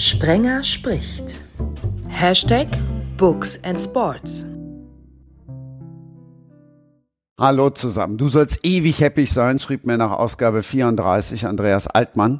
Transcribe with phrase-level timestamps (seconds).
[0.00, 1.34] Sprenger spricht.
[2.06, 2.68] Hashtag
[3.16, 4.46] Books and Sports.
[7.36, 8.16] Hallo zusammen.
[8.16, 12.38] Du sollst ewig happy sein, schrieb mir nach Ausgabe 34 Andreas Altmann.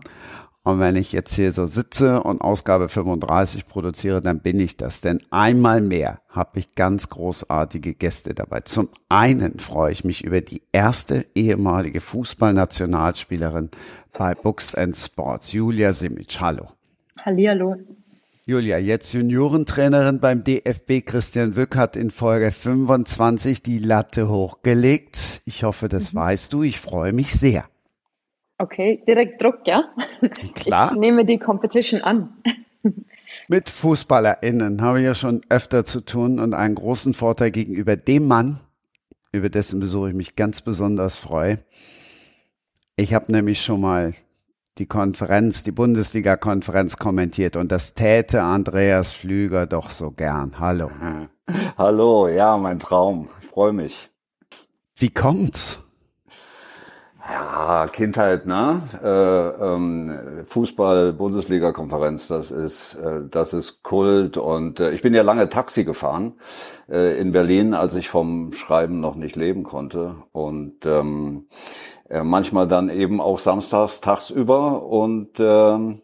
[0.63, 5.01] Und wenn ich jetzt hier so sitze und Ausgabe 35 produziere, dann bin ich das.
[5.01, 8.61] Denn einmal mehr habe ich ganz großartige Gäste dabei.
[8.61, 13.71] Zum einen freue ich mich über die erste ehemalige Fußballnationalspielerin
[14.17, 16.41] bei Books and Sports, Julia Simic.
[16.41, 16.78] Hallo.
[17.29, 17.77] Hallihallo.
[18.47, 21.05] Julia, jetzt Juniorentrainerin beim DFB.
[21.05, 25.43] Christian Wück hat in Folge 25 die Latte hochgelegt.
[25.45, 26.21] Ich hoffe, das mhm.
[26.21, 26.63] weißt du.
[26.63, 27.67] Ich freue mich sehr.
[28.57, 29.95] Okay, direkt Druck, ja?
[30.55, 30.93] Klar.
[30.93, 32.33] Ich nehme die Competition an.
[33.49, 38.27] Mit FußballerInnen habe ich ja schon öfter zu tun und einen großen Vorteil gegenüber dem
[38.27, 38.59] Mann,
[39.33, 41.59] über dessen Besuch ich mich ganz besonders freue.
[42.97, 44.15] Ich habe nämlich schon mal
[44.79, 50.59] die Konferenz, die Bundesliga-Konferenz kommentiert und das täte Andreas Flüger doch so gern.
[50.59, 50.91] Hallo.
[51.79, 53.29] Hallo, ja, mein Traum.
[53.41, 54.11] Ich freue mich.
[54.97, 55.81] Wie kommt's?
[57.31, 58.83] Ja, Kindheit, ne?
[59.03, 64.39] Äh, ähm, Fußball, Bundesliga-Konferenz, das ist, äh, das ist Kult.
[64.39, 66.35] Und äh, ich bin ja lange Taxi gefahren
[66.89, 70.17] äh, in Berlin, als ich vom Schreiben noch nicht leben konnte.
[70.33, 71.49] Und ähm,
[72.09, 74.83] äh, manchmal dann eben auch samstags tagsüber.
[74.85, 75.99] Und äh,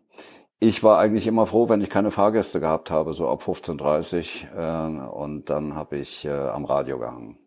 [0.60, 5.08] ich war eigentlich immer froh, wenn ich keine Fahrgäste gehabt habe, so ab 15.30 äh,
[5.08, 7.38] und dann habe ich äh, am Radio gehangen.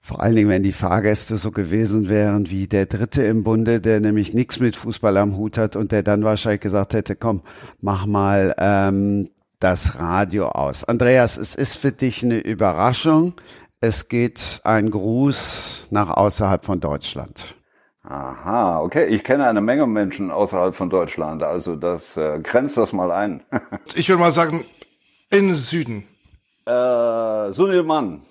[0.00, 4.00] Vor allen Dingen, wenn die Fahrgäste so gewesen wären wie der Dritte im Bunde, der
[4.00, 7.40] nämlich nichts mit Fußball am Hut hat und der dann wahrscheinlich gesagt hätte, komm,
[7.80, 10.84] mach mal ähm, das Radio aus.
[10.84, 13.32] Andreas, es ist für dich eine Überraschung.
[13.86, 17.54] Es geht ein Gruß nach außerhalb von Deutschland.
[18.02, 19.04] Aha, okay.
[19.08, 21.42] Ich kenne eine Menge Menschen außerhalb von Deutschland.
[21.42, 23.42] Also das äh, grenzt das mal ein.
[23.94, 24.64] ich würde mal sagen,
[25.28, 26.08] in Süden.
[26.64, 28.22] Äh, Sunil Mann.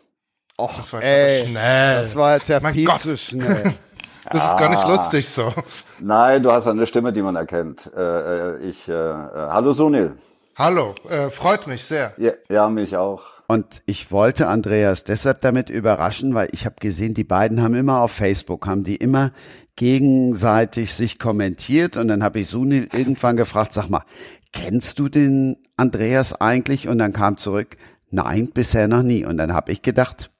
[0.59, 1.97] Och, das war ey, schnell.
[1.99, 2.97] Das war jetzt ja mein viel Gott.
[2.99, 3.75] zu schnell.
[4.31, 5.53] Das ist gar nicht lustig so.
[5.99, 7.91] Nein, du hast eine Stimme, die man erkennt.
[7.93, 10.15] Äh, äh ich, äh, äh, hallo Sunil.
[10.55, 12.13] Hallo, äh, freut mich sehr.
[12.17, 13.32] Ja, ja, mich auch.
[13.47, 18.01] Und ich wollte Andreas deshalb damit überraschen, weil ich habe gesehen, die beiden haben immer
[18.01, 19.31] auf Facebook, haben die immer
[19.75, 24.05] gegenseitig sich kommentiert und dann habe ich Sunil irgendwann gefragt, sag mal,
[24.53, 26.87] kennst du den Andreas eigentlich?
[26.87, 27.75] Und dann kam zurück,
[28.11, 29.25] nein, bisher noch nie.
[29.25, 30.31] Und dann habe ich gedacht,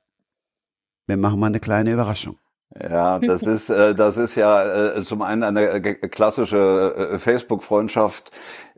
[1.08, 2.38] wir machen mal eine kleine Überraschung.
[2.80, 8.32] Ja, das ist äh, das ist ja äh, zum einen eine äh, klassische äh, Facebook-Freundschaft,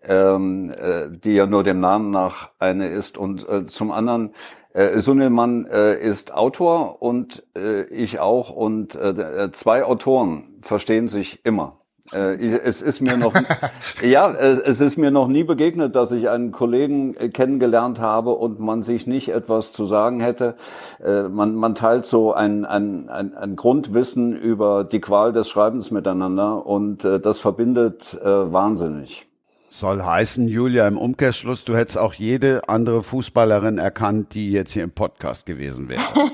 [0.08, 4.34] ähm, äh, die ja nur dem Namen nach eine ist, und äh, zum anderen
[4.74, 11.46] äh, Sunilmann äh, ist Autor und äh, ich auch, und äh, zwei Autoren verstehen sich
[11.46, 11.78] immer.
[12.14, 13.34] Äh, es ist mir noch,
[14.04, 18.32] ja, äh, es ist mir noch nie begegnet, dass ich einen Kollegen äh, kennengelernt habe
[18.32, 20.56] und man sich nicht etwas zu sagen hätte.
[21.04, 25.90] Äh, man, man teilt so ein, ein, ein, ein Grundwissen über die Qual des Schreibens
[25.90, 29.28] miteinander und äh, das verbindet äh, wahnsinnig.
[29.78, 34.86] Soll heißen, Julia, im Umkehrschluss, du hättest auch jede andere Fußballerin erkannt, die jetzt hier
[34.86, 36.02] im Podcast gewesen wäre.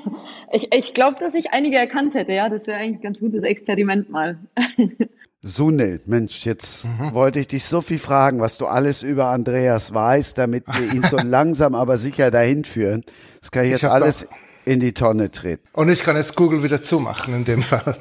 [0.53, 2.49] ich ich glaube, dass ich einige erkannt hätte, ja.
[2.49, 4.37] Das wäre eigentlich ein ganz gutes Experiment mal.
[5.41, 7.15] Sunil, Mensch, jetzt mhm.
[7.15, 11.07] wollte ich dich so viel fragen, was du alles über Andreas weißt, damit wir ihn
[11.09, 13.03] so langsam aber sicher dahin führen.
[13.39, 14.29] Das kann ich jetzt ich alles
[14.65, 15.67] in die Tonne treten.
[15.73, 17.97] Und ich kann jetzt Google wieder zumachen in dem Fall.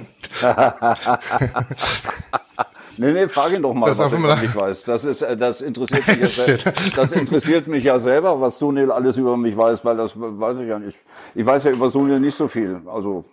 [3.00, 4.84] Nee, nee, frag ihn doch mal, das was er nicht weiß.
[4.84, 6.72] Das ist, äh, das interessiert mich ja selber.
[6.94, 10.68] Das interessiert mich ja selber, was Sunil alles über mich weiß, weil das weiß ich
[10.68, 10.98] ja nicht.
[11.34, 12.80] Ich weiß ja über Sunil nicht so viel.
[12.86, 13.24] Also,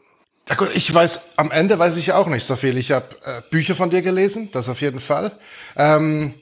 [0.49, 2.77] ja gut, ich weiß, am Ende weiß ich ja auch nicht so viel.
[2.77, 5.37] Ich habe äh, Bücher von dir gelesen, das auf jeden Fall.
[5.75, 6.35] Ähm,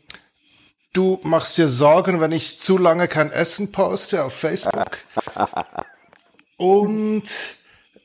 [0.93, 4.97] du machst dir Sorgen, wenn ich zu lange kein Essen poste auf Facebook.
[6.57, 7.23] Und,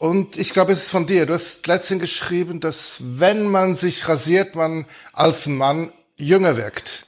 [0.00, 1.27] und ich glaube, es ist von dir.
[1.27, 7.06] Du hast letztens geschrieben, dass wenn man sich rasiert, man als Mann jünger wirkt.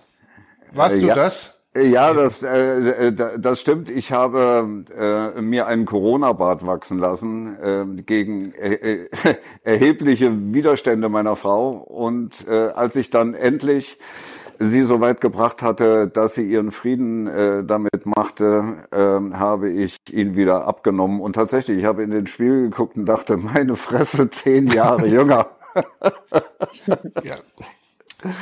[0.75, 1.01] Warst ja.
[1.01, 1.59] du das?
[1.75, 3.89] Ja, das, äh, äh das stimmt.
[3.89, 9.09] Ich habe äh, mir einen Corona-Bart wachsen lassen äh, gegen äh, äh
[9.65, 11.71] erhebliche Widerstände meiner Frau.
[11.71, 13.97] Und äh, als ich dann endlich
[14.59, 19.97] sie so weit gebracht hatte, dass sie ihren Frieden äh, damit machte, äh, habe ich
[20.11, 21.21] ihn wieder abgenommen.
[21.21, 25.49] Und tatsächlich, ich habe in den Spiegel geguckt und dachte, meine Fresse, zehn Jahre jünger.
[27.23, 27.37] ja.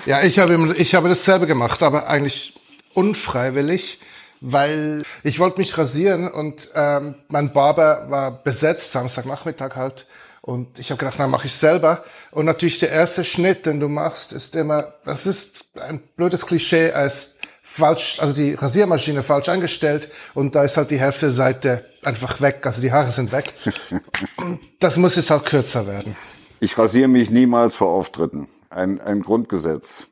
[0.07, 2.55] ja, ich habe ich habe dasselbe gemacht, aber eigentlich
[2.95, 4.01] unfreiwillig,
[4.41, 10.07] weil ich wollte mich rasieren und ähm, mein Barber war besetzt, Samstagnachmittag halt.
[10.43, 12.05] Und ich habe gedacht, na, mache ich selber.
[12.31, 16.93] Und natürlich der erste Schnitt, den du machst, ist immer, das ist ein blödes Klischee
[16.93, 22.41] als falsch, also die Rasiermaschine falsch eingestellt und da ist halt die Hälfte Seite einfach
[22.41, 23.55] weg, also die Haare sind weg.
[24.81, 26.17] das muss jetzt halt kürzer werden.
[26.59, 28.49] Ich rasiere mich niemals vor Auftritten.
[28.71, 30.07] Ein, ein Grundgesetz.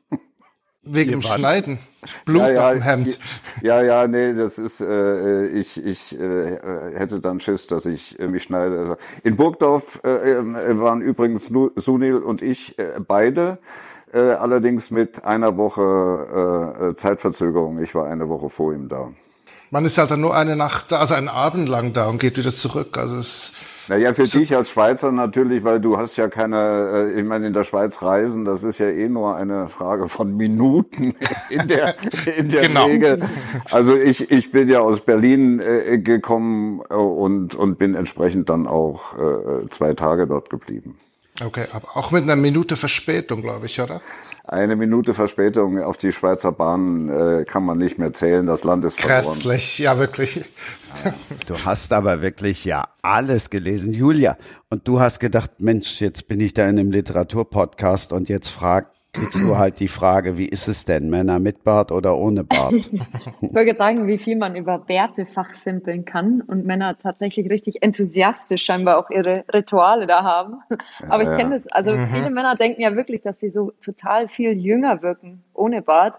[0.83, 1.79] Wegen dem Schneiden.
[2.25, 3.19] Blut ja, ja, auf dem Hemd.
[3.61, 6.57] Ja, ja, nee, das ist, äh, ich, ich äh,
[6.95, 8.79] hätte dann Schiss, dass ich äh, mich schneide.
[8.79, 13.57] Also in Burgdorf äh, äh waren übrigens Sunil und ich äh, beide,
[14.13, 17.81] äh, allerdings mit einer Woche äh, Zeitverzögerung.
[17.81, 19.09] Ich war eine Woche vor ihm da.
[19.71, 22.37] Man ist halt dann nur eine Nacht da, also einen Abend lang da und geht
[22.37, 22.97] wieder zurück.
[22.97, 23.51] Also es
[23.89, 27.53] naja, für dich als Schweizer natürlich, weil du hast ja keine, äh, ich meine, in
[27.53, 31.15] der Schweiz reisen, das ist ja eh nur eine Frage von Minuten
[31.49, 31.95] in der,
[32.37, 32.85] in der genau.
[32.85, 33.23] Regel.
[33.65, 38.67] Also ich, ich bin ja aus Berlin äh, gekommen äh, und, und bin entsprechend dann
[38.67, 40.95] auch äh, zwei Tage dort geblieben.
[41.43, 44.01] Okay, aber auch mit einer Minute Verspätung, glaube ich, oder?
[44.51, 48.47] Eine Minute Verspätung auf die Schweizer Bahn äh, kann man nicht mehr zählen.
[48.47, 49.35] Das Land ist verloren.
[49.35, 50.37] Grässlich, ja wirklich.
[51.05, 51.13] Ja,
[51.45, 54.37] du hast aber wirklich ja alles gelesen, Julia.
[54.71, 58.98] Und du hast gedacht, Mensch, jetzt bin ich da in einem Literaturpodcast und jetzt fragt
[59.13, 62.73] kriegst du halt die Frage, wie ist es denn, Männer mit Bart oder ohne Bart?
[63.41, 67.81] ich wollte jetzt sagen, wie viel man über Werte fachsimpeln kann und Männer tatsächlich richtig
[67.81, 70.59] enthusiastisch scheinbar auch ihre Rituale da haben.
[71.09, 72.07] Aber ich kenne das, also mhm.
[72.09, 76.15] viele Männer denken ja wirklich, dass sie so total viel jünger wirken ohne Bart.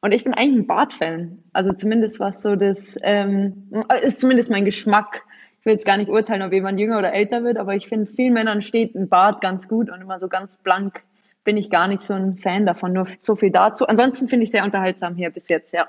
[0.00, 1.42] Und ich bin eigentlich ein Bart-Fan.
[1.52, 3.70] Also zumindest was so das, ähm,
[4.02, 5.22] ist zumindest mein Geschmack.
[5.60, 8.06] Ich will jetzt gar nicht urteilen, ob jemand jünger oder älter wird, aber ich finde,
[8.06, 11.02] vielen Männern steht ein Bart ganz gut und immer so ganz blank
[11.44, 12.92] bin ich gar nicht so ein Fan davon.
[12.92, 13.86] Nur so viel dazu.
[13.86, 15.86] Ansonsten finde ich sehr unterhaltsam hier bis jetzt, ja.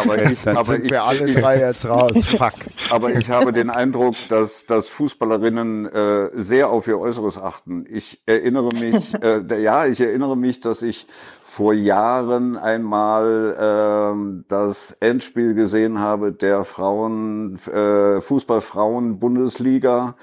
[0.00, 2.12] Aber, ich, Dann aber sind ich, wir alle drei jetzt raus.
[2.24, 2.54] Fuck.
[2.90, 7.84] Aber ich habe den Eindruck, dass, dass Fußballerinnen äh, sehr auf ihr Äußeres achten.
[7.88, 11.06] Ich erinnere mich, äh, ja, ich erinnere mich, dass ich
[11.42, 20.16] vor Jahren einmal ähm, das Endspiel gesehen habe der Frauen äh, Fußballfrauen Bundesliga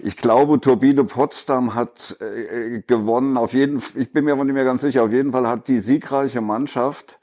[0.00, 3.36] ich glaube, Turbine Potsdam hat äh, gewonnen.
[3.36, 5.04] Auf jeden, ich bin mir aber nicht mehr ganz sicher.
[5.04, 7.17] Auf jeden Fall hat die siegreiche Mannschaft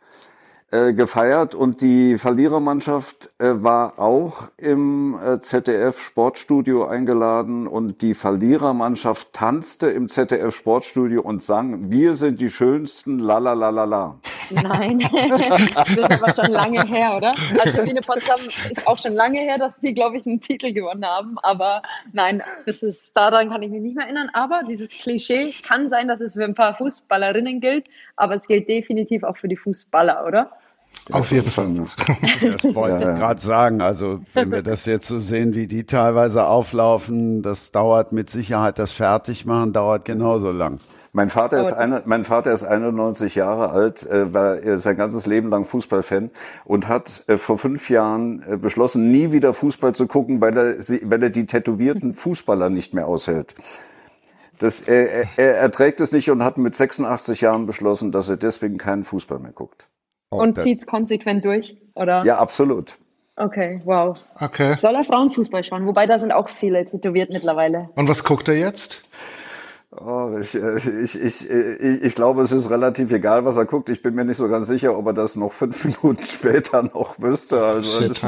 [0.72, 8.16] äh, gefeiert und die Verlierermannschaft äh, war auch im äh, ZDF Sportstudio eingeladen und die
[8.16, 13.84] Verlierermannschaft tanzte im ZDF Sportstudio und sang Wir sind die schönsten la la la la
[13.84, 14.20] la.
[14.50, 15.00] Nein,
[15.76, 17.34] das ist aber schon lange her, oder?
[17.60, 21.06] Also Turbine Potsdam ist auch schon lange her, dass sie, glaube ich, einen Titel gewonnen
[21.06, 21.38] haben.
[21.44, 24.30] Aber nein, das ist, daran kann ich mich nicht mehr erinnern.
[24.34, 28.68] Aber dieses Klischee kann sein, dass es für ein paar Fußballerinnen gilt, aber es gilt
[28.68, 30.52] definitiv auch für die Fußballer, oder?
[31.12, 31.66] Auf jeden Fall.
[32.42, 33.82] Das wollte ja, ich gerade sagen.
[33.82, 38.80] Also wenn wir das jetzt so sehen, wie die teilweise auflaufen, das dauert mit Sicherheit,
[38.80, 40.80] das Fertigmachen dauert genauso lang.
[41.16, 45.50] Mein Vater ist eine, mein Vater ist 91 Jahre alt, äh, war sein ganzes Leben
[45.50, 46.30] lang Fußballfan
[46.66, 50.78] und hat äh, vor fünf Jahren äh, beschlossen, nie wieder Fußball zu gucken, weil er,
[50.78, 53.56] weil er die tätowierten Fußballer nicht mehr aushält.
[54.60, 58.78] Das, er, er erträgt es nicht und hat mit 86 Jahren beschlossen, dass er deswegen
[58.78, 59.88] keinen Fußball mehr guckt.
[60.36, 62.24] Oh, und zieht es konsequent durch, oder?
[62.24, 62.98] Ja, absolut.
[63.38, 64.18] Okay, wow.
[64.40, 64.76] Okay.
[64.80, 65.86] Soll er Frauenfußball schauen?
[65.86, 67.80] Wobei da sind auch viele tätowiert mittlerweile.
[67.96, 69.04] Und was guckt er jetzt?
[69.92, 73.90] Oh, ich, äh, ich, ich, ich, ich glaube, es ist relativ egal, was er guckt.
[73.90, 77.20] Ich bin mir nicht so ganz sicher, ob er das noch fünf Minuten später noch
[77.20, 77.64] wüsste.
[77.64, 78.22] Also Shit.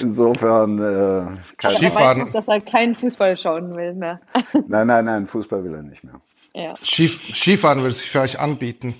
[0.00, 1.26] insofern äh,
[1.56, 4.20] kein Aber er weiß noch, dass er keinen Fußball schauen will mehr.
[4.66, 6.20] nein, nein, nein, Fußball will er nicht mehr.
[6.54, 6.74] Ja.
[6.82, 8.94] Skif Skifahren würde sich für euch anbieten.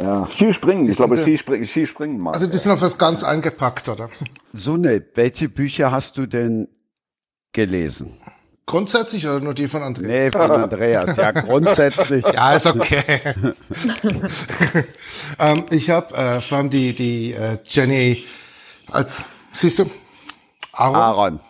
[0.00, 2.32] Ja, Skispringen, ich glaube Skispringen, Skispringen mal.
[2.32, 4.10] Also die sind auf was ganz eingepackt, oder?
[4.52, 6.68] Sunne, welche Bücher hast du denn
[7.52, 8.18] gelesen?
[8.66, 10.08] Grundsätzlich oder nur die von Andreas?
[10.08, 12.24] Nee, von Andreas, ja, grundsätzlich.
[12.24, 13.34] ja, ist okay.
[15.38, 18.24] ähm, ich habe äh, vor allem die, die äh, Jenny
[18.90, 19.90] als, siehst du?
[20.72, 20.96] Aaron.
[20.96, 21.40] Aaron.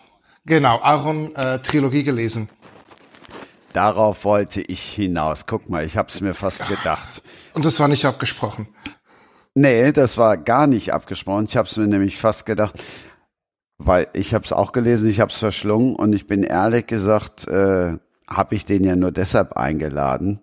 [0.45, 2.49] Genau, Aaron-Trilogie äh, gelesen.
[3.75, 5.47] Darauf wollte ich hinaus.
[5.47, 7.21] Guck mal, ich habe es mir fast gedacht.
[7.53, 8.69] Und das war nicht abgesprochen?
[9.53, 11.43] Nee, das war gar nicht abgesprochen.
[11.49, 12.81] Ich habe es mir nämlich fast gedacht,
[13.77, 17.49] weil ich habe es auch gelesen, ich habe es verschlungen und ich bin ehrlich gesagt,
[17.49, 17.97] äh,
[18.29, 20.39] habe ich den ja nur deshalb eingeladen,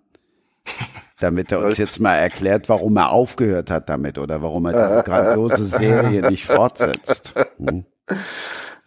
[1.19, 5.03] damit er uns jetzt mal erklärt, warum er aufgehört hat damit oder warum er diese
[5.05, 7.33] grandiose Serie nicht fortsetzt.
[7.57, 7.85] Hm?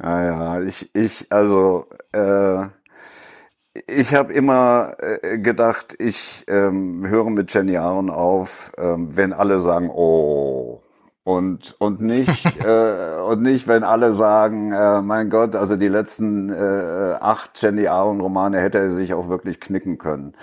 [0.01, 2.67] Ja, ja, ich, ich, also äh,
[3.87, 9.61] ich habe immer äh, gedacht, ich ähm, höre mit Jenny Aaron auf, ähm, wenn alle
[9.61, 10.83] sagen, oh,
[11.25, 16.51] und und nicht äh, und nicht, wenn alle sagen, äh, mein Gott, also die letzten
[16.51, 20.35] äh, acht Jenny Aaron Romane hätte er sich auch wirklich knicken können.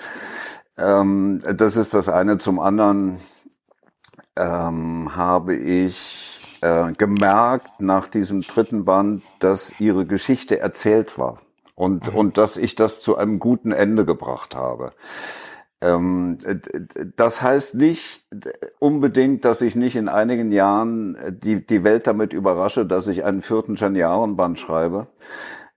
[0.78, 2.38] Ähm, das ist das eine.
[2.38, 3.20] Zum anderen
[4.36, 11.38] ähm, habe ich äh, gemerkt nach diesem dritten Band, dass ihre Geschichte erzählt war
[11.76, 12.18] und, mhm.
[12.18, 14.94] und dass ich das zu einem guten Ende gebracht habe.
[15.82, 16.38] Ähm,
[17.18, 18.26] das heißt nicht
[18.80, 23.42] unbedingt, dass ich nicht in einigen Jahren die, die Welt damit überrasche, dass ich einen
[23.42, 25.08] vierten Jahren-Band schreibe.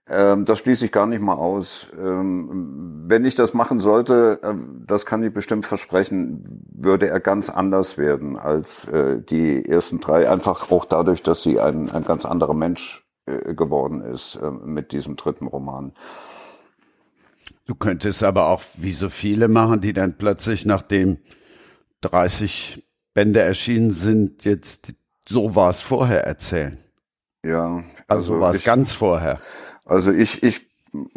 [0.09, 1.87] Ähm, das schließe ich gar nicht mal aus.
[1.99, 4.53] Ähm, wenn ich das machen sollte, äh,
[4.85, 10.29] das kann ich bestimmt versprechen, würde er ganz anders werden als äh, die ersten drei.
[10.29, 15.15] Einfach auch dadurch, dass sie ein, ein ganz anderer Mensch äh, geworden ist mit diesem
[15.15, 15.93] dritten Roman.
[17.65, 21.17] Du könntest aber auch wie so viele machen, die dann plötzlich, nachdem
[22.01, 24.93] 30 Bände erschienen sind, jetzt
[25.27, 26.77] so war es vorher erzählen.
[27.43, 27.83] Ja.
[28.07, 29.39] Also, also war es ganz vorher.
[29.85, 30.67] Also ich, ich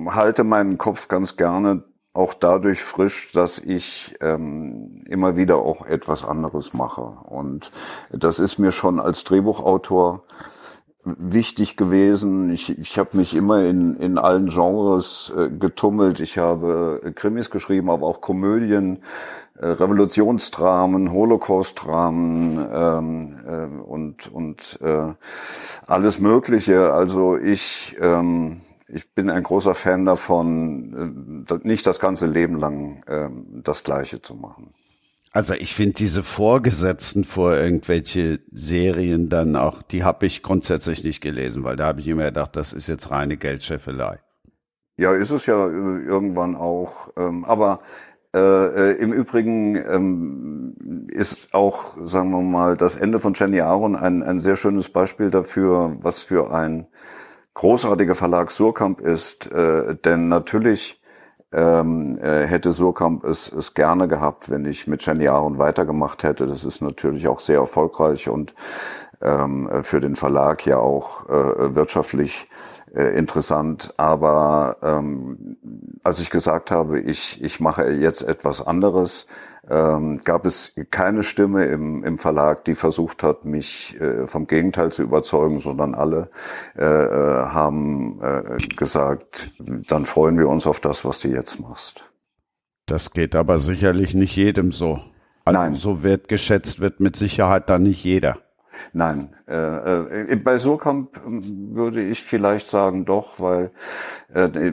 [0.06, 6.24] halte meinen Kopf ganz gerne auch dadurch frisch, dass ich ähm, immer wieder auch etwas
[6.24, 7.02] anderes mache.
[7.02, 7.70] Und
[8.10, 10.24] das ist mir schon als Drehbuchautor
[11.18, 12.52] wichtig gewesen.
[12.52, 16.20] Ich, ich habe mich immer in, in allen Genres äh, getummelt.
[16.20, 19.02] Ich habe Krimis geschrieben, aber auch Komödien,
[19.58, 25.12] äh, Revolutionsdramen, Holocaust-Dramen ähm, äh, und, und äh,
[25.86, 26.92] alles Mögliche.
[26.92, 33.02] Also ich, ähm, ich bin ein großer Fan davon, äh, nicht das ganze Leben lang
[33.06, 33.28] äh,
[33.62, 34.72] das Gleiche zu machen.
[35.32, 41.20] Also ich finde diese Vorgesetzten vor irgendwelche Serien dann auch, die habe ich grundsätzlich nicht
[41.20, 44.18] gelesen, weil da habe ich immer gedacht, das ist jetzt reine Geldscheffelei.
[44.96, 47.10] Ja, ist es ja irgendwann auch.
[47.16, 47.80] Ähm, aber
[48.32, 53.96] äh, äh, Im Übrigen ähm, ist auch, sagen wir mal, das Ende von Jenny Aaron
[53.96, 56.86] ein, ein sehr schönes Beispiel dafür, was für ein
[57.54, 59.50] großartiger Verlag Surkamp ist.
[59.50, 60.99] Äh, denn natürlich
[61.52, 66.46] ähm, äh, hätte Surkamp es, es gerne gehabt, wenn ich mit Jenny Aaron weitergemacht hätte.
[66.46, 68.54] Das ist natürlich auch sehr erfolgreich und
[69.20, 72.48] ähm, für den Verlag ja auch äh, wirtschaftlich
[72.94, 73.92] äh, interessant.
[73.96, 75.56] Aber ähm,
[76.02, 79.26] als ich gesagt habe, ich, ich mache jetzt etwas anderes,
[79.68, 84.92] ähm, gab es keine Stimme im, im Verlag, die versucht hat, mich äh, vom Gegenteil
[84.92, 86.30] zu überzeugen, sondern alle
[86.76, 92.04] äh, äh haben äh, gesagt, dann freuen wir uns auf das, was du jetzt machst.
[92.86, 95.00] Das geht aber sicherlich nicht jedem so.
[95.44, 95.74] Also Nein.
[95.74, 98.38] So wird geschätzt wird mit Sicherheit dann nicht jeder.
[98.92, 103.72] Nein, äh, äh, bei Surkamp ähm, würde ich vielleicht sagen doch, weil
[104.32, 104.72] äh,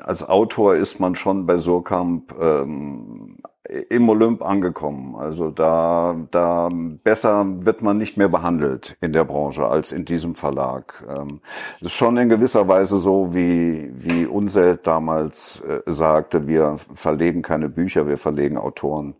[0.00, 3.35] als Autor ist man schon bei Surkamp ähm,
[3.68, 5.16] im Olymp angekommen.
[5.16, 6.68] Also da, da
[7.02, 11.04] besser wird man nicht mehr behandelt in der Branche als in diesem Verlag.
[11.08, 11.40] Ähm,
[11.80, 17.42] es ist schon in gewisser Weise so, wie, wie Unselt damals äh, sagte, wir verlegen
[17.42, 19.16] keine Bücher, wir verlegen Autoren.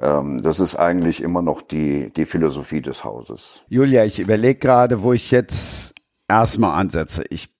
[0.00, 3.62] Ähm, das ist eigentlich immer noch die, die Philosophie des Hauses.
[3.68, 5.94] Julia, ich überlege gerade, wo ich jetzt
[6.28, 7.24] erstmal ansetze.
[7.30, 7.54] Ich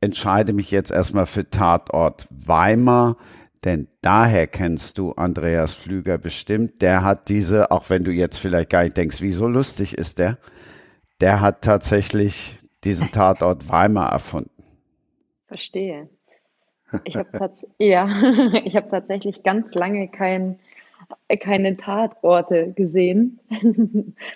[0.00, 3.16] entscheide mich jetzt erstmal für Tatort Weimar
[3.64, 6.82] denn daher kennst du Andreas Flüger bestimmt.
[6.82, 10.18] Der hat diese, auch wenn du jetzt vielleicht gar nicht denkst, wie so lustig ist
[10.18, 10.38] der,
[11.20, 14.50] der hat tatsächlich diesen Tatort Weimar erfunden.
[15.46, 16.08] Verstehe.
[17.04, 18.08] Ich habe tats ja,
[18.74, 20.58] hab tatsächlich ganz lange kein,
[21.40, 23.38] keine Tatorte gesehen,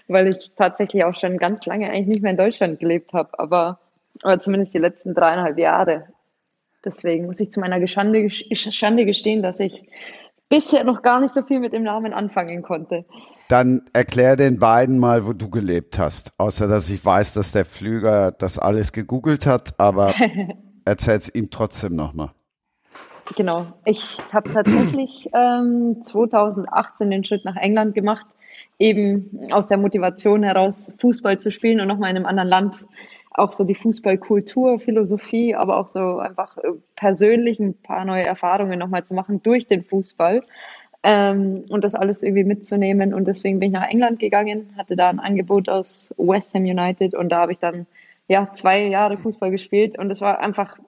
[0.09, 3.81] weil ich tatsächlich auch schon ganz lange eigentlich nicht mehr in Deutschland gelebt habe, aber,
[4.23, 6.07] aber zumindest die letzten dreieinhalb Jahre.
[6.87, 9.83] Deswegen muss ich zu meiner Schande, Schande gestehen, dass ich
[10.49, 13.05] bisher noch gar nicht so viel mit dem Namen anfangen konnte.
[13.49, 16.33] Dann erklär den beiden mal, wo du gelebt hast.
[16.39, 20.15] Außer dass ich weiß, dass der Flüger das alles gegoogelt hat, aber
[20.85, 22.31] erzähl es ihm trotzdem nochmal.
[23.35, 23.67] Genau.
[23.85, 28.27] Ich habe tatsächlich ähm, 2018 den Schritt nach England gemacht,
[28.79, 32.87] eben aus der Motivation heraus, Fußball zu spielen und nochmal in einem anderen Land
[33.37, 38.79] auch so die Fußballkultur, Philosophie, aber auch so einfach äh, persönlich ein paar neue Erfahrungen
[38.79, 40.43] nochmal zu machen durch den Fußball
[41.03, 43.13] ähm, und das alles irgendwie mitzunehmen.
[43.13, 47.15] Und deswegen bin ich nach England gegangen, hatte da ein Angebot aus West Ham United
[47.15, 47.87] und da habe ich dann
[48.29, 50.79] ja zwei Jahre Fußball gespielt und es war einfach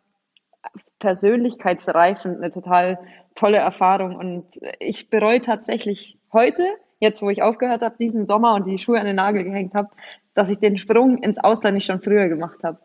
[0.98, 2.98] persönlichkeitsreifend eine total
[3.34, 4.44] tolle Erfahrung und
[4.80, 6.64] ich bereue tatsächlich heute,
[6.98, 9.90] jetzt wo ich aufgehört habe, diesen Sommer und die Schuhe an den Nagel gehängt habe,
[10.38, 12.78] dass ich den Sprung ins Ausland nicht schon früher gemacht habe.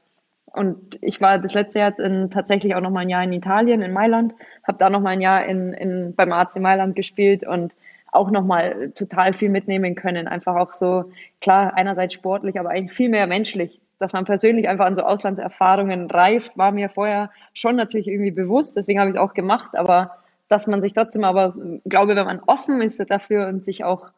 [0.47, 3.83] Und ich war das letzte Jahr in, tatsächlich auch noch mal ein Jahr in Italien,
[3.83, 4.33] in Mailand,
[4.67, 7.71] habe da noch mal ein Jahr in, in, beim AC Mailand gespielt und
[8.11, 10.27] auch noch mal total viel mitnehmen können.
[10.27, 13.79] Einfach auch so, klar, einerseits sportlich, aber eigentlich viel mehr menschlich.
[13.99, 18.75] Dass man persönlich einfach an so Auslandserfahrungen reift, war mir vorher schon natürlich irgendwie bewusst.
[18.75, 19.77] Deswegen habe ich es auch gemacht.
[19.77, 20.09] Aber
[20.49, 21.53] dass man sich trotzdem aber,
[21.85, 24.09] glaube, wenn man offen ist dafür und sich auch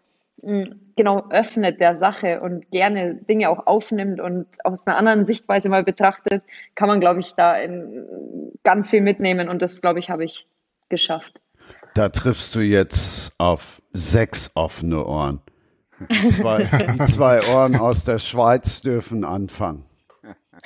[0.42, 5.84] genau öffnet der Sache und gerne Dinge auch aufnimmt und aus einer anderen Sichtweise mal
[5.84, 6.44] betrachtet,
[6.76, 7.56] kann man, glaube ich, da
[8.64, 10.48] ganz viel mitnehmen und das, glaube ich, habe ich
[10.90, 11.42] geschafft.
[11.96, 15.42] Da triffst du jetzt auf sechs offene Ohren.
[16.30, 19.86] Zwei, die zwei Ohren aus der Schweiz dürfen anfangen.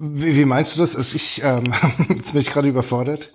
[0.00, 0.94] Wie, wie, meinst du das?
[0.94, 1.74] Also ich, ähm,
[2.08, 3.32] jetzt bin ich gerade überfordert.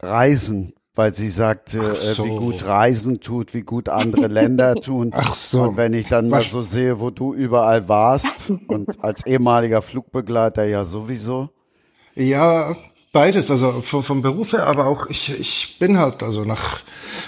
[0.00, 2.24] Reisen, weil sie sagte, so.
[2.24, 5.12] äh, wie gut Reisen tut, wie gut andere Länder tun.
[5.14, 5.62] Ach so.
[5.62, 10.64] Und wenn ich dann mal so sehe, wo du überall warst und als ehemaliger Flugbegleiter
[10.64, 11.50] ja sowieso.
[12.14, 12.76] Ja,
[13.12, 16.78] Beides, also vom, vom Beruf her, aber auch ich, ich bin halt, also nach,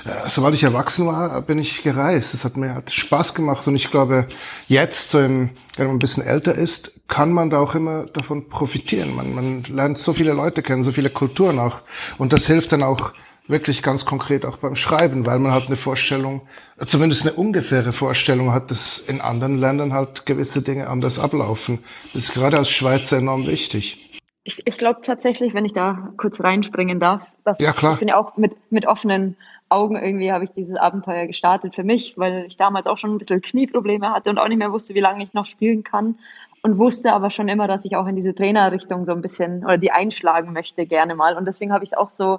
[0.04, 2.34] äh, sobald ich erwachsen war, bin ich gereist.
[2.34, 4.28] Das hat mir hat Spaß gemacht und ich glaube,
[4.68, 8.48] jetzt, so im, wenn man ein bisschen älter ist, kann man da auch immer davon
[8.48, 9.16] profitieren.
[9.16, 11.80] Man, man lernt so viele Leute kennen, so viele Kulturen auch
[12.16, 13.12] und das hilft dann auch
[13.48, 16.42] wirklich ganz konkret auch beim Schreiben, weil man halt eine Vorstellung,
[16.86, 21.80] zumindest eine ungefähre Vorstellung hat, dass in anderen Ländern halt gewisse Dinge anders ablaufen.
[22.14, 23.98] Das ist gerade als Schweizer enorm wichtig.
[24.44, 27.94] Ich, ich glaube tatsächlich, wenn ich da kurz reinspringen darf, dass ja, klar.
[27.94, 29.36] ich bin ja auch mit, mit offenen
[29.72, 33.18] Augen irgendwie habe ich dieses Abenteuer gestartet für mich, weil ich damals auch schon ein
[33.18, 36.18] bisschen Knieprobleme hatte und auch nicht mehr wusste, wie lange ich noch spielen kann
[36.62, 39.78] und wusste aber schon immer, dass ich auch in diese Trainerrichtung so ein bisschen oder
[39.78, 42.38] die einschlagen möchte gerne mal und deswegen habe ich es auch so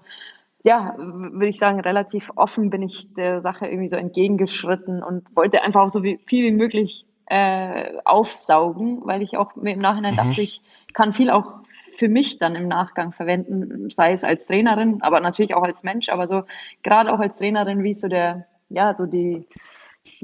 [0.66, 5.62] ja, würde ich sagen, relativ offen bin ich der Sache irgendwie so entgegengeschritten und wollte
[5.62, 10.18] einfach auch so viel wie möglich äh, aufsaugen, weil ich auch mir im Nachhinein mhm.
[10.18, 10.62] dachte, ich
[10.94, 11.64] kann viel auch
[11.98, 16.10] für mich dann im Nachgang verwenden, sei es als Trainerin, aber natürlich auch als Mensch,
[16.10, 16.44] aber so
[16.82, 19.46] gerade auch als Trainerin, wie so der, ja, so die,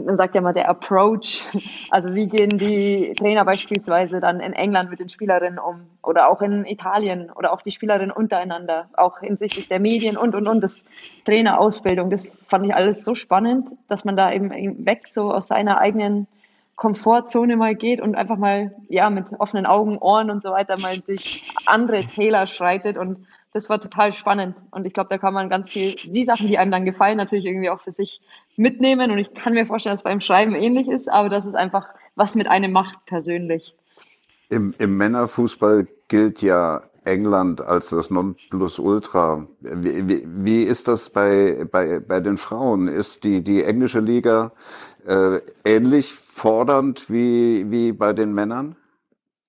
[0.06, 1.46] man sagt ja mal der Approach,
[1.90, 5.82] also wie gehen die Trainer beispielsweise dann in England mit den Spielerinnen um?
[6.02, 7.30] Oder auch in Italien?
[7.32, 10.86] Oder auch die Spielerinnen untereinander, auch hinsichtlich der Medien und und und das
[11.26, 15.80] Trainerausbildung, das fand ich alles so spannend, dass man da eben weg so aus seiner
[15.80, 16.28] eigenen
[16.76, 21.00] Komfortzone mal geht und einfach mal ja mit offenen Augen, Ohren und so weiter mal
[21.00, 25.50] durch andere Täler schreitet und das war total spannend und ich glaube, da kann man
[25.50, 28.22] ganz viel die Sachen, die einem dann gefallen, natürlich irgendwie auch für sich
[28.56, 31.56] mitnehmen und ich kann mir vorstellen, dass es beim Schreiben ähnlich ist, aber das ist
[31.56, 33.76] einfach was mit einem macht persönlich.
[34.50, 39.48] Im, im Männerfußball gilt ja England als das Nonplusultra.
[39.62, 42.88] Wie, wie, wie ist das bei, bei, bei den Frauen?
[42.88, 44.52] Ist die, die englische Liga
[45.08, 48.76] äh, ähnlich fordernd wie, wie bei den Männern?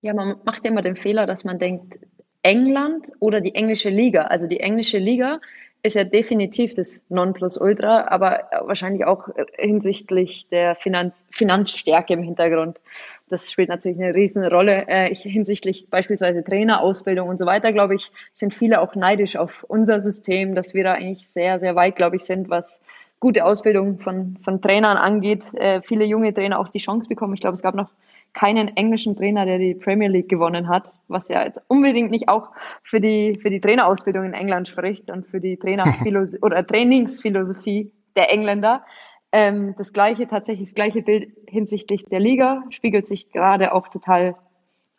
[0.02, 1.98] Ja, man macht ja immer den Fehler, dass man denkt,
[2.42, 4.22] England oder die englische Liga.
[4.22, 5.40] Also die englische Liga
[5.82, 12.80] ist ja definitiv das Nonplusultra, aber wahrscheinlich auch hinsichtlich der Finanz Finanzstärke im Hintergrund.
[13.28, 14.88] Das spielt natürlich eine Riesenrolle.
[14.88, 20.00] Äh, hinsichtlich beispielsweise Trainerausbildung und so weiter, glaube ich, sind viele auch neidisch auf unser
[20.00, 22.80] System, dass wir da eigentlich sehr, sehr weit, glaube ich, sind, was
[23.20, 25.44] gute Ausbildung von, von Trainern angeht.
[25.54, 27.34] Äh, viele junge Trainer auch die Chance bekommen.
[27.34, 27.90] Ich glaube, es gab noch
[28.32, 32.48] keinen englischen Trainer, der die Premier League gewonnen hat, was ja jetzt unbedingt nicht auch
[32.82, 38.32] für die, für die Trainerausbildung in England spricht und für die Trainerphilosophie oder Trainingsphilosophie der
[38.32, 38.84] Engländer.
[39.32, 44.36] Ähm, das gleiche, tatsächlich das gleiche Bild hinsichtlich der Liga spiegelt sich gerade auch total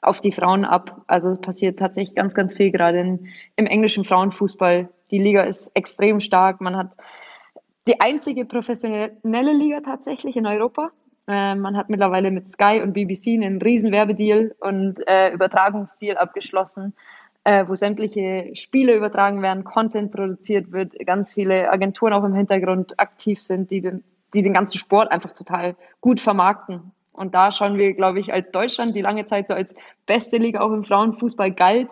[0.02, 1.04] auf die Frauen ab.
[1.08, 4.89] Also es passiert tatsächlich ganz, ganz viel gerade in, im englischen Frauenfußball.
[5.12, 6.62] Die Liga ist extrem stark.
[6.62, 6.91] Man hat
[7.88, 10.91] die einzige professionelle Liga tatsächlich in Europa.
[11.27, 16.93] Äh, man hat mittlerweile mit Sky und BBC einen riesen Werbedeal und äh, Übertragungsdeal abgeschlossen,
[17.43, 22.99] äh, wo sämtliche Spiele übertragen werden, Content produziert wird, ganz viele Agenturen auch im Hintergrund
[22.99, 24.03] aktiv sind, die den,
[24.34, 26.91] die den ganzen Sport einfach total gut vermarkten.
[27.13, 30.62] Und da schauen wir, glaube ich, als Deutschland, die lange Zeit so als beste Liga
[30.62, 31.89] auch im Frauenfußball galt,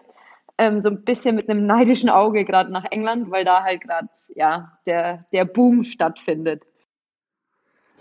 [0.58, 4.10] ähm, so ein bisschen mit einem neidischen Auge gerade nach England, weil da halt gerade
[4.36, 6.64] ja der der Boom stattfindet.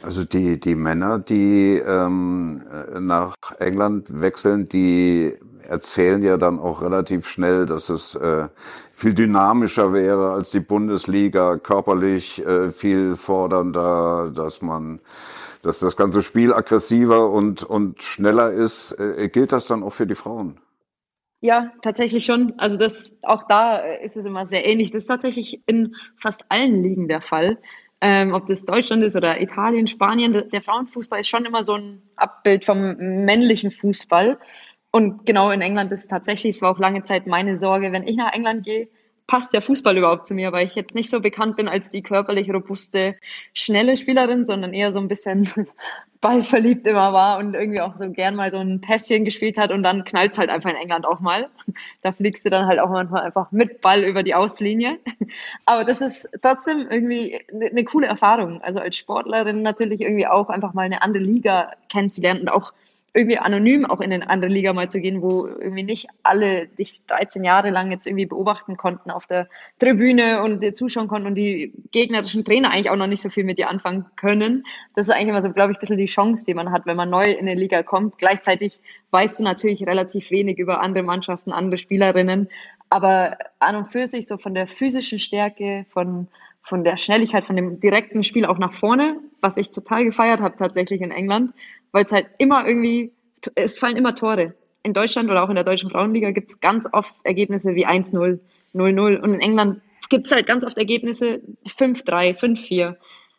[0.03, 2.63] Also die die Männer, die ähm,
[3.01, 8.49] nach England wechseln, die erzählen ja dann auch relativ schnell, dass es äh,
[8.93, 15.01] viel dynamischer wäre als die Bundesliga, körperlich äh, viel fordernder, dass man
[15.63, 18.93] dass das ganze Spiel aggressiver und und schneller ist.
[18.93, 20.61] Äh, gilt das dann auch für die Frauen?
[21.41, 22.55] Ja, tatsächlich schon.
[22.59, 24.91] Also das auch da ist es immer sehr ähnlich.
[24.91, 27.59] Das ist tatsächlich in fast allen Ligen der Fall.
[28.01, 32.03] Ähm, ob das Deutschland ist oder Italien, Spanien, der Frauenfußball ist schon immer so ein
[32.15, 34.39] Abbild vom männlichen Fußball.
[34.91, 38.07] Und genau in England ist es tatsächlich, es war auch lange Zeit meine Sorge, wenn
[38.07, 38.89] ich nach England gehe,
[39.29, 42.03] passt der Fußball überhaupt zu mir, weil ich jetzt nicht so bekannt bin als die
[42.03, 43.15] körperlich robuste,
[43.53, 45.49] schnelle Spielerin, sondern eher so ein bisschen
[46.21, 49.83] ballverliebt immer war und irgendwie auch so gern mal so ein Pässchen gespielt hat und
[49.83, 51.49] dann knallt halt einfach in England auch mal.
[52.03, 54.99] Da fliegst du dann halt auch manchmal einfach mit Ball über die Auslinie.
[55.67, 58.63] Aber das ist trotzdem irgendwie eine coole Erfahrung.
[58.63, 62.73] Also als Sportlerin natürlich irgendwie auch einfach mal eine andere Liga kennenzulernen und auch
[63.19, 67.05] irgendwie anonym auch in eine andere Liga mal zu gehen, wo irgendwie nicht alle dich
[67.07, 71.35] 13 Jahre lang jetzt irgendwie beobachten konnten auf der Tribüne und dir zuschauen konnten und
[71.35, 74.65] die gegnerischen Trainer eigentlich auch noch nicht so viel mit dir anfangen können.
[74.95, 76.97] Das ist eigentlich immer so, glaube ich, ein bisschen die Chance, die man hat, wenn
[76.97, 78.19] man neu in eine Liga kommt.
[78.19, 78.79] Gleichzeitig
[79.11, 82.49] weißt du natürlich relativ wenig über andere Mannschaften, andere Spielerinnen,
[82.89, 86.29] aber an und für sich so von der physischen Stärke, von
[86.69, 90.57] von der Schnelligkeit, von dem direkten Spiel auch nach vorne, was ich total gefeiert habe
[90.57, 91.55] tatsächlich in England,
[91.93, 93.13] weil es halt immer irgendwie,
[93.55, 94.55] es fallen immer Tore.
[94.83, 98.39] In Deutschland oder auch in der deutschen Frauenliga gibt es ganz oft Ergebnisse wie 1-0,
[98.75, 102.97] 0-0 und in England gibt es halt ganz oft Ergebnisse 5-3, 5-4.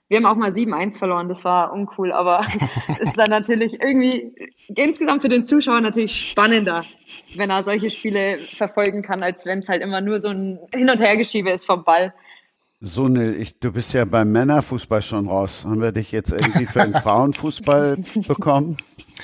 [0.09, 2.45] Wir haben auch mal 7-1 verloren, das war uncool, aber
[2.87, 4.33] es ist dann natürlich irgendwie
[4.67, 6.83] insgesamt für den Zuschauer natürlich spannender,
[7.35, 10.89] wenn er solche Spiele verfolgen kann, als wenn es halt immer nur so ein Hin-
[10.89, 12.13] und Hergeschiebe ist vom Ball.
[12.81, 15.65] So, Nil, ich, du bist ja beim Männerfußball schon raus.
[15.65, 18.77] Haben wir dich jetzt irgendwie für den Frauenfußball bekommen?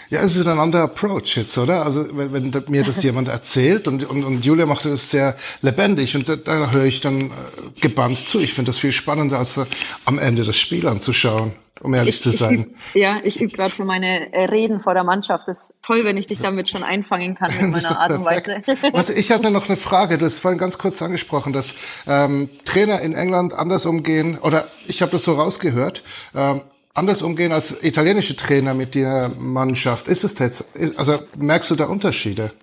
[0.10, 1.86] Ja, es ist ein anderer Approach jetzt, oder?
[1.86, 6.18] Also wenn, wenn mir das jemand erzählt und, und, und Julia macht das sehr lebendig
[6.18, 7.32] und da, da höre ich dann äh,
[7.80, 8.42] gebannt zu.
[8.42, 9.66] Ich finde das viel spannender, als äh,
[10.04, 12.76] am Ende das Spiel anzuschauen um ehrlich ich, zu sein.
[12.94, 15.48] Ich ja, ich übe gerade für meine äh, Reden vor der Mannschaft.
[15.48, 18.64] Das ist toll, wenn ich dich damit schon einfangen kann mit meiner Art und Weise.
[18.92, 20.18] Was, ich hatte noch eine Frage.
[20.18, 21.74] Du hast vorhin ganz kurz angesprochen, dass
[22.08, 26.62] ähm, Trainer in England anders umgehen, oder ich habe das so rausgehört, ähm,
[26.94, 30.08] anders umgehen als italienische Trainer mit der Mannschaft.
[30.08, 30.64] Ist es jetzt,
[30.98, 32.54] also merkst du da Unterschiede?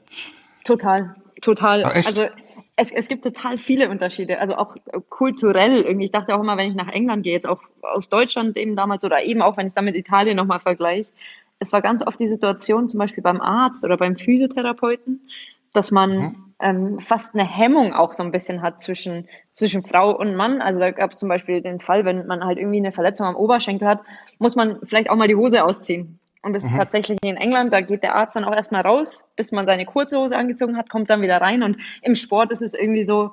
[0.64, 1.84] Total, total.
[1.84, 2.26] Ah, also
[2.76, 4.76] es, es gibt total viele Unterschiede, also auch
[5.08, 6.06] kulturell irgendwie.
[6.06, 9.04] Ich dachte auch immer, wenn ich nach England gehe, jetzt auch aus Deutschland eben damals
[9.04, 11.10] oder eben auch, wenn ich es dann mit Italien nochmal vergleiche,
[11.58, 15.28] es war ganz oft die Situation, zum Beispiel beim Arzt oder beim Physiotherapeuten,
[15.72, 16.54] dass man mhm.
[16.60, 20.60] ähm, fast eine Hemmung auch so ein bisschen hat zwischen, zwischen Frau und Mann.
[20.60, 23.36] Also da gab es zum Beispiel den Fall, wenn man halt irgendwie eine Verletzung am
[23.36, 24.02] Oberschenkel hat,
[24.38, 26.18] muss man vielleicht auch mal die Hose ausziehen.
[26.42, 26.70] Und das mhm.
[26.70, 29.86] ist tatsächlich in England, da geht der Arzt dann auch erstmal raus, bis man seine
[29.86, 31.62] kurze Hose angezogen hat, kommt dann wieder rein.
[31.62, 33.32] Und im Sport ist es irgendwie so,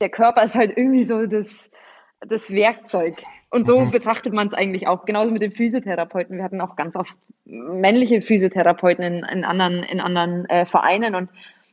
[0.00, 1.70] der Körper ist halt irgendwie so das,
[2.20, 3.16] das Werkzeug.
[3.50, 3.90] Und so mhm.
[3.90, 5.04] betrachtet man es eigentlich auch.
[5.06, 6.36] Genauso mit den Physiotherapeuten.
[6.36, 11.14] Wir hatten auch ganz oft männliche Physiotherapeuten in, in anderen, in anderen äh, Vereinen.
[11.14, 11.30] Und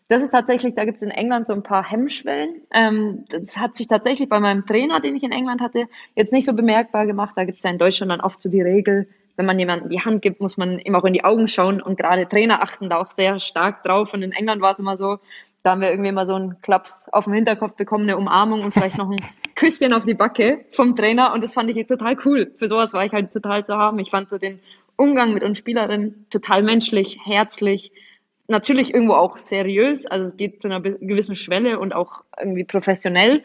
[0.08, 2.62] das ist tatsächlich, da gibt es in England so ein paar Hemmschwellen.
[2.74, 6.46] Ähm, das hat sich tatsächlich bei meinem Trainer, den ich in England hatte, jetzt nicht
[6.46, 7.34] so bemerkbar gemacht.
[7.36, 10.02] Da gibt es ja in Deutschland dann oft so die Regel, wenn man jemandem die
[10.02, 12.98] Hand gibt, muss man ihm auch in die Augen schauen und gerade Trainer achten da
[12.98, 14.14] auch sehr stark drauf.
[14.14, 15.20] Und in England war es immer so,
[15.64, 18.72] da haben wir irgendwie mal so einen Klaps auf dem Hinterkopf bekommen, eine Umarmung und
[18.74, 19.18] vielleicht noch ein
[19.56, 21.34] Küsschen auf die Backe vom Trainer.
[21.34, 22.52] Und das fand ich total cool.
[22.58, 24.00] Für sowas war ich halt total zu haben.
[24.00, 24.60] Ich fand so den
[24.96, 27.92] Umgang mit uns Spielerinnen total menschlich, herzlich,
[28.48, 30.08] natürlich irgendwo auch seriös.
[30.08, 33.44] Also es geht zu einer gewissen Schwelle und auch irgendwie professionell.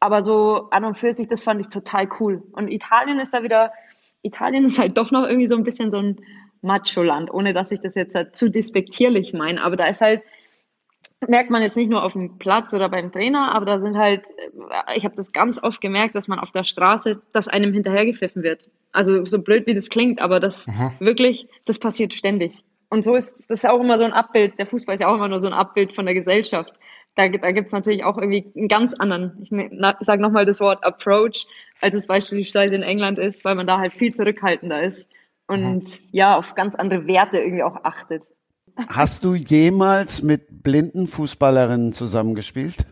[0.00, 2.42] Aber so an und für sich, das fand ich total cool.
[2.52, 3.72] Und Italien ist da wieder
[4.28, 6.16] Italien ist halt doch noch irgendwie so ein bisschen so ein
[6.62, 9.62] Macho-Land, ohne dass ich das jetzt halt zu despektierlich meine.
[9.62, 10.22] Aber da ist halt,
[11.26, 14.22] merkt man jetzt nicht nur auf dem Platz oder beim Trainer, aber da sind halt,
[14.94, 18.68] ich habe das ganz oft gemerkt, dass man auf der Straße, dass einem hinterhergepfiffen wird.
[18.92, 20.92] Also so blöd wie das klingt, aber das Aha.
[21.00, 22.52] wirklich, das passiert ständig.
[22.88, 25.16] Und so ist das ist auch immer so ein Abbild, der Fußball ist ja auch
[25.16, 26.72] immer nur so ein Abbild von der Gesellschaft.
[27.18, 29.50] Da, da gibt es natürlich auch irgendwie einen ganz anderen, ich
[30.06, 31.48] sage nochmal das Wort Approach,
[31.80, 35.08] als es beispielsweise in England ist, weil man da halt viel zurückhaltender ist
[35.48, 36.04] und mhm.
[36.12, 38.28] ja, auf ganz andere Werte irgendwie auch achtet.
[38.88, 42.86] Hast du jemals mit blinden Fußballerinnen zusammengespielt?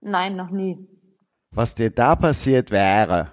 [0.00, 0.86] Nein, noch nie.
[1.50, 3.32] Was dir da passiert wäre,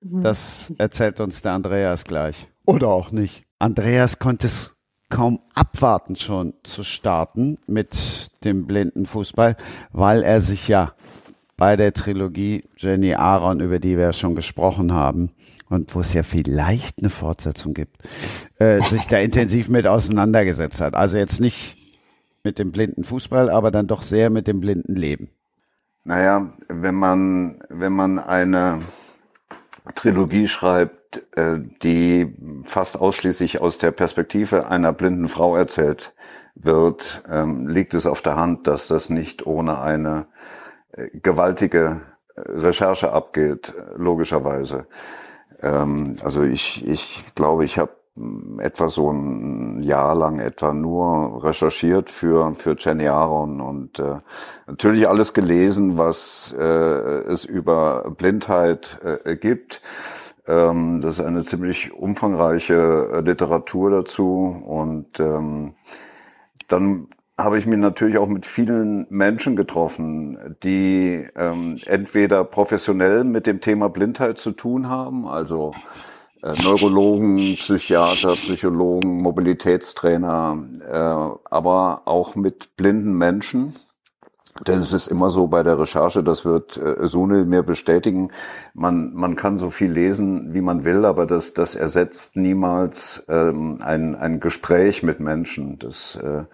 [0.00, 0.22] mhm.
[0.22, 2.46] das erzählt uns der Andreas gleich.
[2.66, 3.42] Oder auch nicht.
[3.58, 4.76] Andreas konnte es
[5.10, 9.56] kaum abwarten schon zu starten mit dem blinden Fußball,
[9.92, 10.94] weil er sich ja
[11.56, 15.32] bei der Trilogie Jenny Aaron, über die wir ja schon gesprochen haben,
[15.68, 17.96] und wo es ja vielleicht eine Fortsetzung gibt,
[18.58, 20.94] äh, sich da intensiv mit auseinandergesetzt hat.
[20.94, 21.78] Also jetzt nicht
[22.42, 25.28] mit dem blinden Fußball, aber dann doch sehr mit dem blinden Leben.
[26.04, 28.80] Naja, wenn man, wenn man eine
[29.94, 30.99] Trilogie schreibt,
[31.36, 36.12] die fast ausschließlich aus der Perspektive einer blinden Frau erzählt
[36.54, 40.26] wird, ähm, liegt es auf der Hand, dass das nicht ohne eine
[40.92, 42.00] äh, gewaltige
[42.36, 44.86] Recherche abgeht, logischerweise.
[45.62, 47.92] Ähm, also ich, ich glaube, ich habe
[48.58, 54.16] etwa so ein Jahr lang etwa nur recherchiert für für Jenny Aaron und äh,
[54.66, 59.80] natürlich alles gelesen, was äh, es über Blindheit äh, gibt.
[60.50, 65.74] Ähm, das ist eine ziemlich umfangreiche äh, Literatur dazu und ähm,
[66.66, 67.06] dann
[67.38, 73.60] habe ich mich natürlich auch mit vielen Menschen getroffen, die ähm, entweder professionell mit dem
[73.60, 75.72] Thema Blindheit zu tun haben, also
[76.42, 83.74] äh, Neurologen, Psychiater, Psychologen, Mobilitätstrainer, äh, aber auch mit blinden Menschen
[84.66, 88.30] denn es ist immer so bei der Recherche, das wird äh, Sunil mir bestätigen,
[88.74, 93.78] man, man kann so viel lesen, wie man will, aber das, das ersetzt niemals ähm,
[93.80, 95.78] ein, ein Gespräch mit Menschen.
[95.78, 96.44] Das, äh,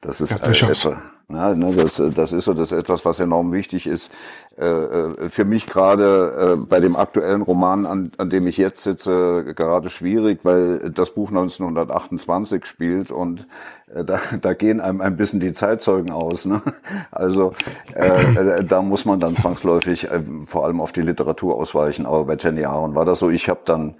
[0.00, 0.88] das ist ja, etwas,
[1.28, 4.10] ja, ne, das, das ist so, das etwas, was enorm wichtig ist.
[4.58, 8.82] Äh, äh, für mich gerade äh, bei dem aktuellen Roman, an, an dem ich jetzt
[8.82, 13.46] sitze, gerade schwierig, weil das Buch 1928 spielt und
[13.94, 16.44] äh, da, da gehen einem ein bisschen die Zeitzeugen aus.
[16.44, 16.62] Ne?
[17.10, 17.54] Also
[17.94, 20.08] äh, äh, da muss man dann zwangsläufig
[20.46, 22.06] vor allem auf die Literatur ausweichen.
[22.06, 23.30] Aber bei Jenny Aaron war das so.
[23.30, 23.96] Ich habe dann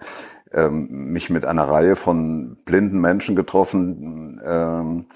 [0.52, 4.40] ähm, mich mit einer Reihe von blinden Menschen getroffen.
[4.44, 5.06] Ähm,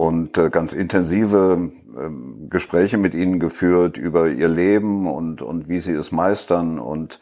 [0.00, 5.78] und äh, ganz intensive äh, Gespräche mit ihnen geführt über ihr Leben und, und wie
[5.78, 6.78] sie es meistern.
[6.78, 7.20] Und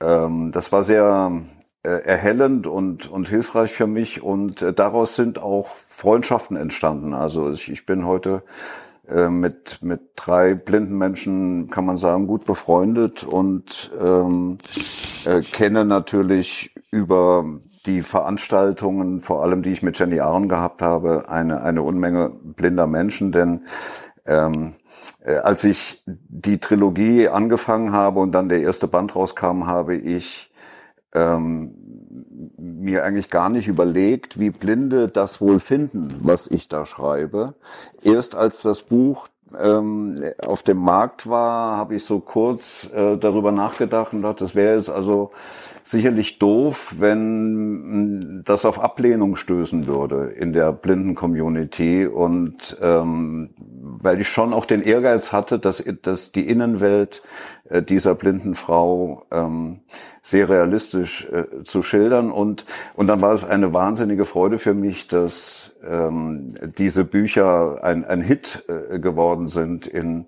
[0.00, 1.42] ähm, das war sehr
[1.82, 4.22] äh, erhellend und, und hilfreich für mich.
[4.22, 7.12] Und äh, daraus sind auch Freundschaften entstanden.
[7.12, 8.42] Also ich, ich bin heute
[9.06, 14.56] äh, mit, mit drei blinden Menschen, kann man sagen, gut befreundet und ähm,
[15.26, 17.44] äh, kenne natürlich über
[17.88, 22.86] die Veranstaltungen, vor allem die ich mit Jenny Aaron gehabt habe, eine, eine Unmenge blinder
[22.86, 23.66] Menschen, denn
[24.26, 24.74] ähm,
[25.24, 30.52] äh, als ich die Trilogie angefangen habe und dann der erste Band rauskam, habe ich
[31.14, 31.74] ähm,
[32.58, 37.54] mir eigentlich gar nicht überlegt, wie Blinde das wohl finden, was ich da schreibe.
[38.02, 43.52] Erst als das Buch ähm, auf dem Markt war, habe ich so kurz äh, darüber
[43.52, 45.30] nachgedacht und dachte, das wäre jetzt also
[45.82, 52.06] sicherlich doof, wenn das auf Ablehnung stößen würde in der blinden Community.
[52.06, 57.22] Und ähm, weil ich schon auch den Ehrgeiz hatte, dass, dass die Innenwelt
[57.82, 59.80] dieser blinden Frau ähm,
[60.22, 62.30] sehr realistisch äh, zu schildern.
[62.30, 68.04] Und und dann war es eine wahnsinnige Freude für mich, dass ähm, diese Bücher ein,
[68.04, 70.26] ein Hit äh, geworden sind in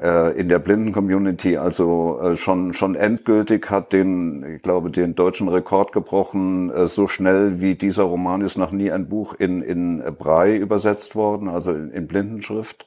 [0.00, 1.56] äh, in der blinden Community.
[1.56, 7.08] Also äh, schon schon endgültig hat den ich glaube den deutschen Rekord gebrochen äh, so
[7.08, 11.72] schnell wie dieser Roman ist noch nie ein Buch in in Brei übersetzt worden also
[11.72, 12.86] in, in Blindenschrift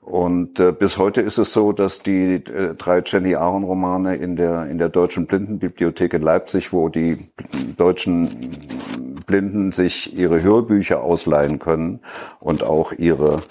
[0.00, 4.36] und äh, bis heute ist es so, dass die äh, drei Jenny Aaron Romane in
[4.36, 7.28] der in der deutschen Blindenbibliothek in Leipzig, wo die
[7.76, 8.50] deutschen
[9.26, 12.00] Blinden sich ihre Hörbücher ausleihen können
[12.40, 13.42] und auch ihre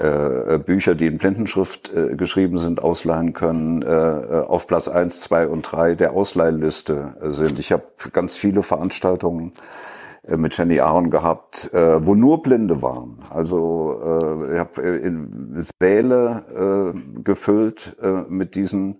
[0.00, 5.48] äh, Bücher, die in Blindenschrift äh, geschrieben sind, ausleihen können, äh, auf Platz eins, zwei
[5.48, 7.58] und drei der Ausleihliste sind.
[7.58, 9.95] Ich habe ganz viele Veranstaltungen äh,
[10.28, 13.18] mit Jenny Aaron gehabt, äh, wo nur Blinde waren.
[13.30, 18.96] Also äh, ich habe in Säle äh, gefüllt äh, mit diesen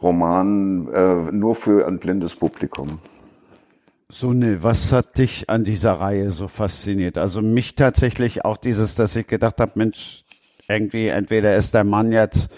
[0.00, 2.98] Romanen äh, nur für ein blindes Publikum.
[4.08, 7.16] Sunil, was hat dich an dieser Reihe so fasziniert?
[7.16, 10.24] Also mich tatsächlich auch dieses, dass ich gedacht habe, Mensch,
[10.68, 12.50] irgendwie entweder ist der Mann jetzt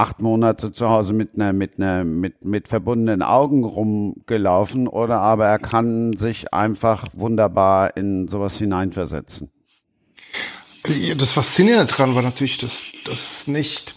[0.00, 5.46] acht Monate zu Hause mit einer, mit einer, mit, mit verbundenen Augen rumgelaufen oder aber
[5.46, 9.50] er kann sich einfach wunderbar in sowas hineinversetzen.
[11.18, 13.94] Das Faszinierende daran war natürlich, dass das nicht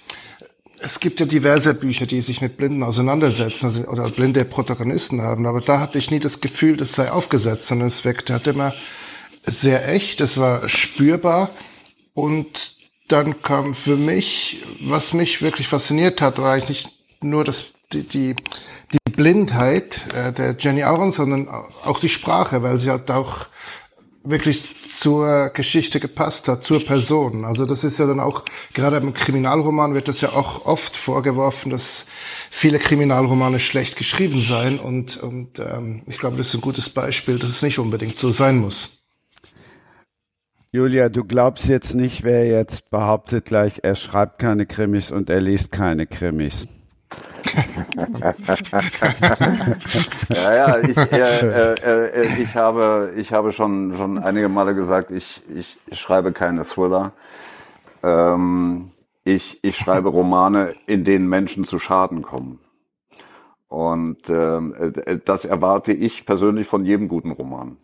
[0.84, 5.46] es gibt ja diverse Bücher, die sich mit Blinden auseinandersetzen also, oder blinde Protagonisten haben,
[5.46, 8.74] aber da hatte ich nie das Gefühl, das sei aufgesetzt, sondern es wirkte halt immer
[9.46, 11.52] sehr echt, es war spürbar
[12.14, 17.66] und dann kam für mich, was mich wirklich fasziniert hat, war eigentlich nicht nur das,
[17.92, 18.36] die, die,
[18.92, 23.48] die Blindheit äh, der Jenny Aaron, sondern auch die Sprache, weil sie halt auch
[24.24, 27.44] wirklich zur Geschichte gepasst hat, zur Person.
[27.44, 31.72] Also das ist ja dann auch, gerade im Kriminalroman wird das ja auch oft vorgeworfen,
[31.72, 32.06] dass
[32.50, 34.80] viele Kriminalromane schlecht geschrieben seien.
[34.80, 38.32] Und, und ähm, ich glaube, das ist ein gutes Beispiel, dass es nicht unbedingt so
[38.32, 39.03] sein muss.
[40.76, 45.40] Julia, du glaubst jetzt nicht, wer jetzt behauptet gleich, er schreibt keine Krimis und er
[45.40, 46.68] liest keine Krimis.
[50.34, 55.12] ja, ja, ich, äh, äh, äh, ich habe, ich habe schon, schon einige Male gesagt,
[55.12, 57.12] ich, ich schreibe keine Thriller.
[58.02, 58.90] Ähm,
[59.24, 62.58] ich, ich schreibe Romane, in denen Menschen zu Schaden kommen.
[63.68, 67.78] Und ähm, äh, das erwarte ich persönlich von jedem guten Roman.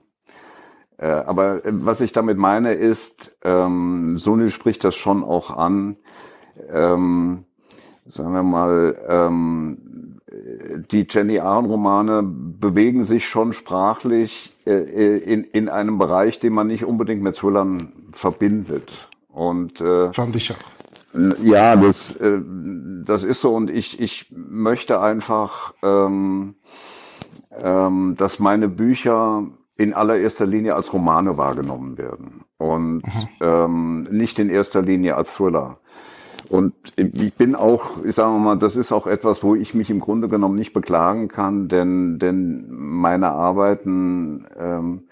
[1.00, 5.96] Äh, aber äh, was ich damit meine ist, ähm, Sunil spricht das schon auch an,
[6.72, 7.46] ähm,
[8.06, 10.18] sagen wir mal, ähm,
[10.92, 16.68] die Jenny Ahren-Romane bewegen sich schon sprachlich äh, äh, in, in einem Bereich, den man
[16.68, 18.92] nicht unbedingt mit Thrillern verbindet.
[19.30, 20.58] Und äh, fand ich auch.
[21.44, 22.40] Ja, das, äh,
[23.06, 26.56] das ist so und ich, ich möchte einfach, ähm,
[27.58, 29.48] ähm, dass meine Bücher
[29.80, 33.28] in allererster Linie als Romane wahrgenommen werden und mhm.
[33.39, 35.78] ähm, nicht in erster Linie als Thriller.
[36.50, 40.02] Und ich bin auch, ich sage mal, das ist auch etwas, wo ich mich im
[40.02, 45.04] Grunde genommen nicht beklagen kann, denn, denn meine Arbeiten ähm,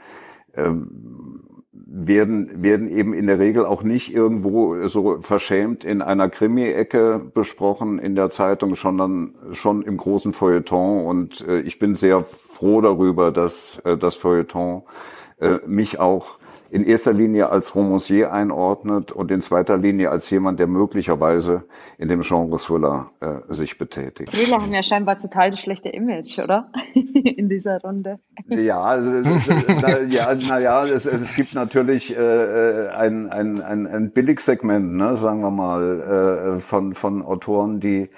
[0.53, 7.21] ähm, werden, werden eben in der Regel auch nicht irgendwo so verschämt in einer Krimi-Ecke
[7.33, 11.05] besprochen in der Zeitung, sondern schon im großen Feuilleton.
[11.05, 12.25] Und äh, ich bin sehr
[12.57, 14.83] froh darüber, dass äh, das Feuilleton
[15.39, 16.39] äh, mich auch
[16.69, 21.63] in erster Linie als Romancier einordnet und in zweiter Linie als jemand, der möglicherweise
[21.97, 24.31] in dem Genre Thriller äh, sich betätigt.
[24.31, 26.69] Thriller haben ja scheinbar total das schlechte Image, oder?
[26.93, 28.19] in dieser Runde.
[28.49, 28.97] Ja,
[29.81, 35.15] na, ja, naja, es, es gibt natürlich äh, äh, ein, ein, ein, ein Billigsegment, ne,
[35.15, 38.09] sagen wir mal, äh, von, von Autoren, die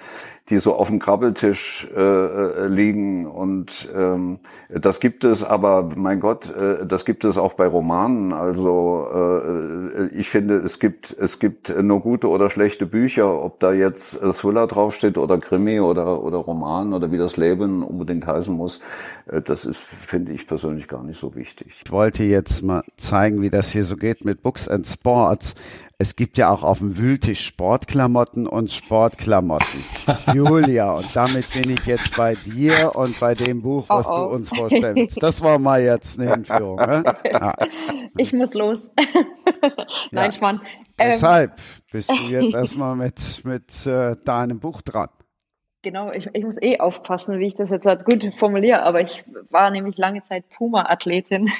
[0.50, 3.26] die so auf dem Krabbeltisch äh, äh, liegen.
[3.26, 8.32] Und ähm, das gibt es, aber mein Gott, äh, das gibt es auch bei Romanen.
[8.32, 13.72] Also äh, ich finde, es gibt es gibt nur gute oder schlechte Bücher, ob da
[13.72, 18.80] jetzt Thriller draufsteht oder Krimi oder oder Roman oder wie das Leben unbedingt heißen muss.
[19.26, 21.82] Äh, das ist, finde ich persönlich gar nicht so wichtig.
[21.84, 25.54] Ich wollte jetzt mal zeigen, wie das hier so geht mit Books and Sports.
[26.00, 29.84] Es gibt ja auch auf dem Wühltisch Sportklamotten und Sportklamotten.
[30.34, 34.16] Julia, und damit bin ich jetzt bei dir und bei dem Buch, was oh oh.
[34.16, 35.22] du uns vorstellst.
[35.22, 36.76] Das war mal jetzt eine Hinführung.
[36.76, 37.04] Ne?
[37.30, 37.54] Ja.
[38.16, 38.90] Ich muss los.
[40.10, 40.32] Nein, ja.
[40.32, 40.62] Schmarrn.
[40.96, 41.60] Ähm, Deshalb
[41.92, 45.10] bist du jetzt erstmal mit, mit äh, deinem Buch dran.
[45.82, 49.22] Genau, ich, ich muss eh aufpassen, wie ich das jetzt halt gut formuliere, aber ich
[49.50, 51.50] war nämlich lange Zeit Puma-Athletin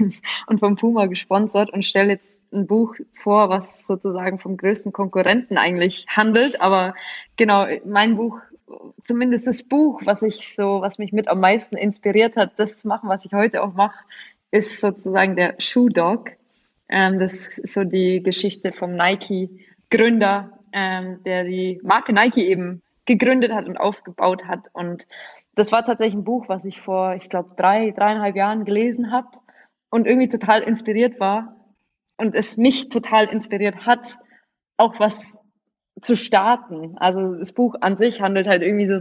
[0.46, 5.56] und vom Puma gesponsert und stelle jetzt ein Buch vor, was sozusagen vom größten Konkurrenten
[5.56, 6.60] eigentlich handelt.
[6.60, 6.94] Aber
[7.36, 8.38] genau, mein Buch,
[9.02, 12.88] zumindest das Buch, was ich so, was mich mit am meisten inspiriert hat, das zu
[12.88, 14.04] machen, was ich heute auch mache,
[14.50, 16.30] ist sozusagen der Shoe Dog.
[16.88, 23.52] Ähm, das ist so die Geschichte vom Nike-Gründer, ähm, der die Marke Nike eben gegründet
[23.52, 24.70] hat und aufgebaut hat.
[24.72, 25.06] Und
[25.54, 29.28] das war tatsächlich ein Buch, was ich vor, ich glaube, drei, dreieinhalb Jahren gelesen habe
[29.90, 31.60] und irgendwie total inspiriert war
[32.20, 34.16] und es mich total inspiriert hat,
[34.76, 35.38] auch was
[36.02, 36.96] zu starten.
[36.98, 38.96] Also das Buch an sich handelt halt irgendwie so,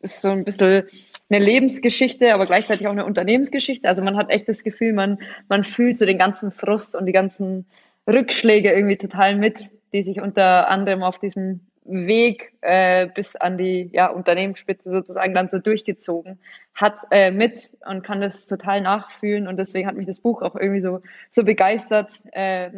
[0.00, 0.84] ist so ein bisschen
[1.28, 3.88] eine Lebensgeschichte, aber gleichzeitig auch eine Unternehmensgeschichte.
[3.88, 5.18] Also man hat echt das Gefühl, man,
[5.48, 7.66] man fühlt so den ganzen Frust und die ganzen
[8.06, 13.90] Rückschläge irgendwie total mit, die sich unter anderem auf diesem Weg äh, bis an die
[13.92, 16.38] ja, Unternehmensspitze sozusagen dann so durchgezogen
[16.74, 20.54] hat äh, mit und kann das total nachfühlen und deswegen hat mich das Buch auch
[20.54, 21.00] irgendwie so,
[21.30, 22.20] so begeistert.
[22.32, 22.70] Äh,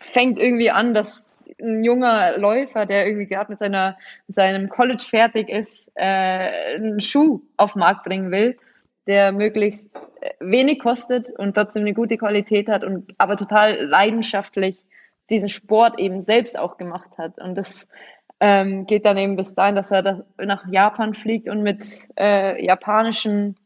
[0.00, 5.04] fängt irgendwie an, dass ein junger Läufer, der irgendwie gerade mit, seiner, mit seinem College
[5.08, 8.58] fertig ist, äh, einen Schuh auf den Markt bringen will,
[9.06, 14.84] der möglichst äh, wenig kostet und trotzdem eine gute Qualität hat und aber total leidenschaftlich
[15.30, 17.40] diesen Sport eben selbst auch gemacht hat.
[17.40, 17.88] Und das
[18.40, 21.84] ähm, geht dann eben bis dahin, dass er da nach Japan fliegt und mit
[22.18, 23.56] äh, japanischen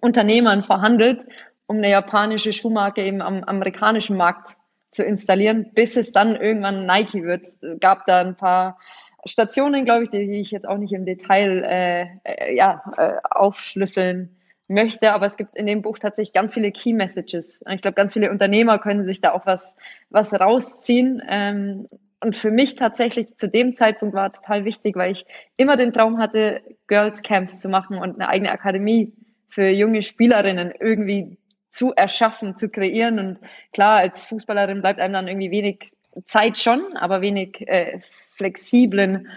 [0.00, 1.20] Unternehmern verhandelt,
[1.66, 4.56] um eine japanische Schuhmarke eben am amerikanischen Markt
[4.90, 7.48] zu installieren, bis es dann irgendwann Nike wird.
[7.80, 8.78] Gab da ein paar
[9.24, 14.36] Stationen, glaube ich, die ich jetzt auch nicht im Detail äh, äh, ja, äh, aufschlüsseln
[14.68, 17.62] möchte, aber es gibt in dem Buch tatsächlich ganz viele Key Messages.
[17.70, 19.74] Ich glaube, ganz viele Unternehmer können sich da auch was,
[20.10, 21.22] was rausziehen.
[21.26, 21.88] Ähm,
[22.20, 25.24] und für mich tatsächlich zu dem Zeitpunkt war total wichtig, weil ich
[25.56, 29.12] immer den Traum hatte, Girls Camps zu machen und eine eigene Akademie
[29.48, 31.38] für junge Spielerinnen irgendwie
[31.70, 33.18] zu erschaffen, zu kreieren.
[33.18, 33.38] Und
[33.72, 35.92] klar, als Fußballerin bleibt einem dann irgendwie wenig
[36.24, 38.00] Zeit schon, aber wenig äh,
[38.30, 39.28] flexiblen,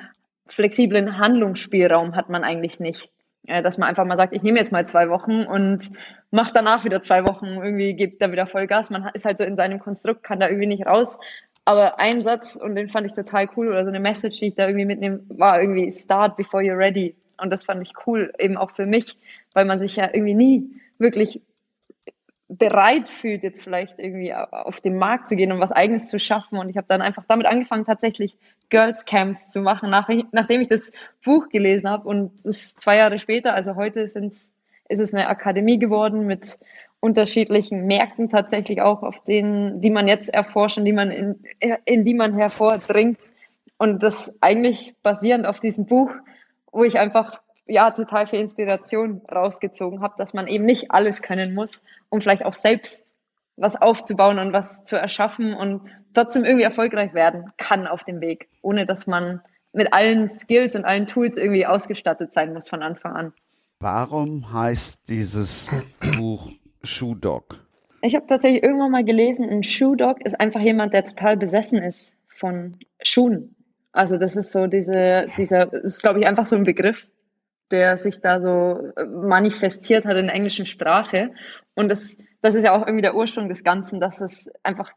[0.48, 3.12] flexiblen Handlungsspielraum hat man eigentlich nicht.
[3.48, 5.90] Äh, dass man einfach mal sagt, ich nehme jetzt mal zwei Wochen und
[6.30, 8.90] mache danach wieder zwei Wochen, irgendwie gibt da wieder Vollgas.
[8.90, 11.18] Man ist halt so in seinem Konstrukt, kann da irgendwie nicht raus.
[11.66, 14.56] Aber ein Satz, und den fand ich total cool, oder so eine Message, die ich
[14.56, 17.16] da irgendwie mitnehme, war irgendwie Start before you're ready.
[17.38, 19.18] Und das fand ich cool, eben auch für mich,
[19.54, 21.42] weil man sich ja irgendwie nie wirklich
[22.48, 26.58] bereit fühlt, jetzt vielleicht irgendwie auf den Markt zu gehen und was Eigenes zu schaffen.
[26.58, 28.36] Und ich habe dann einfach damit angefangen, tatsächlich
[28.70, 30.92] Girls Camps zu machen, nach, nachdem ich das
[31.24, 32.08] Buch gelesen habe.
[32.08, 34.52] Und das ist zwei Jahre später, also heute sind's,
[34.90, 36.60] ist es eine Akademie geworden mit
[37.02, 41.44] unterschiedlichen Märkten tatsächlich auch, auf denen, die man jetzt erforscht und die man in,
[41.84, 43.20] in die man hervordringt.
[43.78, 46.12] Und das eigentlich basierend auf diesem Buch,
[46.72, 51.56] wo ich einfach ja total viel Inspiration rausgezogen habe, dass man eben nicht alles können
[51.56, 53.08] muss, um vielleicht auch selbst
[53.58, 55.82] was aufzubauen und was zu erschaffen und
[56.14, 59.42] trotzdem irgendwie erfolgreich werden kann auf dem Weg, ohne dass man
[59.74, 63.34] mit allen Skills und allen Tools irgendwie ausgestattet sein muss von Anfang an.
[63.80, 65.70] Warum heißt dieses
[66.16, 66.52] Buch
[66.84, 67.60] Shoe Dog?
[68.02, 71.82] Ich habe tatsächlich irgendwann mal gelesen, ein Shoe Dog ist einfach jemand, der total besessen
[71.82, 73.56] ist von Schuhen.
[73.92, 77.08] Also das ist so diese, dieser, ist glaube ich einfach so ein Begriff,
[77.70, 81.32] der sich da so manifestiert hat in der englischen Sprache.
[81.76, 84.92] Und das, das ist ja auch irgendwie der Ursprung des Ganzen, dass es einfach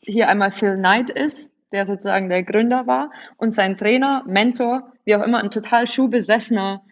[0.00, 5.14] hier einmal Phil Knight ist, der sozusagen der Gründer war und sein Trainer, Mentor, wie
[5.16, 6.82] auch immer, ein total schuhbesessener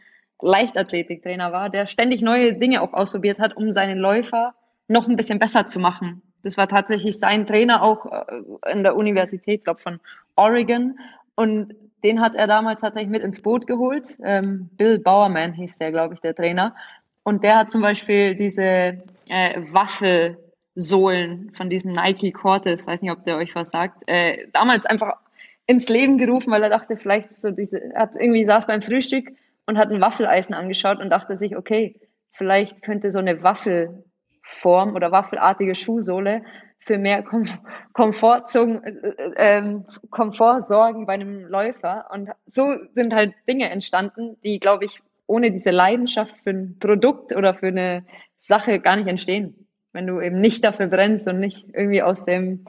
[0.42, 4.54] Leichtathletiktrainer war, der ständig neue Dinge auch ausprobiert hat, um seinen Läufer
[4.88, 6.22] noch ein bisschen besser zu machen.
[6.42, 10.00] Das war tatsächlich sein Trainer auch äh, in der Universität, glaube von
[10.36, 10.98] Oregon.
[11.34, 14.06] Und den hat er damals tatsächlich mit ins Boot geholt.
[14.24, 16.74] Ähm, Bill Bowerman hieß der, glaube ich, der Trainer.
[17.22, 23.24] Und der hat zum Beispiel diese äh, Waffelsohlen von diesem Nike Cortez, weiß nicht, ob
[23.24, 25.18] der euch was sagt, äh, damals einfach
[25.66, 29.32] ins Leben gerufen, weil er dachte, vielleicht so diese, hat irgendwie saß beim Frühstück
[29.66, 32.00] und hat ein Waffeleisen angeschaut und dachte sich, okay,
[32.32, 36.42] vielleicht könnte so eine Waffelform oder waffelartige Schuhsohle
[36.84, 37.44] für mehr Kom
[37.92, 42.06] Komfort, äh, äh, Komfort sorgen bei einem Läufer.
[42.12, 47.34] Und so sind halt Dinge entstanden, die, glaube ich, ohne diese Leidenschaft für ein Produkt
[47.34, 48.04] oder für eine
[48.38, 49.66] Sache gar nicht entstehen.
[49.92, 52.64] Wenn du eben nicht dafür brennst und nicht irgendwie aus dem,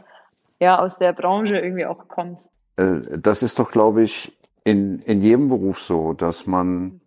[0.59, 2.49] ja, aus der Branche irgendwie auch kommst.
[2.77, 4.31] Äh, das ist doch, glaube ich,
[4.63, 7.01] in, in jedem Beruf so, dass man,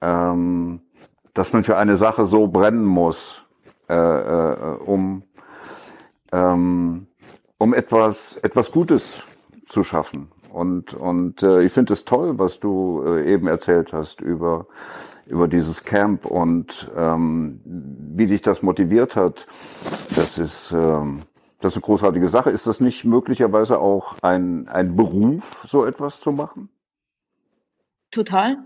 [0.00, 0.80] ähm,
[1.34, 3.42] dass man für eine Sache so brennen muss,
[3.88, 5.24] äh, äh, um,
[6.32, 7.06] ähm,
[7.58, 9.22] um etwas, etwas Gutes
[9.66, 10.28] zu schaffen.
[10.52, 14.66] Und, und äh, ich finde es toll, was du äh, eben erzählt hast über,
[15.26, 19.46] über dieses Camp und ähm, wie dich das motiviert hat.
[20.14, 21.20] Das ist, ähm,
[21.60, 22.50] das ist eine großartige Sache.
[22.50, 26.68] Ist das nicht möglicherweise auch ein, ein Beruf, so etwas zu machen?
[28.12, 28.58] Total.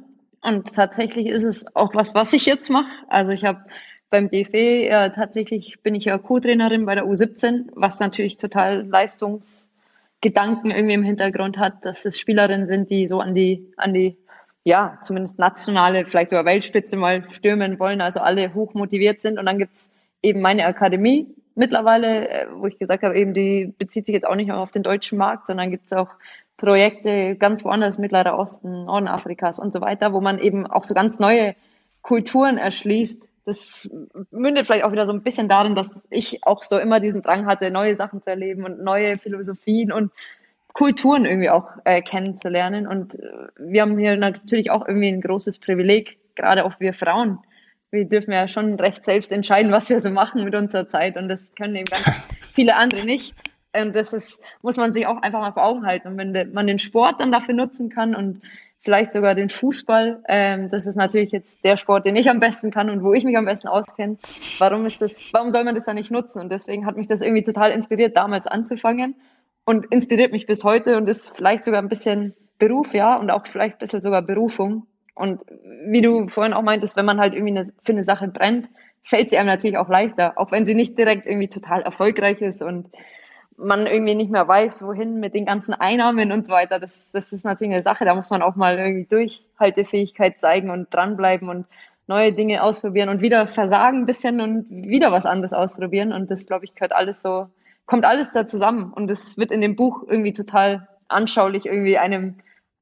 [0.43, 2.93] Und tatsächlich ist es auch was, was ich jetzt mache.
[3.09, 3.65] Also ich habe
[4.11, 10.71] beim DFB ja, tatsächlich bin ich ja Co-Trainerin bei der U17, was natürlich total Leistungsgedanken
[10.71, 14.19] irgendwie im Hintergrund hat, dass es Spielerinnen sind, die so an die, an die,
[14.65, 19.39] ja, zumindest nationale, vielleicht sogar Weltspitze mal stürmen wollen, also alle hoch motiviert sind.
[19.39, 19.91] Und dann gibt's
[20.23, 24.35] eben meine Akademie mittlerweile, äh, wo ich gesagt habe, eben die bezieht sich jetzt auch
[24.37, 26.11] nicht nur auf den deutschen Markt, sondern gibt's auch
[26.57, 30.95] Projekte ganz woanders, Mittlerer Osten, Norden Afrikas und so weiter, wo man eben auch so
[30.95, 31.55] ganz neue
[32.03, 33.29] Kulturen erschließt.
[33.45, 33.89] Das
[34.31, 37.47] mündet vielleicht auch wieder so ein bisschen darin, dass ich auch so immer diesen Drang
[37.47, 40.11] hatte, neue Sachen zu erleben und neue Philosophien und
[40.73, 42.87] Kulturen irgendwie auch äh, kennenzulernen.
[42.87, 47.39] Und äh, wir haben hier natürlich auch irgendwie ein großes Privileg, gerade auch wir Frauen.
[47.91, 51.17] Wir dürfen ja schon recht selbst entscheiden, was wir so machen mit unserer Zeit.
[51.17, 52.05] Und das können eben ganz
[52.53, 53.35] viele andere nicht.
[53.83, 56.09] Und das ist, muss man sich auch einfach mal vor Augen halten.
[56.09, 58.43] Und wenn de, man den Sport dann dafür nutzen kann und
[58.81, 62.71] vielleicht sogar den Fußball, ähm, das ist natürlich jetzt der Sport, den ich am besten
[62.71, 64.17] kann und wo ich mich am besten auskenne.
[64.59, 66.41] Warum ist das, warum soll man das dann nicht nutzen?
[66.41, 69.17] Und deswegen hat mich das irgendwie total inspiriert, damals anzufangen
[69.65, 73.47] und inspiriert mich bis heute und ist vielleicht sogar ein bisschen Beruf, ja, und auch
[73.47, 74.87] vielleicht ein bisschen sogar Berufung.
[75.15, 75.43] Und
[75.87, 78.69] wie du vorhin auch meintest, wenn man halt irgendwie eine, für eine Sache brennt,
[79.03, 82.63] fällt sie einem natürlich auch leichter, auch wenn sie nicht direkt irgendwie total erfolgreich ist
[82.63, 82.89] und
[83.59, 86.79] man irgendwie nicht mehr weiß, wohin mit den ganzen Einnahmen und so weiter.
[86.79, 90.93] Das, das ist natürlich eine Sache, da muss man auch mal irgendwie Durchhaltefähigkeit zeigen und
[90.93, 91.67] dranbleiben und
[92.07, 96.13] neue Dinge ausprobieren und wieder versagen ein bisschen und wieder was anderes ausprobieren.
[96.13, 97.49] Und das, glaube ich, gehört alles so,
[97.87, 98.93] kommt alles da zusammen.
[98.93, 102.37] Und das wird in dem Buch irgendwie total anschaulich irgendwie einem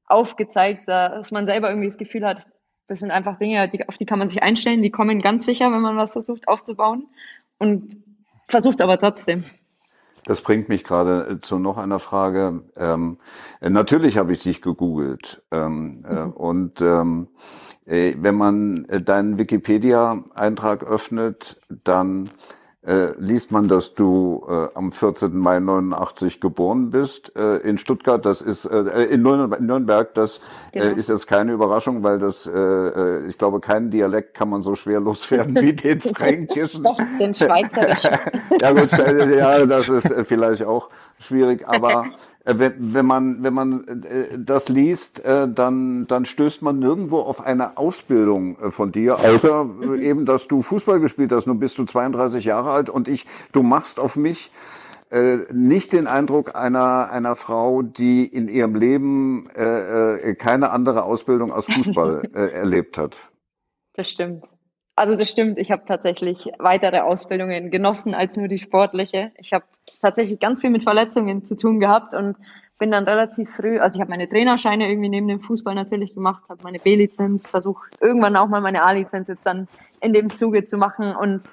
[0.07, 2.45] aufgezeigt, dass man selber irgendwie das Gefühl hat,
[2.87, 5.71] das sind einfach Dinge, die, auf die kann man sich einstellen, die kommen ganz sicher,
[5.71, 7.07] wenn man was versucht aufzubauen
[7.57, 7.97] und
[8.47, 9.45] versucht aber trotzdem.
[10.23, 12.63] Das bringt mich gerade äh, zu noch einer Frage.
[12.75, 13.17] Ähm,
[13.61, 15.43] äh, natürlich habe ich dich gegoogelt.
[15.51, 16.31] Ähm, äh, mhm.
[16.31, 17.27] Und ähm,
[17.85, 22.29] äh, wenn man äh, deinen Wikipedia-Eintrag öffnet, dann
[22.85, 25.35] äh, liest man, dass du äh, am 14.
[25.35, 28.23] Mai 89 geboren bist äh, in Stuttgart.
[28.25, 30.13] Das ist äh, äh in Nürnberg.
[30.13, 30.37] Das
[30.71, 30.85] äh, genau.
[30.95, 34.61] äh, ist jetzt keine Überraschung, weil das, äh, äh, ich glaube, keinen Dialekt kann man
[34.61, 36.83] so schwer loswerden wie den Fränkischen.
[36.83, 38.11] Doch, den Schweizerischen.
[38.61, 42.05] ja gut, ja, das ist vielleicht auch schwierig, aber
[42.45, 47.41] wenn, wenn man wenn man äh, das liest, äh, dann dann stößt man nirgendwo auf
[47.41, 51.47] eine Ausbildung äh, von dir, außer äh, eben, dass du Fußball gespielt hast.
[51.47, 54.51] Nun bist du 32 Jahre alt und ich, du machst auf mich
[55.09, 61.03] äh, nicht den Eindruck einer einer Frau, die in ihrem Leben äh, äh, keine andere
[61.03, 63.17] Ausbildung als Fußball äh, erlebt hat.
[63.93, 64.43] Das stimmt.
[64.95, 65.59] Also das stimmt.
[65.59, 69.31] Ich habe tatsächlich weitere Ausbildungen genossen als nur die sportliche.
[69.37, 69.65] Ich habe
[70.01, 72.37] tatsächlich ganz viel mit Verletzungen zu tun gehabt und
[72.77, 76.43] bin dann relativ früh, also ich habe meine Trainerscheine irgendwie neben dem Fußball natürlich gemacht,
[76.49, 79.69] habe meine B-Lizenz, versucht irgendwann auch mal meine A-Lizenz jetzt dann
[80.01, 81.45] in dem Zuge zu machen und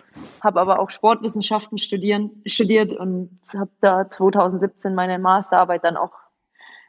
[0.42, 6.12] habe aber auch Sportwissenschaften studieren, studiert und habe da 2017 meine Masterarbeit dann auch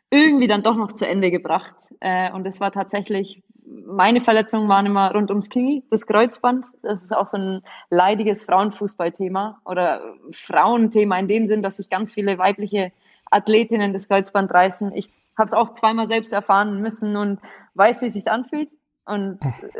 [0.10, 1.76] irgendwie dann doch noch zu Ende gebracht.
[2.00, 6.66] Äh, und es war tatsächlich meine Verletzungen waren immer rund ums Knie, das Kreuzband.
[6.82, 10.02] Das ist auch so ein leidiges Frauenfußballthema oder
[10.32, 12.92] Frauenthema in dem Sinn, dass sich ganz viele weibliche
[13.30, 14.94] Athletinnen das Kreuzband reißen.
[14.94, 17.40] Ich habe es auch zweimal selbst erfahren müssen und
[17.74, 18.70] weiß, wie es sich anfühlt.
[19.06, 19.40] Und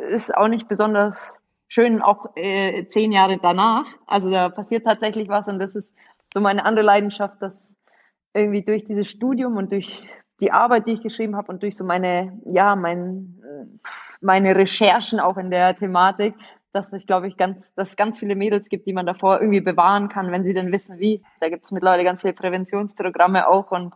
[0.10, 3.86] ist auch nicht besonders schön, auch äh, zehn Jahre danach.
[4.06, 5.96] Also da passiert tatsächlich was und das ist
[6.34, 7.76] so meine andere Leidenschaft, dass
[8.34, 10.10] irgendwie durch dieses Studium und durch
[10.42, 13.42] die Arbeit, die ich geschrieben habe und durch so meine, ja, mein,
[14.22, 16.36] meine Recherchen auch in der Thematik,
[16.72, 19.62] dass ich glaube ich ganz, dass es ganz viele Mädels gibt, die man davor irgendwie
[19.62, 21.22] bewahren kann, wenn sie denn wissen, wie.
[21.40, 23.94] Da gibt es mittlerweile ganz viele Präventionsprogramme auch und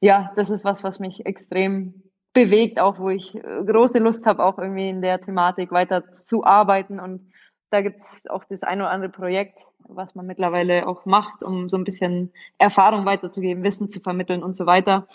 [0.00, 2.02] ja, das ist was, was mich extrem
[2.32, 3.32] bewegt, auch wo ich
[3.66, 7.32] große Lust habe, auch irgendwie in der Thematik weiter zu arbeiten und
[7.74, 11.68] da gibt es auch das ein oder andere Projekt, was man mittlerweile auch macht, um
[11.68, 15.08] so ein bisschen Erfahrung weiterzugeben, Wissen zu vermitteln und so weiter.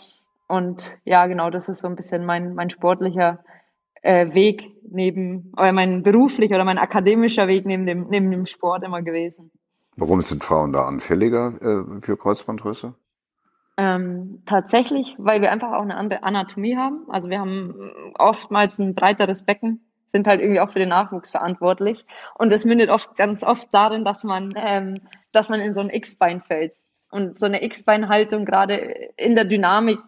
[0.47, 3.39] Und ja, genau, das ist so ein bisschen mein, mein sportlicher
[4.01, 8.83] äh, Weg neben, oder mein beruflicher oder mein akademischer Weg neben dem, neben dem Sport
[8.83, 9.51] immer gewesen.
[9.97, 12.93] Warum sind Frauen da anfälliger äh, für Kreuzbandrisse?
[13.77, 17.05] Ähm, tatsächlich, weil wir einfach auch eine andere Anatomie haben.
[17.09, 17.73] Also wir haben
[18.17, 22.05] oftmals ein breiteres Becken, sind halt irgendwie auch für den Nachwuchs verantwortlich.
[22.37, 24.95] Und das mündet oft ganz oft darin, dass man, ähm,
[25.31, 26.73] dass man in so ein X-Bein fällt.
[27.09, 28.75] Und so eine X-Bein-Haltung gerade
[29.15, 29.99] in der Dynamik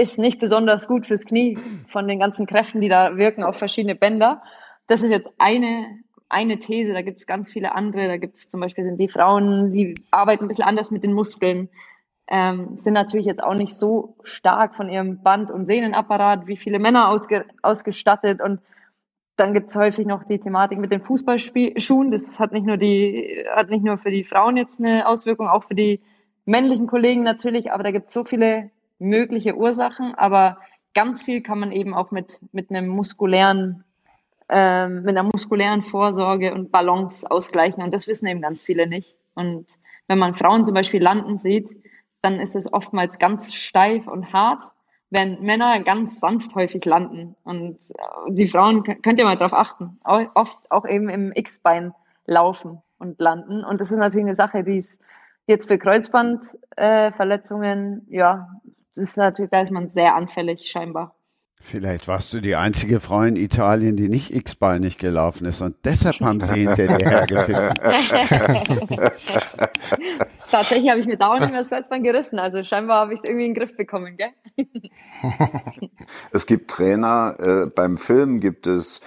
[0.00, 3.94] ist nicht besonders gut fürs Knie von den ganzen Kräften, die da wirken auf verschiedene
[3.94, 4.42] Bänder.
[4.86, 5.98] Das ist jetzt eine,
[6.28, 8.08] eine These, da gibt es ganz viele andere.
[8.08, 11.12] Da gibt es zum Beispiel sind die Frauen, die arbeiten ein bisschen anders mit den
[11.12, 11.68] Muskeln,
[12.28, 16.78] ähm, sind natürlich jetzt auch nicht so stark von ihrem Band- und Sehnenapparat wie viele
[16.78, 18.40] Männer ausge, ausgestattet.
[18.40, 18.60] Und
[19.36, 22.10] dann gibt es häufig noch die Thematik mit den Fußballschuhen.
[22.10, 25.64] Das hat nicht nur die, hat nicht nur für die Frauen jetzt eine Auswirkung, auch
[25.64, 26.00] für die
[26.44, 28.70] männlichen Kollegen natürlich, aber da gibt es so viele
[29.00, 30.58] mögliche Ursachen, aber
[30.94, 33.84] ganz viel kann man eben auch mit, mit einem muskulären,
[34.48, 37.82] ähm, mit einer muskulären Vorsorge und Balance ausgleichen.
[37.82, 39.16] Und das wissen eben ganz viele nicht.
[39.34, 39.66] Und
[40.06, 41.68] wenn man Frauen zum Beispiel landen sieht,
[42.22, 44.62] dann ist es oftmals ganz steif und hart,
[45.08, 47.34] während Männer ganz sanft häufig landen.
[47.44, 51.94] Und äh, die Frauen, könnt ihr mal darauf achten, oft auch eben im X-Bein
[52.26, 53.64] laufen und landen.
[53.64, 55.00] Und das ist natürlich eine Sache, die ist
[55.46, 58.50] jetzt für Kreuzbandverletzungen, äh, ja,
[58.94, 61.14] ist natürlich, da ist man sehr anfällig scheinbar.
[61.62, 66.20] Vielleicht warst du die einzige Frau in Italien, die nicht x-beinig gelaufen ist und deshalb
[66.20, 67.74] haben sie hinter dir hergepfiffen.
[70.50, 73.24] Tatsächlich habe ich mir dauernd nicht mehr das Kreuzband gerissen, also scheinbar habe ich es
[73.24, 74.30] irgendwie in den Griff bekommen, gell?
[76.32, 79.02] es gibt Trainer, äh, beim Film gibt es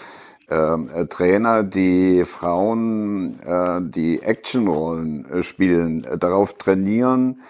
[0.50, 7.42] ähm, äh, Trainer, die Frauen, äh, die Actionrollen äh, spielen, äh, darauf trainieren,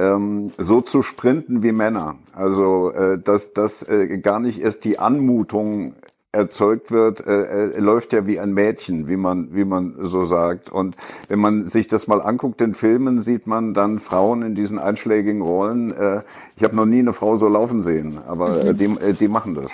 [0.00, 2.16] ähm, so zu sprinten wie Männer.
[2.32, 5.94] Also äh, dass, dass äh, gar nicht erst die Anmutung
[6.32, 10.70] erzeugt wird, äh, äh, läuft ja wie ein Mädchen, wie man wie man so sagt.
[10.70, 10.96] Und
[11.28, 15.42] wenn man sich das mal anguckt in Filmen, sieht man dann Frauen in diesen einschlägigen
[15.42, 15.90] Rollen.
[15.90, 16.22] Äh,
[16.56, 18.78] ich habe noch nie eine Frau so laufen sehen, aber äh, mhm.
[18.78, 19.70] die, äh, die machen das.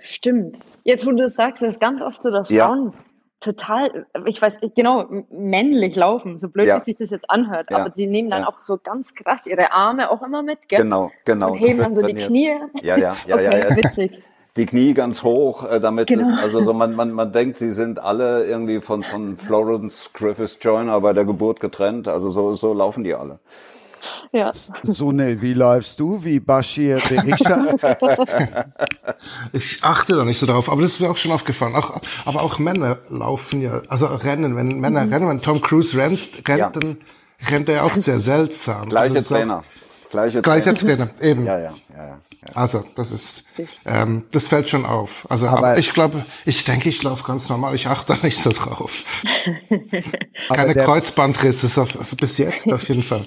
[0.00, 0.58] Stimmt.
[0.84, 2.66] Jetzt, wo du das sagst, ist ganz oft so, dass ja.
[2.66, 2.92] Frauen
[3.40, 6.78] total, ich weiß genau, männlich laufen, so blöd ja.
[6.78, 7.78] wie sich das jetzt anhört, ja.
[7.78, 8.48] aber die nehmen dann ja.
[8.48, 10.82] auch so ganz krass ihre Arme auch immer mit, gell?
[10.82, 11.52] Genau, genau.
[11.52, 12.56] Und heben dann so die Knie.
[12.82, 13.76] Ja, ja, ja, okay, ja, ja.
[13.76, 14.22] witzig.
[14.56, 16.30] Die Knie ganz hoch, äh, damit genau.
[16.30, 20.58] es, also so man, man, man denkt, sie sind alle irgendwie von, von Florence Griffiths
[20.60, 23.38] Joyner bei der Geburt getrennt, also so, so laufen die alle.
[24.32, 24.52] Ja.
[24.82, 26.24] Sunil, wie läufst du?
[26.24, 27.74] Wie Bashir Berisha?
[29.52, 31.74] ich achte da nicht so drauf, aber das ist mir auch schon aufgefallen.
[31.76, 35.12] Auch, aber auch Männer laufen ja, also rennen, wenn Männer mhm.
[35.12, 36.70] rennen, wenn Tom Cruise rennt, rennt ja.
[36.70, 36.98] dann
[37.48, 38.88] rennt er auch sehr seltsam.
[38.88, 39.64] Gleiche also Trainer.
[40.10, 41.14] Gleiche Gleicher Trainer.
[41.14, 41.44] Trainer, eben.
[41.44, 42.18] Ja, ja, ja, ja.
[42.54, 43.44] Also, das ist,
[43.84, 45.26] ähm, das fällt schon auf.
[45.28, 47.74] Also, aber, aber ich glaube, ich denke, ich laufe ganz normal.
[47.74, 49.02] Ich achte da nicht so drauf.
[50.48, 53.26] Keine Kreuzbandrisse, also bis jetzt auf jeden Fall.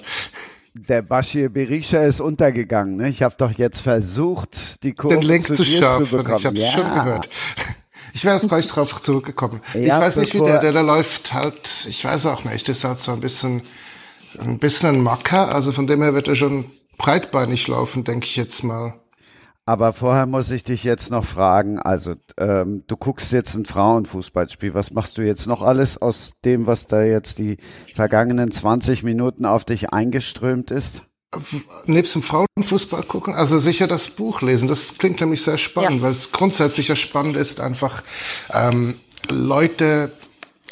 [0.74, 2.96] Der Bashir Berisha ist untergegangen.
[2.96, 3.08] Ne?
[3.10, 6.06] Ich habe doch jetzt versucht, die Kurve Den Link zu, zu dir schaffen.
[6.06, 6.38] zu bekommen.
[6.38, 6.72] Ich habe ja.
[6.72, 7.28] schon gehört.
[8.14, 9.62] Ich wäre jetzt gleich drauf zurückgekommen.
[9.74, 12.84] Ja, ich weiß nicht, wie der, der, der läuft halt, ich weiß auch nicht, ist
[12.84, 13.62] halt so ein bisschen,
[14.38, 15.54] ein bisschen ein Macker.
[15.54, 18.94] Also von dem her wird er schon breitbeinig laufen, denke ich jetzt mal.
[19.64, 24.74] Aber vorher muss ich dich jetzt noch fragen, also ähm, du guckst jetzt ein Frauenfußballspiel,
[24.74, 27.58] was machst du jetzt noch alles aus dem, was da jetzt die
[27.94, 31.04] vergangenen 20 Minuten auf dich eingeströmt ist?
[31.86, 34.66] Nebst dem Frauenfußball gucken, also sicher das Buch lesen.
[34.68, 36.02] Das klingt nämlich sehr spannend, Ja.
[36.02, 38.02] weil es grundsätzlich ja spannend ist, einfach
[38.52, 38.96] ähm,
[39.30, 40.12] Leute,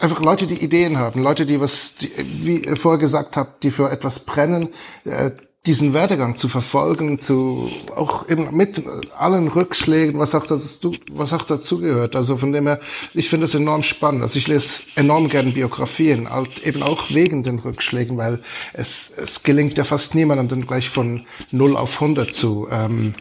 [0.01, 2.11] einfach Leute, die Ideen haben, Leute, die was, die,
[2.43, 4.74] wie ihr vorher gesagt habt, die für etwas brennen,
[5.05, 5.30] äh,
[5.66, 8.82] diesen Werdegang zu verfolgen, zu auch eben mit
[9.16, 12.16] allen Rückschlägen, was auch dazu, was auch dazugehört.
[12.16, 12.80] Also von dem her,
[13.12, 14.22] ich finde es enorm spannend.
[14.22, 18.40] Also ich lese enorm gerne Biografien, halt eben auch wegen den Rückschlägen, weil
[18.72, 23.14] es, es gelingt ja fast niemandem dann gleich von 0 auf 100 zu, ähm,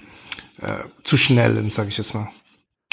[0.61, 2.29] äh, zu schnellen, sage ich jetzt mal.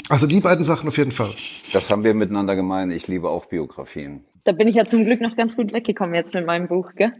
[0.09, 1.35] Also die beiden Sachen auf jeden Fall.
[1.71, 2.91] Das haben wir miteinander gemein.
[2.91, 4.25] Ich liebe auch Biografien.
[4.47, 7.11] Da bin ich ja zum Glück noch ganz gut weggekommen jetzt mit meinem Buch, gell?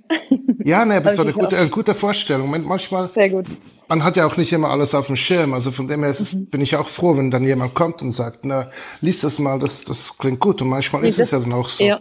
[0.64, 2.50] Ja, ne, das war eine gute, eine gute Vorstellung.
[2.50, 3.48] Man- Manchmal, Sehr gut.
[3.90, 5.54] man hat ja auch nicht immer alles auf dem Schirm.
[5.54, 6.46] Also von dem her ist es, Mhm.
[6.50, 8.72] bin ich auch froh, wenn dann jemand kommt und sagt, na,
[9.02, 10.62] lies das mal, das, das klingt gut.
[10.62, 11.84] Und manchmal Nee, ist es das- ja dann auch so.
[11.84, 12.00] Ja.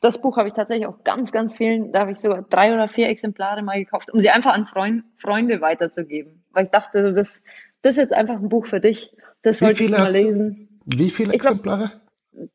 [0.00, 2.88] Das Buch habe ich tatsächlich auch ganz, ganz vielen, da habe ich sogar drei oder
[2.88, 6.42] vier Exemplare mal gekauft, um sie einfach an Freund, Freunde weiterzugeben.
[6.52, 7.42] Weil ich dachte, so, das,
[7.82, 9.10] das ist jetzt einfach ein Buch für dich.
[9.42, 10.18] Das sollte ich mal hast du?
[10.18, 10.68] lesen.
[10.86, 11.90] Wie viele Exemplare?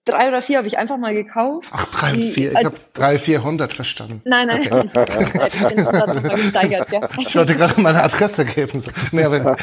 [0.05, 1.69] Drei oder vier habe ich einfach mal gekauft.
[1.71, 2.51] Ach, drei, Die- vier.
[2.51, 4.21] Ich habe drei, vierhundert verstanden.
[4.23, 4.61] Nein, nein,
[6.23, 7.09] gesteigert, ja.
[7.19, 8.81] Ich wollte gerade meine Adresse geben.
[9.11, 9.57] Nee, aber,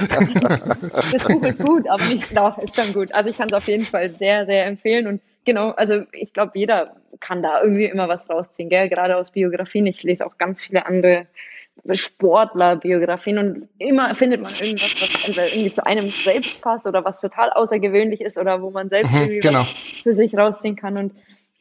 [1.13, 3.13] Das Buch ist gut, aber nicht, doch, ist schon gut.
[3.13, 5.07] Also ich kann es auf jeden Fall sehr, sehr empfehlen.
[5.07, 8.89] Und genau, also ich glaube, jeder kann da irgendwie immer was rausziehen, gell?
[8.89, 9.87] gerade aus Biografien.
[9.87, 11.27] Ich lese auch ganz viele andere
[11.91, 17.51] Sportler-Biografien und immer findet man irgendwas, was irgendwie zu einem selbst passt oder was total
[17.51, 19.67] außergewöhnlich ist oder wo man selbst Mhm, irgendwie genau.
[20.03, 20.97] für sich rausziehen kann.
[20.97, 21.13] Und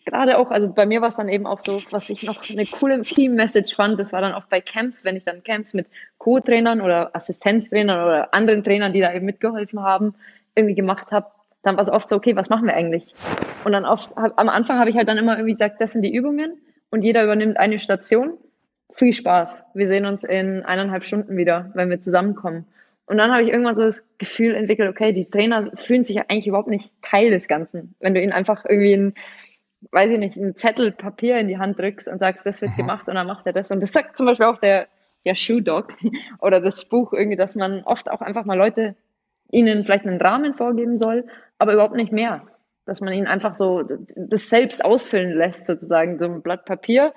[0.06, 2.66] gerade auch, also bei mir war es dann eben auch so, was ich noch eine
[2.66, 5.88] coole Key-Message fand, das war dann auch bei Camps, wenn ich dann Camps mit
[6.20, 10.14] Co-Trainern oder Assistenztrainern oder anderen Trainern, die da eben mitgeholfen haben,
[10.56, 11.28] irgendwie gemacht habe,
[11.64, 13.14] dann war es oft so, okay, was machen wir eigentlich?
[13.64, 16.04] Und dann oft, hab, am Anfang habe ich halt dann immer irgendwie gesagt, das sind
[16.04, 16.54] die Übungen
[16.90, 18.34] und jeder übernimmt eine Station.
[18.94, 19.64] Viel Spaß.
[19.74, 22.66] Wir sehen uns in eineinhalb Stunden wieder, wenn wir zusammenkommen.
[23.06, 26.24] Und dann habe ich irgendwann so das Gefühl entwickelt, okay, die Trainer fühlen sich ja
[26.30, 27.94] eigentlich überhaupt nicht Teil des Ganzen.
[28.00, 29.14] Wenn du ihnen einfach irgendwie ein,
[29.92, 33.10] weiß ich nicht, einen Zettel Papier in die Hand drückst und sagst, das wird gemacht
[33.10, 33.72] und dann macht er das.
[33.72, 34.88] Und das sagt zum Beispiel auch der,
[35.26, 35.94] der Shoe Dog
[36.40, 38.96] oder das Buch irgendwie, dass man oft auch einfach mal Leute
[39.52, 41.26] ihnen vielleicht einen Rahmen vorgeben soll,
[41.58, 42.44] aber überhaupt nicht mehr.
[42.86, 43.84] Dass man ihnen einfach so
[44.16, 47.14] das selbst ausfüllen lässt, sozusagen, so ein Blatt Papier.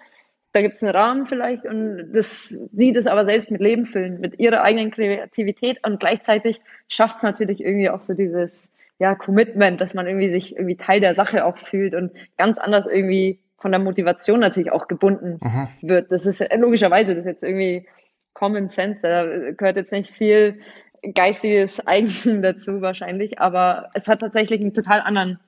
[0.54, 4.20] Da gibt es einen Rahmen vielleicht und das, sie das aber selbst mit Leben füllen,
[4.20, 9.80] mit ihrer eigenen Kreativität und gleichzeitig schafft es natürlich irgendwie auch so dieses ja, Commitment,
[9.80, 13.72] dass man irgendwie sich irgendwie Teil der Sache auch fühlt und ganz anders irgendwie von
[13.72, 15.40] der Motivation natürlich auch gebunden
[15.82, 16.12] wird.
[16.12, 17.88] Das ist logischerweise, das ist jetzt irgendwie
[18.32, 20.60] Common Sense, da gehört jetzt nicht viel
[21.14, 25.40] geistiges Eigentum dazu wahrscheinlich, aber es hat tatsächlich einen total anderen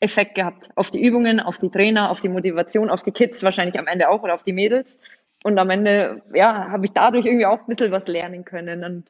[0.00, 3.78] Effekt gehabt auf die Übungen, auf die Trainer, auf die Motivation, auf die Kids wahrscheinlich
[3.78, 4.98] am Ende auch oder auf die Mädels.
[5.44, 8.84] Und am Ende, ja, habe ich dadurch irgendwie auch ein bisschen was lernen können.
[8.84, 9.04] Und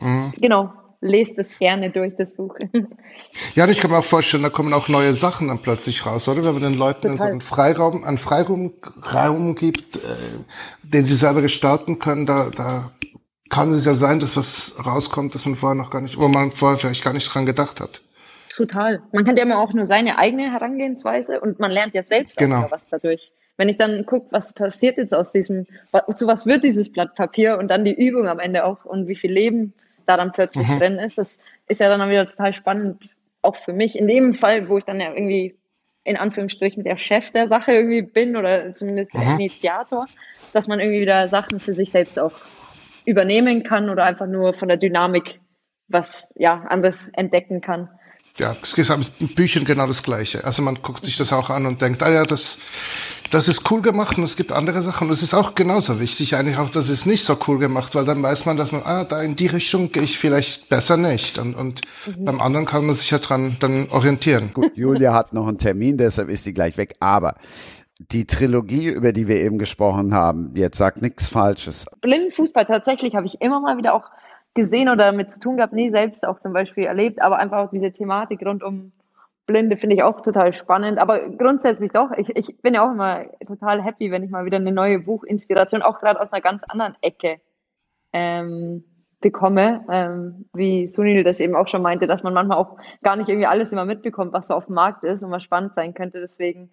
[0.00, 0.32] Mhm.
[0.40, 2.56] genau, lest es gerne durch das Buch.
[3.54, 6.44] Ja, ich kann mir auch vorstellen, da kommen auch neue Sachen dann plötzlich raus, oder?
[6.44, 8.72] Wenn man den Leuten so einen Freiraum, einen Freiraum
[9.12, 10.00] Raum gibt, äh,
[10.82, 12.92] den sie selber gestalten können, da, da
[13.50, 16.52] kann es ja sein, dass was rauskommt, dass man vorher noch gar nicht, wo man
[16.52, 18.02] vorher vielleicht gar nicht dran gedacht hat.
[18.56, 19.02] Total.
[19.12, 22.64] Man kann ja immer auch nur seine eigene Herangehensweise und man lernt ja selbst Genau.
[22.66, 23.32] auch was dadurch.
[23.56, 25.66] Wenn ich dann gucke, was passiert jetzt aus diesem,
[26.16, 29.16] zu was wird dieses Blatt Papier und dann die Übung am Ende auch und wie
[29.16, 29.72] viel Leben
[30.06, 30.78] da dann plötzlich Mhm.
[30.78, 31.38] drin ist, das
[31.68, 33.08] ist ja dann wieder total spannend,
[33.40, 33.96] auch für mich.
[33.96, 35.56] In dem Fall, wo ich dann ja irgendwie
[36.04, 39.40] in Anführungsstrichen der Chef der Sache irgendwie bin oder zumindest der Mhm.
[39.40, 40.08] Initiator,
[40.52, 42.32] dass man irgendwie wieder Sachen für sich selbst auch
[43.04, 45.40] übernehmen kann oder einfach nur von der Dynamik
[45.88, 47.88] was ja anderes entdecken kann.
[48.38, 50.44] Ja, es ist mit Büchern genau das Gleiche.
[50.44, 52.56] Also man guckt sich das auch an und denkt, ah ja, das,
[53.30, 55.08] das ist cool gemacht und es gibt andere Sachen.
[55.08, 58.06] Und es ist auch genauso wichtig eigentlich auch, das ist nicht so cool gemacht, weil
[58.06, 61.36] dann weiß man, dass man, ah, da in die Richtung gehe ich vielleicht besser nicht.
[61.36, 61.82] Und, und
[62.18, 64.52] beim anderen kann man sich ja dran dann orientieren.
[64.54, 66.94] Gut, Julia hat noch einen Termin, deshalb ist sie gleich weg.
[67.00, 67.34] Aber
[67.98, 71.86] die Trilogie, über die wir eben gesprochen haben, jetzt sagt nichts Falsches.
[72.00, 74.04] Blindenfußball tatsächlich habe ich immer mal wieder auch
[74.54, 77.92] gesehen oder damit zu tun gehabt, nie selbst auch zum Beispiel erlebt, aber einfach diese
[77.92, 78.92] Thematik rund um
[79.46, 82.10] Blinde finde ich auch total spannend, aber grundsätzlich doch.
[82.16, 85.82] Ich, ich bin ja auch immer total happy, wenn ich mal wieder eine neue Buchinspiration,
[85.82, 87.40] auch gerade aus einer ganz anderen Ecke
[88.12, 88.84] ähm,
[89.20, 93.28] bekomme, ähm, wie Sunil das eben auch schon meinte, dass man manchmal auch gar nicht
[93.28, 96.20] irgendwie alles immer mitbekommt, was so auf dem Markt ist und was spannend sein könnte.
[96.20, 96.70] Deswegen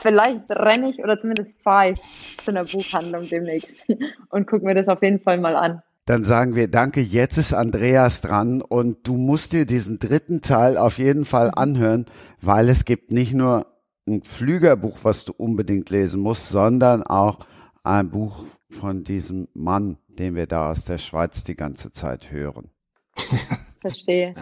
[0.00, 2.00] vielleicht renne ich oder zumindest fahre ich
[2.44, 3.84] zu einer Buchhandlung demnächst
[4.30, 5.82] und gucke mir das auf jeden Fall mal an.
[6.06, 10.78] Dann sagen wir Danke, jetzt ist Andreas dran und du musst dir diesen dritten Teil
[10.78, 12.06] auf jeden Fall anhören,
[12.40, 13.66] weil es gibt nicht nur
[14.08, 17.40] ein Flügerbuch, was du unbedingt lesen musst, sondern auch
[17.82, 22.70] ein Buch von diesem Mann, den wir da aus der Schweiz die ganze Zeit hören.
[23.80, 24.34] Verstehe.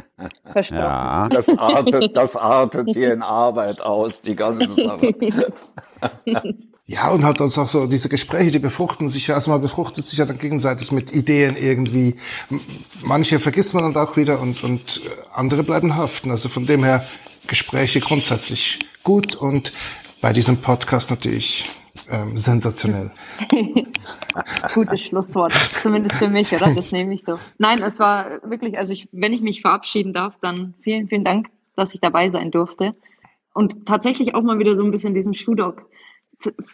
[0.53, 0.83] Versprochen.
[0.83, 1.29] Ja.
[1.31, 5.15] Das, artet, das artet hier in Arbeit aus, die ganze Sache.
[6.87, 10.05] Ja, und halt uns auch so diese Gespräche, die befruchten sich ja, also man befruchtet
[10.05, 12.17] sich ja dann gegenseitig mit Ideen irgendwie.
[13.03, 16.31] Manche vergisst man dann auch wieder und, und äh, andere bleiben haften.
[16.31, 17.07] Also von dem her
[17.47, 19.73] Gespräche grundsätzlich gut und
[20.21, 21.71] bei diesem Podcast natürlich
[22.11, 23.11] ähm, sensationell.
[24.75, 26.75] Gutes Schlusswort, zumindest für mich, oder?
[26.75, 27.39] Das nehme ich so.
[27.57, 31.49] Nein, es war wirklich, also ich, wenn ich mich verabschieden darf, dann vielen, vielen Dank,
[31.77, 32.95] dass ich dabei sein durfte.
[33.55, 35.87] Und tatsächlich auch mal wieder so ein bisschen diesen Schuhdog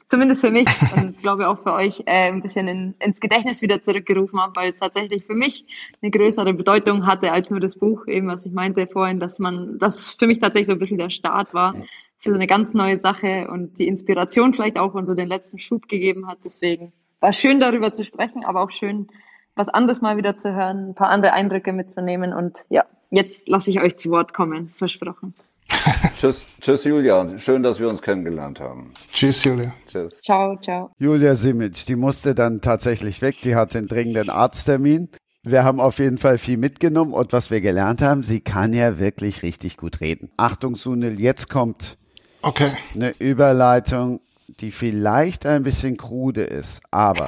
[0.08, 3.82] zumindest für mich und glaube auch für euch äh, ein bisschen in, ins Gedächtnis wieder
[3.82, 5.64] zurückgerufen habe, weil es tatsächlich für mich
[6.02, 9.78] eine größere Bedeutung hatte als nur das Buch, eben was ich meinte vorhin, dass man,
[9.78, 11.74] das für mich tatsächlich so ein bisschen der Start war
[12.18, 15.58] für so eine ganz neue Sache und die Inspiration vielleicht auch und so den letzten
[15.58, 16.38] Schub gegeben hat.
[16.44, 19.08] Deswegen war schön darüber zu sprechen, aber auch schön
[19.56, 23.70] was anderes mal wieder zu hören, ein paar andere Eindrücke mitzunehmen und ja, jetzt lasse
[23.70, 25.34] ich euch zu Wort kommen, versprochen.
[26.16, 27.38] tschüss, tschüss Julia.
[27.38, 28.92] Schön, dass wir uns kennengelernt haben.
[29.12, 29.72] Tschüss Julia.
[29.88, 30.20] Tschüss.
[30.20, 30.90] Ciao, ciao.
[30.98, 33.36] Julia Simic, die musste dann tatsächlich weg.
[33.42, 35.08] Die hatte einen dringenden Arzttermin.
[35.42, 38.98] Wir haben auf jeden Fall viel mitgenommen und was wir gelernt haben, sie kann ja
[38.98, 40.30] wirklich richtig gut reden.
[40.36, 41.96] Achtung, Sunil, jetzt kommt
[42.42, 42.72] okay.
[42.94, 44.20] eine Überleitung,
[44.60, 47.26] die vielleicht ein bisschen krude ist, aber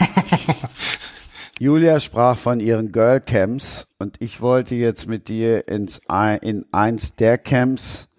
[1.59, 6.03] Julia sprach von ihren Girl Camps und ich wollte jetzt mit dir ins,
[6.43, 8.11] in eins der Camps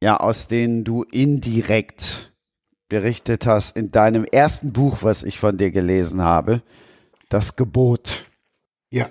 [0.00, 2.32] ja, aus denen du indirekt
[2.88, 6.62] berichtet hast in deinem ersten Buch, was ich von dir gelesen habe,
[7.28, 8.26] das Gebot.
[8.90, 9.08] Ja.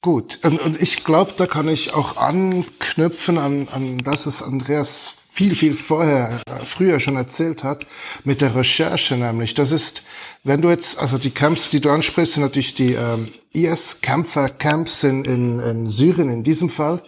[0.00, 5.14] Gut, und, und ich glaube, da kann ich auch anknüpfen an, an das, was Andreas
[5.30, 7.86] viel, viel vorher, äh, früher schon erzählt hat,
[8.22, 9.54] mit der Recherche nämlich.
[9.54, 10.02] Das ist,
[10.44, 15.24] wenn du jetzt, also die Camps, die du ansprichst, sind natürlich die ähm, IS-Kämpfer-Camps in,
[15.24, 17.02] in, in Syrien in diesem Fall.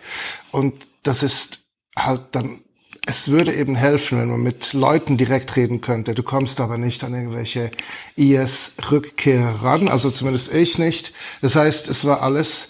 [0.50, 1.65] Und das ist
[1.96, 2.60] halt dann,
[3.06, 6.14] es würde eben helfen, wenn man mit Leuten direkt reden könnte.
[6.14, 7.70] Du kommst aber nicht an irgendwelche
[8.16, 11.12] IS-Rückkehrer ran, also zumindest ich nicht.
[11.40, 12.68] Das heißt, es war alles,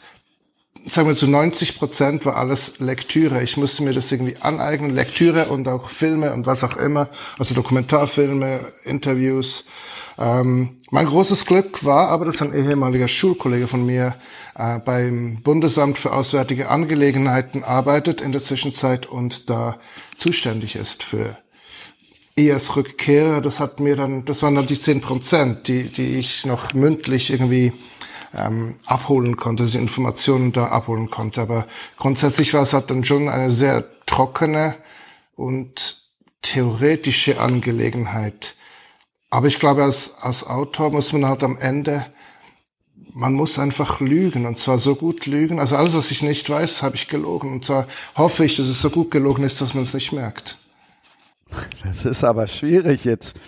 [0.91, 3.43] sagen wir zu 90 Prozent war alles Lektüre.
[3.43, 7.09] Ich musste mir das irgendwie aneignen, Lektüre und auch Filme und was auch immer,
[7.39, 9.65] also Dokumentarfilme, Interviews.
[10.19, 14.15] Ähm, mein großes Glück war aber, dass ein ehemaliger Schulkollege von mir
[14.55, 19.79] äh, beim Bundesamt für Auswärtige Angelegenheiten arbeitet in der Zwischenzeit und da
[20.17, 21.37] zuständig ist für
[22.37, 23.41] IS-Rückkehrer.
[23.41, 27.31] Das hat mir dann, das waren dann die zehn Prozent, die, die ich noch mündlich
[27.31, 27.73] irgendwie
[28.35, 31.41] ähm, abholen konnte, diese Informationen da abholen konnte.
[31.41, 31.67] Aber
[31.99, 34.77] grundsätzlich war es halt dann schon eine sehr trockene
[35.35, 36.03] und
[36.43, 38.56] theoretische Angelegenheit.
[39.31, 42.07] Aber ich glaube, als, als Autor muss man halt am Ende
[43.17, 45.59] man muss einfach lügen und zwar so gut lügen.
[45.59, 47.51] Also alles, was ich nicht weiß, habe ich gelogen.
[47.51, 50.59] Und zwar hoffe ich, dass es so gut gelogen ist, dass man es nicht merkt.
[51.83, 53.41] Das ist aber schwierig jetzt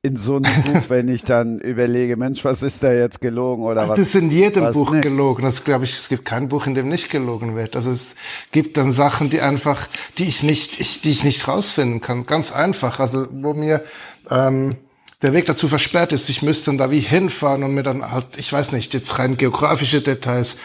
[0.00, 3.82] in so einem Buch, wenn ich dann überlege, Mensch, was ist da jetzt gelogen oder
[3.82, 3.98] also was?
[3.98, 5.02] Es ist in jedem Buch nicht?
[5.02, 5.44] gelogen.
[5.44, 7.76] Das glaube ich, es gibt kein Buch, in dem nicht gelogen wird.
[7.76, 8.16] Also es
[8.50, 12.24] gibt dann Sachen, die einfach, die ich nicht, ich, die ich nicht rausfinden kann.
[12.24, 12.98] Ganz einfach.
[12.98, 13.84] Also wo mir
[14.30, 14.78] ähm,
[15.22, 16.28] der Weg dazu versperrt ist.
[16.28, 19.36] Ich müsste dann da wie hinfahren und mir dann halt, ich weiß nicht, jetzt rein
[19.36, 20.56] geografische Details,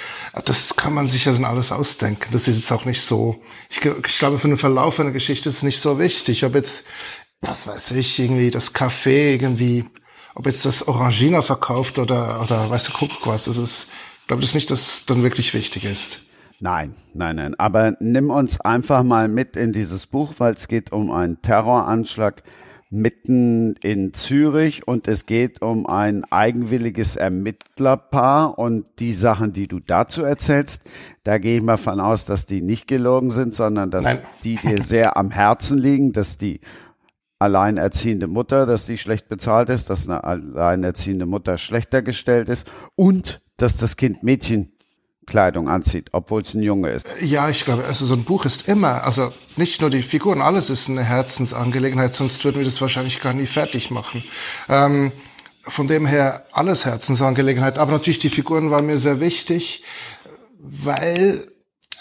[0.45, 2.29] das kann man sich ja dann alles ausdenken.
[2.31, 3.39] Das ist jetzt auch nicht so,
[3.69, 6.85] ich, ich glaube, für den Verlauf einer Geschichte ist es nicht so wichtig, ob jetzt,
[7.41, 9.85] was weiß ich, irgendwie das Café irgendwie,
[10.33, 13.87] ob jetzt das Orangina verkauft oder, oder weißt du, guck was, das ist,
[14.21, 16.21] ich glaube, das nicht, dass dann wirklich wichtig ist.
[16.59, 17.53] Nein, nein, nein.
[17.59, 22.41] Aber nimm uns einfach mal mit in dieses Buch, weil es geht um einen Terroranschlag
[22.89, 29.79] mitten in Zürich und es geht um ein eigenwilliges Ermittlerpaar und die Sachen, die du
[29.79, 30.83] dazu erzählst,
[31.23, 34.19] da gehe ich mal von aus, dass die nicht gelogen sind, sondern dass Nein.
[34.43, 36.61] die dir sehr am Herzen liegen, dass die
[37.39, 43.41] alleinerziehende Mutter, dass die schlecht bezahlt ist, dass eine alleinerziehende Mutter schlechter gestellt ist und
[43.57, 44.76] dass das Kind Mädchen
[45.27, 47.05] Kleidung anzieht, obwohl es ein Junge ist.
[47.21, 50.69] Ja, ich glaube, also so ein Buch ist immer, also nicht nur die Figuren, alles
[50.71, 54.23] ist eine Herzensangelegenheit, sonst würden wir das wahrscheinlich gar nie fertig machen.
[54.69, 55.11] Ähm,
[55.67, 59.83] von dem her alles Herzensangelegenheit, aber natürlich die Figuren waren mir sehr wichtig,
[60.59, 61.51] weil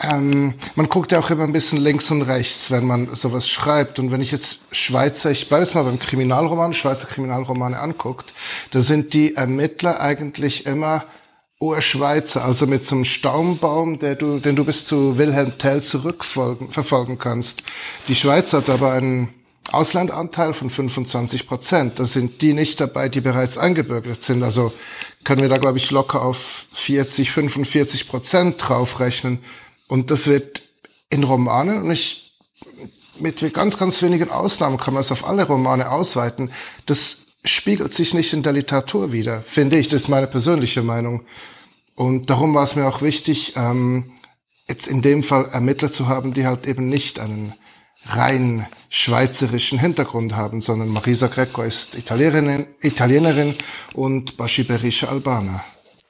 [0.01, 3.99] ähm, man guckt ja auch immer ein bisschen links und rechts, wenn man sowas schreibt.
[3.99, 8.33] Und wenn ich jetzt Schweizer, ich bleibe jetzt mal beim Kriminalroman, Schweizer Kriminalromane anguckt,
[8.72, 11.07] da sind die Ermittler eigentlich immer
[11.59, 17.19] Urschweizer, also mit so einem Staumbaum, der du, den du bis zu Wilhelm Tell zurückverfolgen
[17.19, 17.63] kannst.
[18.09, 19.33] Die Schweiz hat aber einen
[19.73, 21.99] Auslandanteil von 25 Prozent.
[21.99, 24.43] Da sind die nicht dabei, die bereits eingebürgert sind.
[24.43, 24.73] Also
[25.25, 29.41] können wir da, glaube ich, locker auf 40, 45 Prozent draufrechnen.
[29.89, 30.63] Und das wird
[31.09, 32.35] in Romanen, und ich,
[33.19, 36.53] mit ganz, ganz wenigen Ausnahmen kann man es auf alle Romane ausweiten.
[36.85, 39.89] Das spiegelt sich nicht in der Literatur wieder, finde ich.
[39.89, 41.23] Das ist meine persönliche Meinung.
[41.95, 44.13] Und darum war es mir auch wichtig, ähm,
[44.69, 47.55] jetzt in dem Fall Ermittler zu haben, die halt eben nicht einen
[48.05, 53.57] rein schweizerischen Hintergrund haben, sondern Marisa Greco ist Italienerin, Italienerin
[53.95, 55.65] und Bashiberische Albaner.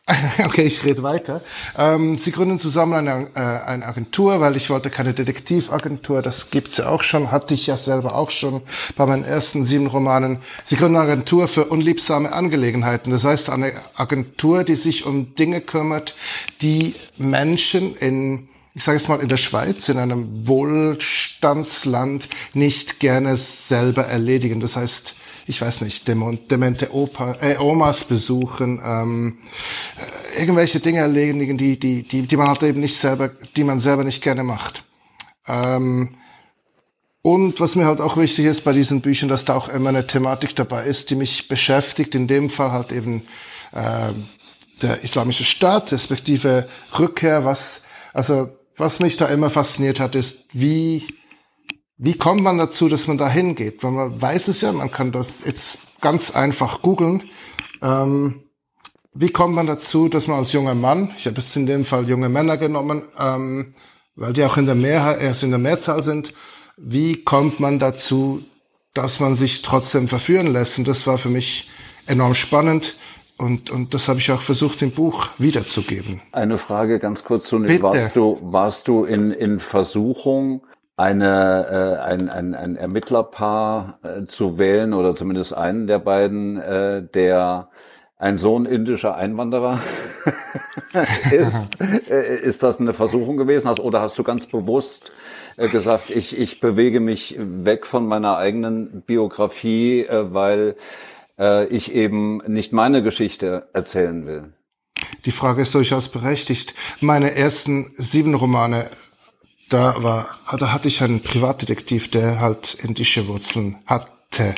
[0.44, 1.40] Okay, ich rede weiter.
[1.76, 6.22] Ähm, sie gründen zusammen eine, äh, eine Agentur, weil ich wollte keine Detektivagentur.
[6.22, 8.62] Das gibt's ja auch schon, hatte ich ja selber auch schon
[8.96, 10.38] bei meinen ersten sieben Romanen.
[10.64, 13.11] Sie gründen eine Agentur für unliebsame Angelegenheiten.
[13.11, 16.14] Das heißt, eine Agentur, die sich um Dinge kümmert,
[16.61, 23.34] die Menschen in ich sage es mal, in der Schweiz, in einem Wohlstandsland, nicht gerne
[23.38, 24.61] selber erledigen.
[24.61, 25.14] Das heißt,
[25.47, 29.38] ich weiß nicht, demente Opa, äh, Omas besuchen, ähm,
[29.97, 33.80] äh, irgendwelche Dinge erledigen, die, die, die, die man halt eben nicht selber, die man
[33.80, 34.84] selber nicht gerne macht.
[35.47, 36.16] Ähm,
[37.22, 40.07] und was mir halt auch wichtig ist bei diesen Büchern, dass da auch immer eine
[40.07, 42.14] Thematik dabei ist, die mich beschäftigt.
[42.14, 43.22] In dem Fall halt eben
[43.72, 44.12] äh,
[44.80, 47.44] der islamische Staat, respektive Rückkehr.
[47.44, 47.82] Was,
[48.12, 51.07] also was mich da immer fasziniert hat, ist, wie
[51.99, 53.82] wie kommt man dazu, dass man da hingeht?
[53.82, 57.24] Weil man weiß es ja, man kann das jetzt ganz einfach googeln.
[57.82, 58.42] Ähm,
[59.14, 62.09] wie kommt man dazu, dass man als junger Mann, ich habe jetzt in dem Fall
[62.09, 63.74] junge Männer genommen, ähm,
[64.14, 66.34] weil die auch in der Mehrheit, erst in der Mehrzahl sind,
[66.76, 68.42] wie kommt man dazu,
[68.92, 70.78] dass man sich trotzdem verführen lässt?
[70.78, 71.70] Und das war für mich
[72.07, 72.97] enorm spannend.
[73.38, 76.22] Und, und das habe ich auch versucht, im Buch wiederzugeben.
[76.32, 77.82] Eine Frage ganz kurz zu Bitte.
[77.82, 80.62] Warst du, warst du in, in Versuchung,
[80.97, 87.03] eine, äh, ein, ein, ein Ermittlerpaar äh, zu wählen oder zumindest einen der beiden, äh,
[87.03, 87.68] der
[88.18, 89.78] ein Sohn indischer Einwanderer
[91.30, 91.80] ist.
[92.11, 93.68] Äh, ist das eine Versuchung gewesen?
[93.68, 95.12] Oder hast du ganz bewusst
[95.59, 100.76] äh, gesagt, ich, ich bewege mich weg von meiner eigenen Biografie, äh, weil
[101.38, 104.55] äh, ich eben nicht meine Geschichte erzählen will?
[105.26, 106.74] Die Frage ist durchaus berechtigt.
[107.01, 108.86] Meine ersten sieben Romane
[109.68, 114.54] da war, da hatte ich einen Privatdetektiv, der halt indische Wurzeln hatte.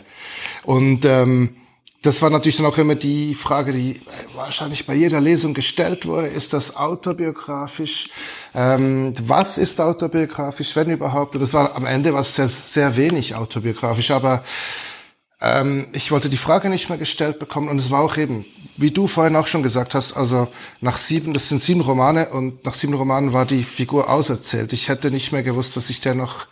[0.64, 1.56] Und ähm,
[2.02, 4.00] das war natürlich dann auch immer die Frage, die
[4.34, 6.28] wahrscheinlich bei jeder Lesung gestellt wurde.
[6.28, 8.09] Ist das autobiografisch?
[8.54, 11.34] Ähm, was ist autobiografisch, wenn überhaupt?
[11.34, 14.12] Und das war am Ende was sehr, sehr wenig autobiografisch.
[14.12, 14.44] Aber
[15.41, 18.45] ähm, ich wollte die Frage nicht mehr gestellt bekommen und es war auch eben,
[18.76, 20.49] wie du vorhin auch schon gesagt hast, also
[20.80, 24.72] nach sieben, das sind sieben Romane und nach sieben Romanen war die Figur auserzählt.
[24.72, 26.47] Ich hätte nicht mehr gewusst, was ich da noch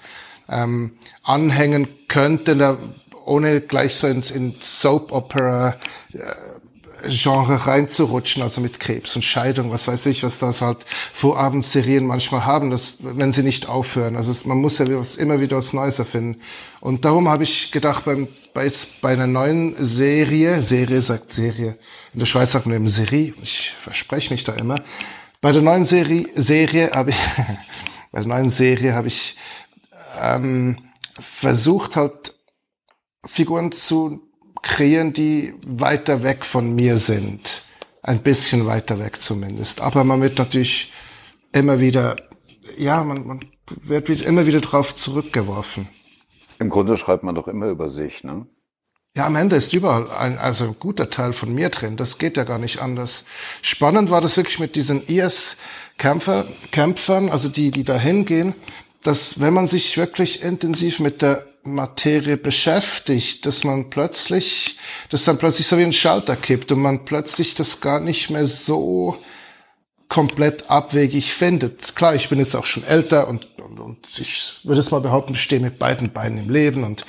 [0.49, 2.79] ähm, anhängen könnte,
[3.25, 5.77] ohne gleich so ins, in Soap Opera
[6.13, 6.19] äh,
[7.09, 10.79] Genre reinzurutschen, also mit Krebs und Scheidung, was weiß ich, was das halt
[11.15, 14.17] Vorabendserien manchmal haben, das, wenn sie nicht aufhören.
[14.17, 14.87] Also es, man muss ja
[15.19, 16.41] immer wieder was Neues erfinden.
[16.81, 21.79] Und darum habe ich gedacht, beim, bei, bei einer neuen Serie, Serie sagt Serie,
[22.13, 24.77] in der Schweiz sagt man eben Serie, ich verspreche mich da immer.
[25.41, 27.17] Bei der neuen Serie, Serie habe ich,
[28.13, 29.37] bei der neuen Serie habe ich
[30.21, 30.79] ähm,
[31.21, 32.35] versucht halt
[33.27, 34.26] Figuren zu
[34.67, 37.63] kreieren, die weiter weg von mir sind.
[38.03, 39.81] Ein bisschen weiter weg zumindest.
[39.81, 40.93] Aber man wird natürlich
[41.53, 42.17] immer wieder,
[42.77, 45.89] ja, man, man wird immer wieder drauf zurückgeworfen.
[46.59, 48.47] Im Grunde schreibt man doch immer über sich, ne?
[49.15, 51.97] Ja, am Ende ist überall ein, also ein guter Teil von mir drin.
[51.97, 53.25] Das geht ja gar nicht anders.
[53.63, 58.55] Spannend war das wirklich mit diesen IS-Kämpfer, Kämpfern, also die, die da hingehen,
[59.03, 64.79] dass wenn man sich wirklich intensiv mit der Materie beschäftigt, dass man plötzlich,
[65.11, 68.47] dass dann plötzlich so wie ein Schalter kippt und man plötzlich das gar nicht mehr
[68.47, 69.19] so
[70.09, 71.97] komplett abwegig findet.
[71.97, 75.35] Klar, ich bin jetzt auch schon älter und, und, und ich würde es mal behaupten,
[75.35, 77.05] ich stehe mit beiden Beinen im Leben und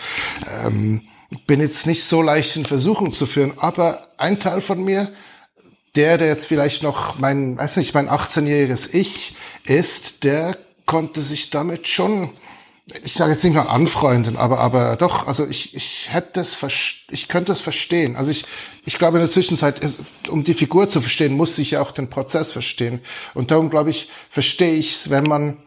[0.64, 1.04] ähm,
[1.46, 3.54] bin jetzt nicht so leicht in Versuchung zu führen.
[3.58, 5.14] Aber ein Teil von mir,
[5.96, 9.36] der, der jetzt vielleicht noch mein, weiß nicht, mein 18-jähriges Ich
[9.66, 12.30] ist, der konnte sich damit schon,
[13.04, 16.58] ich sage jetzt nicht mal anfreunden, aber, aber doch, also ich, ich hätte es,
[17.12, 18.16] ich könnte es verstehen.
[18.16, 18.46] Also ich,
[18.86, 19.82] ich glaube in der Zwischenzeit,
[20.30, 23.02] um die Figur zu verstehen, muss ich ja auch den Prozess verstehen.
[23.34, 25.58] Und darum glaube ich, verstehe ich es, wenn man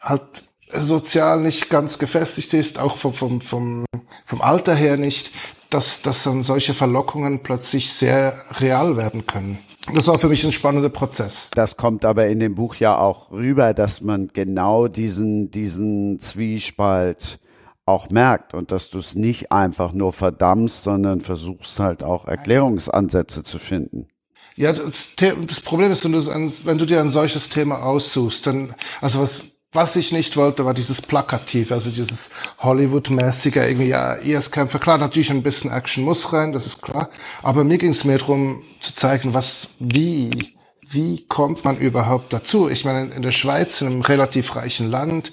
[0.00, 3.84] halt sozial nicht ganz gefestigt ist, auch vom, vom, vom,
[4.24, 5.32] vom Alter her nicht,
[5.70, 9.58] dass, dass dann solche Verlockungen plötzlich sehr real werden können.
[9.94, 11.48] Das war für mich ein spannender Prozess.
[11.54, 17.38] Das kommt aber in dem Buch ja auch rüber, dass man genau diesen, diesen Zwiespalt
[17.86, 23.42] auch merkt und dass du es nicht einfach nur verdammst, sondern versuchst halt auch Erklärungsansätze
[23.44, 24.08] zu finden.
[24.56, 28.74] Ja, das, das Problem ist, wenn du, wenn du dir ein solches Thema aussuchst, dann,
[29.00, 29.42] also was,
[29.72, 34.78] was ich nicht wollte, war dieses Plakativ, also dieses Hollywood-mäßige, irgendwie, ja, IS-Kämpfer.
[34.78, 37.10] Klar, natürlich ein bisschen Action muss rein, das ist klar.
[37.42, 40.54] Aber mir ging es mehr darum, zu zeigen, was, wie,
[40.88, 42.70] wie kommt man überhaupt dazu?
[42.70, 45.32] Ich meine, in der Schweiz, in einem relativ reichen Land,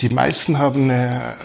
[0.00, 1.36] die meisten haben eine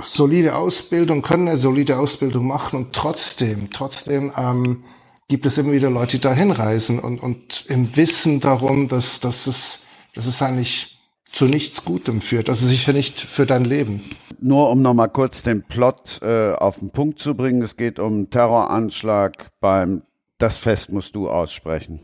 [0.00, 4.84] solide Ausbildung, können eine solide Ausbildung machen und trotzdem, trotzdem ähm,
[5.28, 9.46] gibt es immer wieder Leute, die da hinreisen und, und im Wissen darum, dass, dass
[9.46, 9.82] es,
[10.14, 10.98] dass es eigentlich
[11.32, 14.04] zu nichts Gutem führt, also sicher nicht für dein Leben.
[14.40, 18.28] Nur um nochmal kurz den Plot äh, auf den Punkt zu bringen, es geht um
[18.30, 20.02] Terroranschlag beim,
[20.38, 22.00] das Fest musst du aussprechen.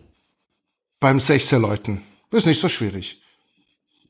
[1.01, 2.03] Beim Sechserleuten.
[2.31, 3.21] Ist nicht so schwierig.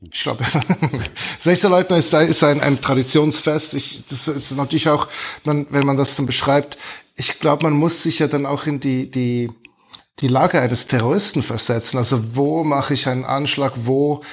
[0.01, 0.45] Ich glaube,
[1.39, 3.73] Sechserleuten ist, ist ein, ein Traditionsfest.
[3.73, 5.07] Ich, das ist natürlich auch,
[5.43, 6.77] man, wenn man das dann beschreibt,
[7.15, 9.51] ich glaube, man muss sich ja dann auch in die, die,
[10.19, 11.97] die Lage eines Terroristen versetzen.
[11.97, 14.23] Also wo mache ich einen Anschlag, wo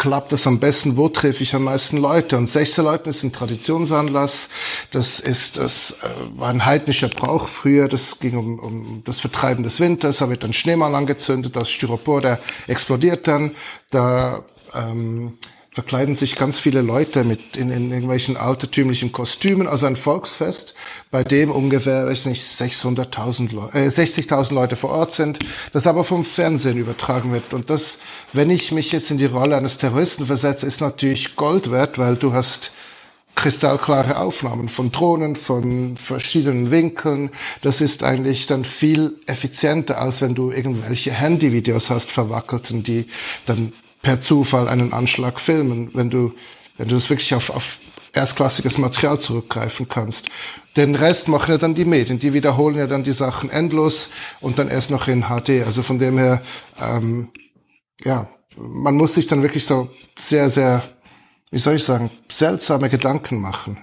[0.00, 2.38] klappt es am besten, wo treffe ich am meisten Leute?
[2.38, 4.48] Und Sechserleuten ist ein Traditionsanlass,
[4.90, 9.62] das ist, das äh, war ein heidnischer Brauch früher, das ging um, um das Vertreiben
[9.62, 13.52] des Winters, da wird ein Schneemann angezündet, das Styropor, der explodiert dann,
[13.90, 14.42] da
[14.74, 15.34] ähm,
[15.72, 20.74] verkleiden sich ganz viele Leute mit in, in irgendwelchen altertümlichen Kostümen, also ein Volksfest,
[21.12, 25.38] bei dem ungefähr, weiß nicht, 600.000 Leute, äh, 60.000 Leute vor Ort sind,
[25.72, 27.54] das aber vom Fernsehen übertragen wird.
[27.54, 27.98] Und das,
[28.32, 32.16] wenn ich mich jetzt in die Rolle eines Terroristen versetze, ist natürlich Gold wert, weil
[32.16, 32.72] du hast
[33.36, 37.30] kristallklare Aufnahmen von Drohnen, von verschiedenen Winkeln.
[37.62, 43.06] Das ist eigentlich dann viel effizienter, als wenn du irgendwelche Handyvideos hast verwackelten, die
[43.46, 46.32] dann per Zufall einen Anschlag filmen, wenn du,
[46.76, 47.78] wenn du das wirklich auf, auf
[48.12, 50.28] erstklassiges Material zurückgreifen kannst.
[50.76, 54.58] Den Rest machen ja dann die Medien, die wiederholen ja dann die Sachen endlos und
[54.58, 55.64] dann erst noch in HD.
[55.64, 56.42] Also von dem her,
[56.80, 57.28] ähm,
[58.02, 60.82] ja, man muss sich dann wirklich so sehr, sehr,
[61.50, 63.78] wie soll ich sagen, seltsame Gedanken machen.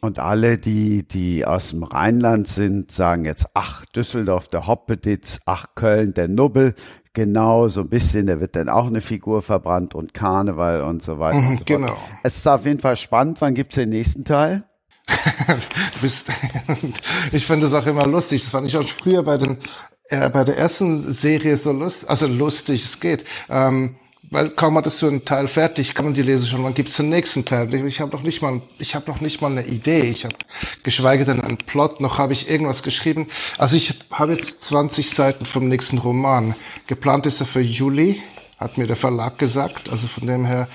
[0.00, 5.66] Und alle, die, die aus dem Rheinland sind, sagen jetzt, ach, Düsseldorf, der Hoppeditz, ach,
[5.74, 6.74] Köln, der Nubbel.
[7.14, 11.18] Genau, so ein bisschen, da wird dann auch eine Figur verbrannt und Karneval und so
[11.18, 11.40] weiter.
[11.40, 11.96] Mhm, und so genau.
[12.22, 13.40] Es ist auf jeden Fall spannend.
[13.40, 14.62] Wann gibt's den nächsten Teil?
[17.32, 18.42] ich finde das auch immer lustig.
[18.42, 19.58] Das fand ich auch früher bei den,
[20.04, 23.24] äh, bei der ersten Serie so lustig, also lustig es geht.
[23.48, 23.96] Ähm,
[24.30, 27.08] weil kaum hattest du einen Teil fertig, kann man die lesen schon, wann gibt's den
[27.08, 27.72] nächsten Teil?
[27.86, 30.02] Ich habe noch nicht mal, ich habe noch nicht mal eine Idee.
[30.02, 30.34] Ich habe
[30.82, 33.28] geschweige denn einen Plot, noch habe ich irgendwas geschrieben.
[33.56, 36.54] Also ich habe jetzt 20 Seiten vom nächsten Roman.
[36.86, 38.22] Geplant ist er für Juli,
[38.58, 39.88] hat mir der Verlag gesagt.
[39.90, 40.68] Also von dem her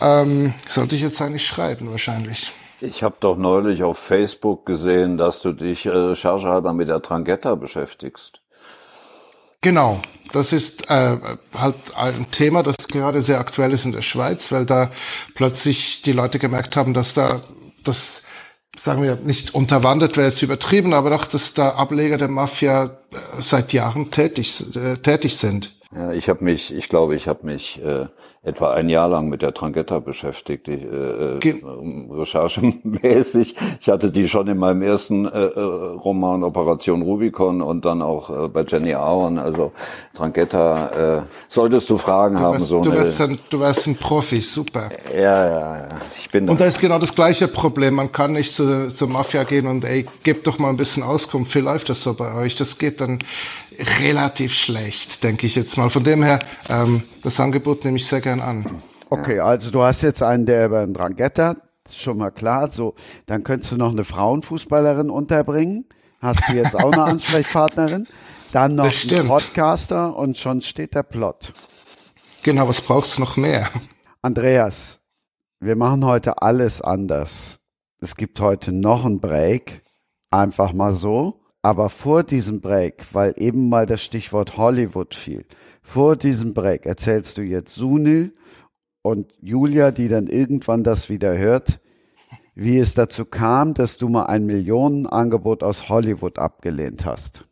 [0.00, 2.50] ähm, sollte ich jetzt eigentlich schreiben wahrscheinlich.
[2.80, 7.54] Ich habe doch neulich auf Facebook gesehen, dass du dich äh, recherchehalber mit der Trangetta
[7.54, 8.42] beschäftigst.
[9.66, 9.98] Genau,
[10.32, 11.16] das ist äh,
[11.52, 14.92] halt ein Thema, das gerade sehr aktuell ist in der Schweiz, weil da
[15.34, 17.42] plötzlich die Leute gemerkt haben, dass da
[17.82, 18.22] das
[18.76, 23.42] sagen wir nicht unterwandert wäre jetzt übertrieben, aber doch, dass da Ableger der Mafia äh,
[23.42, 25.76] seit Jahren tätig, äh, tätig sind.
[25.92, 28.06] Ja, ich habe mich, ich glaube, ich habe mich äh,
[28.46, 31.38] etwa ein Jahr lang mit der Trangetta beschäftigt, äh, äh
[32.10, 33.56] recherchemäßig.
[33.80, 38.44] Ich hatte die schon in meinem ersten äh, äh, Roman Operation Rubicon und dann auch
[38.44, 39.38] äh, bei Jenny Aron.
[39.38, 39.72] Also
[40.14, 43.00] Trangetta, äh, solltest du Fragen du haben, wirst, so du eine.
[43.00, 44.90] Wirst ein, du wirst ein Profi, super.
[45.12, 45.88] Ja, ja, ja.
[46.16, 46.48] Ich bin.
[46.48, 47.94] Und da ist genau das gleiche Problem.
[47.94, 51.52] Man kann nicht zu, zur Mafia gehen und ey, gebt doch mal ein bisschen Auskunft.
[51.56, 52.54] Wie läuft das so bei euch?
[52.54, 53.18] Das geht dann
[54.00, 55.90] relativ schlecht, denke ich jetzt mal.
[55.90, 56.38] Von dem her,
[56.68, 58.82] ähm, das Angebot nehme ich sehr gern an.
[59.10, 61.56] Okay, also du hast jetzt einen, der über den Drangetta,
[61.90, 62.70] schon mal klar.
[62.70, 62.94] So,
[63.26, 65.86] dann könntest du noch eine Frauenfußballerin unterbringen.
[66.20, 68.06] Hast du jetzt auch eine Ansprechpartnerin?
[68.52, 71.52] Dann noch einen Podcaster und schon steht der Plot.
[72.42, 73.70] Genau, was braucht's noch mehr?
[74.22, 75.00] Andreas,
[75.60, 77.60] wir machen heute alles anders.
[78.00, 79.82] Es gibt heute noch einen Break.
[80.30, 81.42] Einfach mal so.
[81.62, 85.44] Aber vor diesem Break, weil eben mal das Stichwort Hollywood fiel,
[85.86, 88.34] vor diesem Break erzählst du jetzt Sunil
[89.02, 91.80] und Julia, die dann irgendwann das wieder hört,
[92.56, 97.46] wie es dazu kam, dass du mal ein Millionenangebot aus Hollywood abgelehnt hast.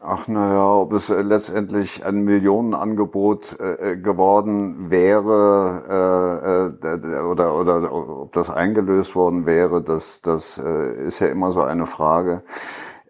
[0.00, 7.54] Ach naja, ob es äh, letztendlich ein Millionenangebot äh, äh geworden wäre äh, äh, oder,
[7.54, 12.42] oder ob das eingelöst worden wäre, das, das äh, ist ja immer so eine Frage.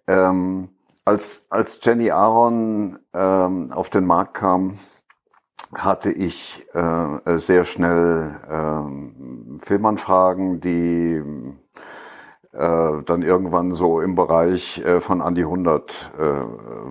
[0.07, 0.71] Ähm,
[1.05, 4.79] als, als Jenny Aaron ähm, auf den Markt kam,
[5.75, 11.23] hatte ich äh, sehr schnell äh, Filmanfragen, die
[12.53, 16.23] äh, dann irgendwann so im Bereich äh, von an die 100 äh,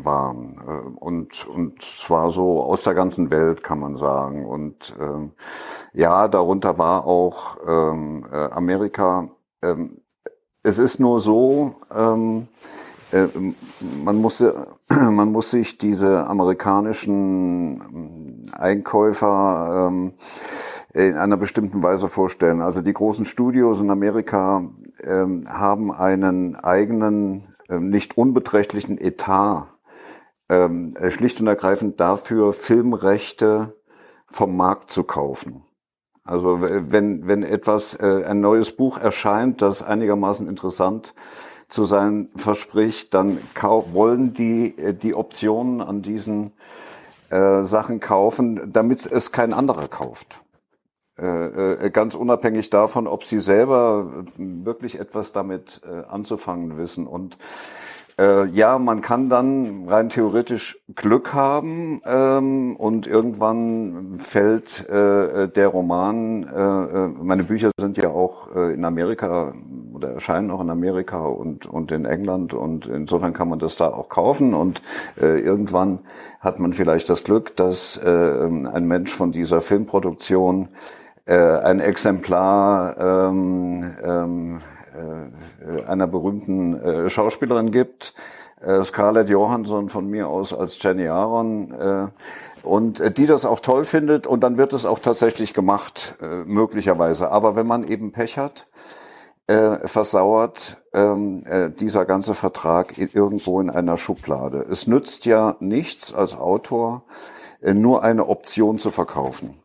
[0.03, 0.59] waren.
[0.67, 4.45] Äh, und, und zwar so aus der ganzen Welt, kann man sagen.
[4.45, 5.33] Und ähm,
[5.93, 9.29] ja, darunter war auch ähm, äh, Amerika.
[9.61, 10.01] Ähm,
[10.63, 14.39] es ist nur so, ähm, äh, man, muss,
[14.89, 20.13] man muss sich diese amerikanischen Einkäufer ähm,
[20.93, 22.61] in einer bestimmten Weise vorstellen.
[22.61, 24.63] Also die großen Studios in Amerika
[25.03, 29.67] ähm, haben einen eigenen, ähm, nicht unbeträchtlichen Etat,
[30.49, 33.75] ähm, äh, schlicht und ergreifend dafür, Filmrechte
[34.27, 35.63] vom Markt zu kaufen.
[36.23, 41.15] Also wenn, wenn etwas, äh, ein neues Buch erscheint, das einigermaßen interessant
[41.71, 43.39] zu sein verspricht, dann
[43.93, 46.51] wollen die äh, die Optionen an diesen
[47.29, 50.41] äh, Sachen kaufen, damit es kein anderer kauft.
[51.17, 57.07] Äh, äh, ganz unabhängig davon, ob sie selber wirklich etwas damit äh, anzufangen wissen.
[57.07, 57.37] Und
[58.19, 65.67] äh, ja, man kann dann rein theoretisch Glück haben ähm, und irgendwann fällt äh, der
[65.67, 69.53] Roman, äh, meine Bücher sind ja auch äh, in Amerika
[69.93, 73.87] oder erscheinen auch in Amerika und, und in England und insofern kann man das da
[73.87, 74.81] auch kaufen und
[75.19, 75.99] äh, irgendwann
[76.39, 80.69] hat man vielleicht das Glück, dass äh, ein Mensch von dieser Filmproduktion
[81.25, 84.61] äh, ein Exemplar ähm, ähm,
[84.95, 88.13] äh, einer berühmten äh, Schauspielerin gibt,
[88.61, 92.07] äh, Scarlett Johansson von mir aus als Jenny Aaron, äh,
[92.63, 96.43] und äh, die das auch toll findet und dann wird es auch tatsächlich gemacht, äh,
[96.45, 97.31] möglicherweise.
[97.31, 98.67] Aber wenn man eben Pech hat,
[99.47, 104.65] äh, versauert ähm, äh, dieser ganze Vertrag irgendwo in einer Schublade.
[104.69, 107.03] Es nützt ja nichts als Autor,
[107.61, 109.61] äh, nur eine Option zu verkaufen.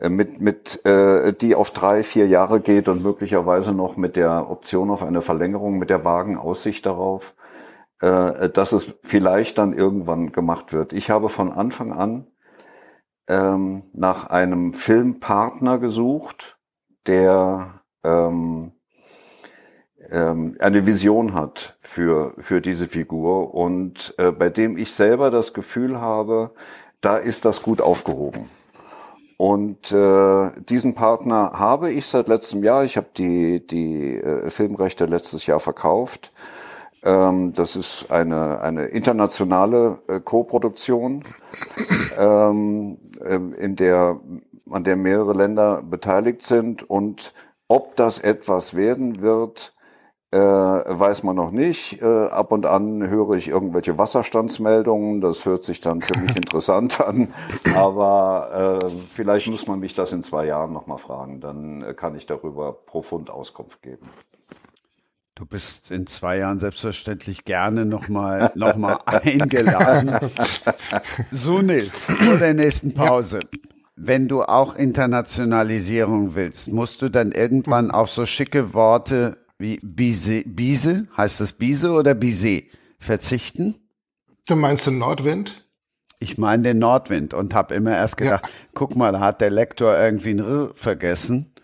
[0.00, 4.50] Äh, mit, mit äh, die auf drei, vier Jahre geht und möglicherweise noch mit der
[4.50, 7.34] Option auf eine Verlängerung, mit der vagen Aussicht darauf,
[8.00, 10.92] äh, dass es vielleicht dann irgendwann gemacht wird.
[10.92, 12.26] Ich habe von Anfang an
[13.28, 16.58] ähm, nach einem Filmpartner gesucht,
[17.06, 18.72] der ähm,
[20.10, 25.52] ähm, eine Vision hat für, für diese Figur und äh, bei dem ich selber das
[25.52, 26.52] Gefühl habe,
[27.02, 28.48] da ist das gut aufgehoben.
[29.40, 32.84] Und äh, diesen Partner habe ich seit letztem Jahr.
[32.84, 36.30] Ich habe die, die äh, Filmrechte letztes Jahr verkauft.
[37.02, 41.24] Ähm, das ist eine, eine internationale äh, Co-Produktion,
[42.18, 44.20] ähm, äh, in der,
[44.68, 46.82] an der mehrere Länder beteiligt sind.
[46.90, 47.32] Und
[47.66, 49.72] ob das etwas werden wird,
[50.32, 52.00] äh, weiß man noch nicht.
[52.00, 55.20] Äh, ab und an höre ich irgendwelche Wasserstandsmeldungen.
[55.20, 57.34] Das hört sich dann für mich interessant an.
[57.74, 61.40] Aber äh, vielleicht muss man mich das in zwei Jahren nochmal fragen.
[61.40, 64.06] Dann äh, kann ich darüber profund Auskunft geben.
[65.34, 70.30] Du bist in zwei Jahren selbstverständlich gerne nochmal noch mal eingeladen.
[71.30, 73.40] Sunil, vor der nächsten Pause.
[73.42, 73.58] Ja.
[73.96, 80.42] Wenn du auch Internationalisierung willst, musst du dann irgendwann auf so schicke Worte wie Bise,
[80.46, 82.62] Bise, heißt das Bise oder Bise,
[82.98, 83.74] verzichten?
[84.46, 85.66] Du meinst den Nordwind?
[86.18, 88.50] Ich meine den Nordwind und habe immer erst gedacht, ja.
[88.74, 91.54] guck mal, da hat der Lektor irgendwie ein R vergessen.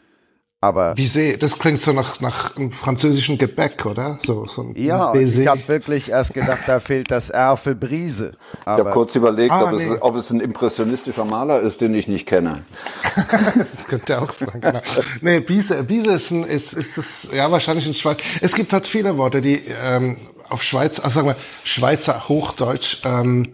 [0.63, 4.19] Aber Bizet, das klingt so nach, nach einem französischen Gebäck, oder?
[4.23, 8.33] So, so ein ja, ich habe wirklich erst gedacht, da fehlt das R für Brise.
[8.65, 9.85] Aber ich habe kurz überlegt, ah, ob, nee.
[9.85, 12.63] es, ob, es, ein impressionistischer Maler ist, den ich nicht kenne.
[13.15, 14.81] das könnte auch sein, genau.
[15.21, 18.19] Nee, Bise, Bise ist, ein, ist, ist es, ja, wahrscheinlich ein Schweiz.
[18.41, 20.17] Es gibt halt viele Worte, die ähm,
[20.49, 23.53] auf Schweiz, also sagen wir, Schweizer Hochdeutsch ähm,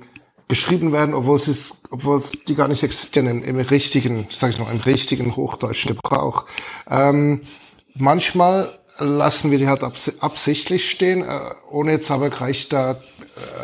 [0.53, 4.59] geschrieben werden, obwohl es ist, obwohl es die gar nicht existieren im, richtigen, sag ich
[4.59, 6.45] noch, im richtigen hochdeutschen Gebrauch.
[6.91, 7.41] Ähm,
[7.95, 11.41] manchmal lassen wir die halt absichtlich stehen, äh,
[11.71, 13.01] ohne jetzt aber gleich da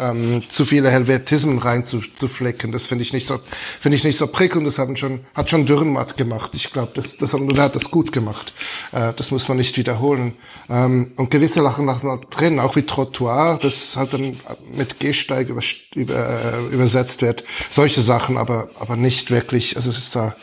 [0.01, 2.73] ähm, zu viele Helvetismen rein zu, zu flecken.
[2.73, 3.41] Das finde ich nicht so,
[3.81, 4.67] finde ich nicht so prickelnd.
[4.67, 6.53] Das hat schon, hat schon Dürrenmatt gemacht.
[6.55, 8.55] Ich glaube, das, das hat, hat das gut gemacht.
[8.93, 10.35] Äh, das muss man nicht wiederholen.
[10.71, 14.41] Ähm, und gewisse Lachen noch drin, auch wie Trottoir, das halt dann
[14.73, 15.63] mit Gehsteig über,
[15.95, 17.45] über, äh, übersetzt wird.
[17.71, 20.35] Solche Sachen, aber, aber nicht wirklich, also es ist da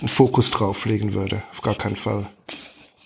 [0.00, 1.42] einen Fokus drauf legen würde.
[1.52, 2.26] Auf gar keinen Fall.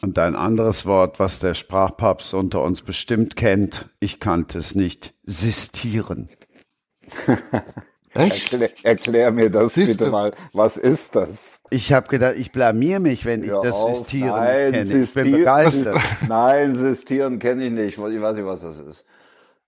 [0.02, 5.14] Und ein anderes Wort, was der Sprachpapst unter uns bestimmt kennt, ich kannte es nicht,
[5.24, 6.30] sistieren.
[8.12, 8.52] Echt?
[8.52, 10.10] Erklär, erklär, mir das Siehst bitte du?
[10.10, 10.32] mal.
[10.52, 11.60] Was ist das?
[11.70, 13.94] Ich habe gedacht, ich blamier mich, wenn ich das auf.
[13.94, 15.02] Sistieren Nein, kenne.
[15.02, 15.96] Ich bin begeistert.
[16.28, 17.98] Nein, Sistieren kenne ich nicht.
[17.98, 19.04] Ich weiß nicht, was das ist.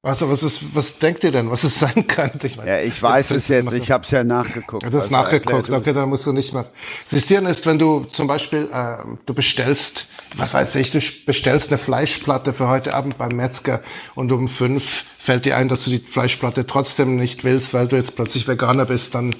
[0.04, 2.48] Was, was, ist, was denkt ihr denn, was es sein könnte?
[2.48, 4.82] Ich, meine, ja, ich weiß es jetzt, ich habe es ja nachgeguckt.
[4.82, 6.66] Du hast also nachgeguckt, okay, dann musst du nicht mehr.
[7.04, 8.96] Sistieren ist, wenn du zum Beispiel, äh,
[9.26, 13.80] du bestellst, was weiß ich, du bestellst eine Fleischplatte für heute Abend beim Metzger
[14.16, 17.94] und um fünf fällt dir ein, dass du die Fleischplatte trotzdem nicht willst, weil du
[17.94, 19.32] jetzt plötzlich Veganer bist, dann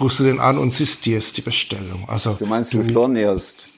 [0.00, 2.08] rufst du den an und sistierst die Bestellung.
[2.08, 3.68] Also Du meinst, du, du stornierst?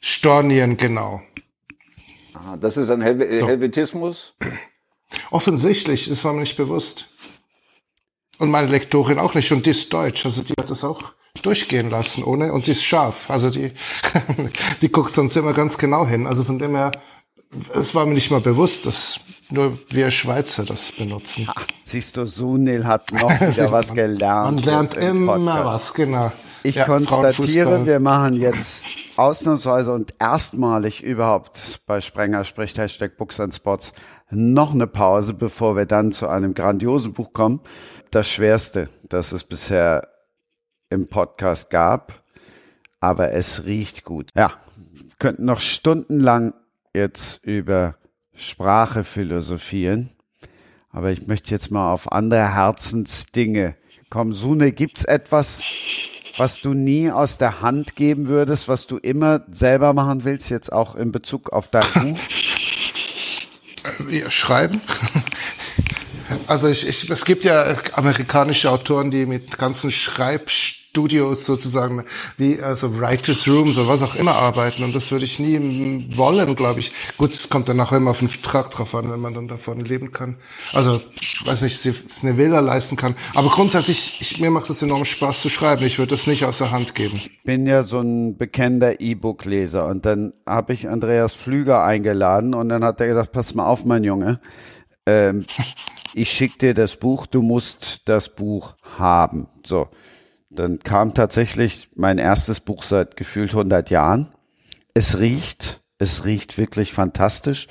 [0.00, 1.20] Stornieren, genau.
[2.32, 3.46] Aha, das ist ein Hel so.
[3.46, 4.34] Helvetismus?
[5.30, 7.08] Offensichtlich, das war mir nicht bewusst.
[8.38, 9.52] Und meine Lektorin auch nicht.
[9.52, 10.24] Und die ist deutsch.
[10.26, 13.30] Also die hat das auch durchgehen lassen, ohne, und die ist scharf.
[13.30, 13.72] Also die,
[14.80, 16.26] die guckt sonst immer ganz genau hin.
[16.26, 16.92] Also von dem her,
[17.74, 19.20] es war mir nicht mal bewusst, dass
[19.50, 21.48] nur wir Schweizer das benutzen.
[21.54, 24.56] Ach, siehst du, Sunil hat noch wieder was gelernt.
[24.56, 25.66] Man lernt immer Podcast.
[25.66, 26.32] was, genau.
[26.62, 28.86] Ich ja, konstatiere, wir machen jetzt
[29.16, 33.92] ausnahmsweise und erstmalig überhaupt bei Sprenger spricht Hashtag Books and Spots
[34.34, 37.60] noch eine Pause, bevor wir dann zu einem grandiosen Buch kommen.
[38.10, 40.08] Das schwerste, das es bisher
[40.90, 42.22] im Podcast gab.
[43.00, 44.30] Aber es riecht gut.
[44.34, 44.52] Ja,
[45.18, 46.54] könnten noch stundenlang
[46.94, 47.96] jetzt über
[48.34, 50.10] Sprache philosophieren.
[50.90, 53.76] Aber ich möchte jetzt mal auf andere Herzensdinge
[54.10, 54.32] kommen.
[54.32, 55.64] Sune, gibt's etwas,
[56.36, 60.72] was du nie aus der Hand geben würdest, was du immer selber machen willst, jetzt
[60.72, 62.18] auch in Bezug auf dein Buch?
[64.30, 64.80] Schreiben.
[66.46, 69.90] Also ich, ich, es gibt ja amerikanische Autoren, die mit ganzen
[70.94, 72.04] Schreibstudios sozusagen,
[72.36, 76.54] wie also Writers Rooms oder was auch immer arbeiten und das würde ich nie wollen,
[76.54, 76.92] glaube ich.
[77.18, 79.80] Gut, es kommt dann nachher immer auf den Vertrag drauf an, wenn man dann davon
[79.80, 80.36] leben kann.
[80.72, 81.00] Also,
[81.44, 83.16] weiß nicht, es eine Villa leisten kann.
[83.34, 85.84] Aber grundsätzlich, ich, mir macht es enorm Spaß zu schreiben.
[85.84, 87.16] Ich würde das nicht aus der Hand geben.
[87.16, 92.68] Ich bin ja so ein bekennender E-Book-Leser und dann habe ich Andreas Flüger eingeladen und
[92.68, 94.40] dann hat er gesagt, pass mal auf, mein Junge.
[95.06, 95.44] Ähm,
[96.14, 99.48] ich schicke dir das Buch, du musst das Buch haben.
[99.66, 99.88] So,
[100.54, 104.32] dann kam tatsächlich mein erstes Buch seit gefühlt 100 Jahren.
[104.94, 107.66] Es riecht, es riecht wirklich fantastisch.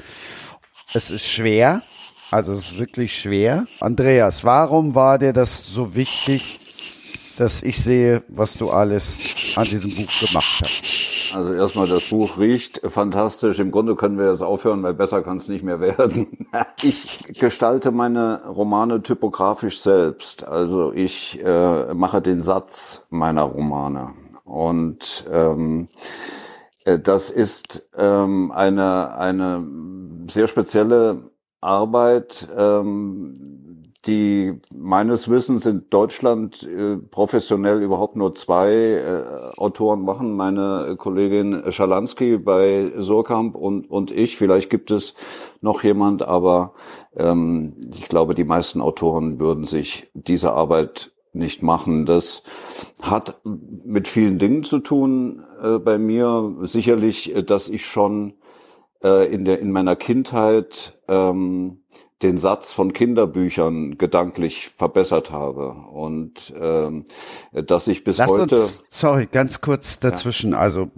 [0.93, 1.81] Es ist schwer,
[2.31, 3.65] also es ist wirklich schwer.
[3.79, 6.59] Andreas, warum war dir das so wichtig,
[7.37, 9.19] dass ich sehe, was du alles
[9.55, 11.35] an diesem Buch gemacht hast.
[11.35, 13.59] Also erstmal, das Buch riecht fantastisch.
[13.59, 16.47] Im Grunde können wir jetzt aufhören, weil besser kann es nicht mehr werden.
[16.81, 17.07] Ich
[17.39, 20.43] gestalte meine Romane typografisch selbst.
[20.43, 24.13] Also ich äh, mache den Satz meiner Romane.
[24.43, 25.87] Und ähm,
[26.83, 29.65] äh, das ist ähm, eine, eine
[30.27, 31.31] sehr spezielle
[31.61, 33.62] Arbeit, ähm,
[34.05, 40.35] die meines Wissens in Deutschland äh, professionell überhaupt nur zwei äh, Autoren machen.
[40.35, 44.35] Meine Kollegin Schalansky bei Surkamp und, und ich.
[44.35, 45.15] Vielleicht gibt es
[45.61, 46.73] noch jemand, aber
[47.15, 52.05] ähm, ich glaube, die meisten Autoren würden sich diese Arbeit nicht machen.
[52.05, 52.43] Das
[53.01, 56.55] hat mit vielen Dingen zu tun äh, bei mir.
[56.61, 58.33] Sicherlich, äh, dass ich schon
[59.03, 61.82] äh, in der in meiner Kindheit ähm,
[62.23, 67.05] den Satz von Kinderbüchern gedanklich verbessert habe und ähm,
[67.51, 68.61] dass ich bis Lass heute.
[68.61, 70.51] Uns, sorry, ganz kurz dazwischen.
[70.51, 70.59] Ja.
[70.59, 70.89] Also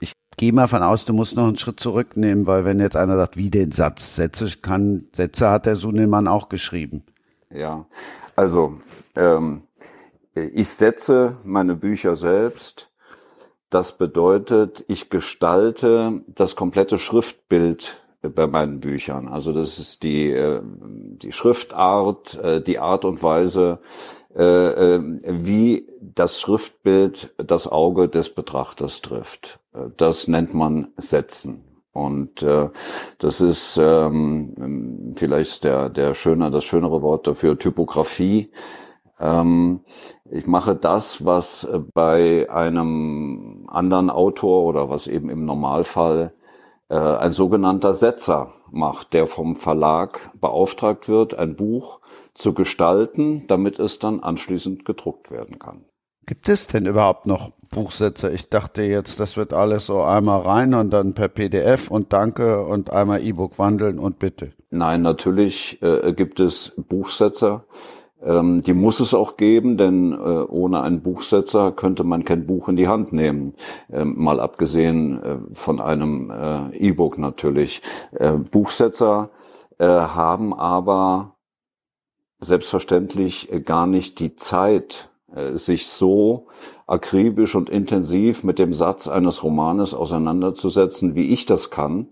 [0.00, 3.16] ich gehe mal von aus, du musst noch einen Schritt zurücknehmen, weil wenn jetzt einer
[3.16, 7.02] sagt, wie den Satz, Sätze kann, Sätze hat der Sunemann auch geschrieben.
[7.50, 7.86] Ja,
[8.36, 8.78] also
[9.16, 9.62] ähm,
[10.34, 12.90] ich setze meine Bücher selbst.
[13.70, 19.28] Das bedeutet, ich gestalte das komplette Schriftbild bei meinen Büchern.
[19.28, 23.80] Also das ist die, äh, die Schriftart, äh, die Art und Weise,
[24.34, 29.60] äh, wie das Schriftbild das Auge des Betrachters trifft.
[29.96, 31.64] Das nennt man Setzen.
[31.92, 32.70] Und äh,
[33.18, 38.52] das ist ähm, vielleicht der, der schöner, das schönere Wort dafür, Typografie.
[39.18, 39.80] Ähm,
[40.30, 46.37] ich mache das, was bei einem anderen Autor oder was eben im Normalfall äh,
[46.94, 52.00] ein sogenannter Setzer macht, der vom Verlag beauftragt wird, ein Buch
[52.34, 55.84] zu gestalten, damit es dann anschließend gedruckt werden kann.
[56.26, 58.32] Gibt es denn überhaupt noch Buchsetzer?
[58.32, 62.64] Ich dachte jetzt, das wird alles so einmal rein und dann per PDF und Danke
[62.64, 64.52] und einmal E-Book wandeln und bitte.
[64.70, 67.64] Nein, natürlich äh, gibt es Buchsetzer.
[68.22, 72.68] Ähm, die muss es auch geben, denn äh, ohne einen Buchsetzer könnte man kein Buch
[72.68, 73.54] in die Hand nehmen.
[73.90, 77.82] Ähm, mal abgesehen äh, von einem äh, E-Book natürlich.
[78.12, 79.30] Äh, Buchsetzer
[79.78, 81.36] äh, haben aber
[82.40, 85.10] selbstverständlich äh, gar nicht die Zeit,
[85.52, 86.46] sich so
[86.88, 92.08] akribisch und intensiv mit dem Satz eines Romanes auseinanderzusetzen, wie ich das kann.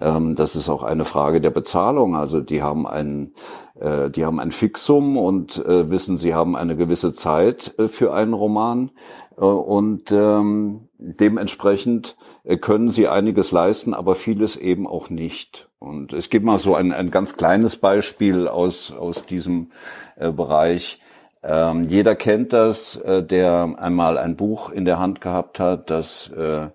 [0.00, 2.14] Ähm, das ist auch eine Frage der Bezahlung.
[2.14, 3.32] Also die haben ein,
[3.78, 8.14] äh, die haben ein Fixum und äh, wissen, sie haben eine gewisse Zeit äh, für
[8.14, 8.92] einen Roman
[9.34, 12.16] und ähm, dementsprechend
[12.60, 15.70] können sie einiges leisten, aber vieles eben auch nicht.
[15.78, 19.72] Und es gibt mal so ein, ein ganz kleines Beispiel aus aus diesem
[20.16, 21.00] Bereich.
[21.42, 26.30] Ähm, jeder kennt das, äh, der einmal ein Buch in der Hand gehabt hat, das
[26.30, 26.68] äh,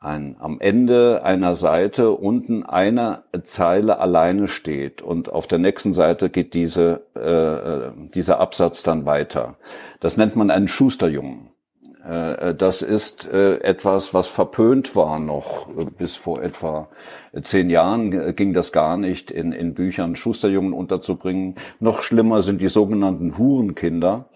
[0.00, 6.30] ein, am Ende einer Seite unten eine Zeile alleine steht und auf der nächsten Seite
[6.30, 9.56] geht diese, äh, äh dieser Absatz dann weiter.
[10.00, 11.50] Das nennt man einen Schusterjungen.
[12.08, 15.68] Äh, das ist äh, etwas, was verpönt war noch
[15.98, 16.88] bis vor etwa
[17.42, 21.56] zehn Jahren ging das gar nicht, in, in Büchern Schusterjungen unterzubringen.
[21.78, 24.30] Noch schlimmer sind die sogenannten Hurenkinder.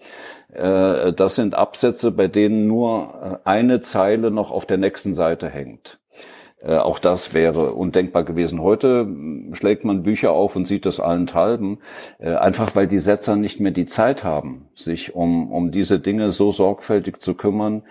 [0.51, 5.99] Äh, das sind Absätze, bei denen nur eine Zeile noch auf der nächsten Seite hängt.
[6.63, 8.61] Äh, auch das wäre undenkbar gewesen.
[8.61, 11.79] Heute hm, schlägt man Bücher auf und sieht das allenthalben,
[12.19, 16.31] äh, einfach weil die Setzer nicht mehr die Zeit haben, sich um, um diese Dinge
[16.31, 17.83] so sorgfältig zu kümmern,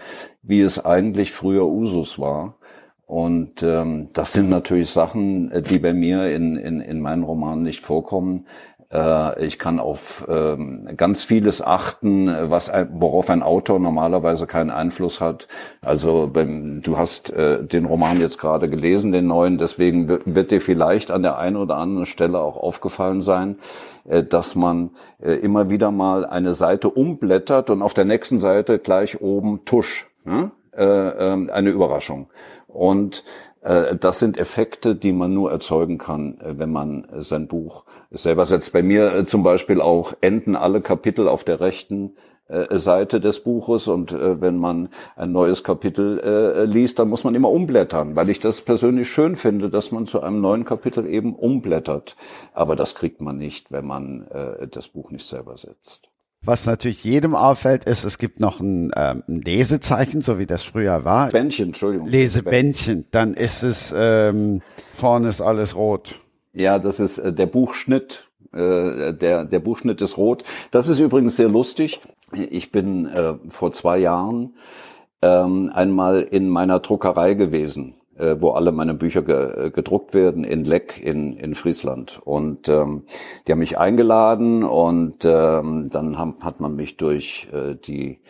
[0.43, 2.57] wie es eigentlich früher Usus war.
[3.05, 7.63] Und ähm, das sind natürlich Sachen, äh, die bei mir in, in, in meinen Romanen
[7.63, 8.47] nicht vorkommen.
[8.93, 15.21] Äh, ich kann auf ähm, ganz vieles achten, was worauf ein Autor normalerweise keinen Einfluss
[15.21, 15.49] hat.
[15.81, 21.11] Also du hast äh, den Roman jetzt gerade gelesen, den neuen, deswegen wird dir vielleicht
[21.11, 23.59] an der einen oder anderen Stelle auch aufgefallen sein,
[24.05, 29.21] äh, dass man immer wieder mal eine Seite umblättert und auf der nächsten Seite gleich
[29.21, 30.09] oben Tusch.
[30.25, 30.51] Ne?
[30.77, 32.29] Ähm, eine Überraschung.
[32.67, 33.23] Und
[33.63, 38.73] das sind Effekte, die man nur erzeugen kann, äh, wenn man sein Buch selber setzt.
[38.73, 42.17] Bei mir äh, zum Beispiel auch enden alle Kapitel auf der rechten
[42.71, 48.15] Seite des Buches und wenn man ein neues Kapitel liest, dann muss man immer umblättern,
[48.15, 52.15] weil ich das persönlich schön finde, dass man zu einem neuen Kapitel eben umblättert.
[52.53, 54.27] Aber das kriegt man nicht, wenn man
[54.71, 56.12] das Buch nicht selber setzt.
[56.45, 60.65] Was natürlich jedem auffällt, ist, es gibt noch ein, ähm, ein Lesezeichen, so wie das
[60.65, 61.31] früher war.
[61.31, 62.09] Bändchen, Entschuldigung.
[62.09, 63.07] Lesebändchen.
[63.13, 64.61] Dann ist es, ähm,
[64.93, 66.17] vorne ist alles rot.
[66.53, 68.29] Ja, das ist äh, der Buchschnitt.
[68.53, 70.43] Äh, der, der Buchschnitt ist rot.
[70.73, 72.01] Das ist übrigens sehr lustig.
[72.35, 74.55] Ich bin äh, vor zwei Jahren
[75.23, 80.45] ähm, einmal in meiner Druckerei gewesen äh, wo alle meine Bücher ge äh, gedruckt werden
[80.45, 82.21] in Leck in, in Friesland.
[82.25, 83.03] Und ähm,
[83.47, 88.21] die haben mich eingeladen und ähm, dann haben, hat man mich durch äh, die,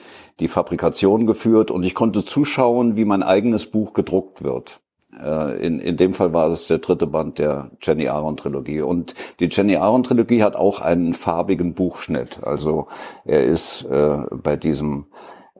[0.41, 4.81] die Fabrikation geführt und ich konnte zuschauen, wie mein eigenes Buch gedruckt wird.
[5.21, 8.81] Äh, in, in dem Fall war es der dritte Band der Jenny Aaron Trilogie.
[8.81, 12.43] Und die Jenny Aaron Trilogie hat auch einen farbigen Buchschnitt.
[12.43, 12.87] Also
[13.25, 15.07] er ist äh, bei diesem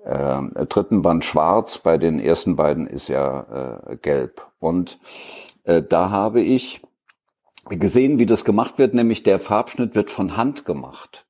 [0.05, 4.47] äh, dritten Band schwarz, bei den ersten beiden ist ja äh, gelb.
[4.61, 4.99] Und
[5.65, 6.83] äh, da habe ich
[7.69, 11.27] gesehen, wie das gemacht wird, nämlich der Farbschnitt wird von Hand gemacht.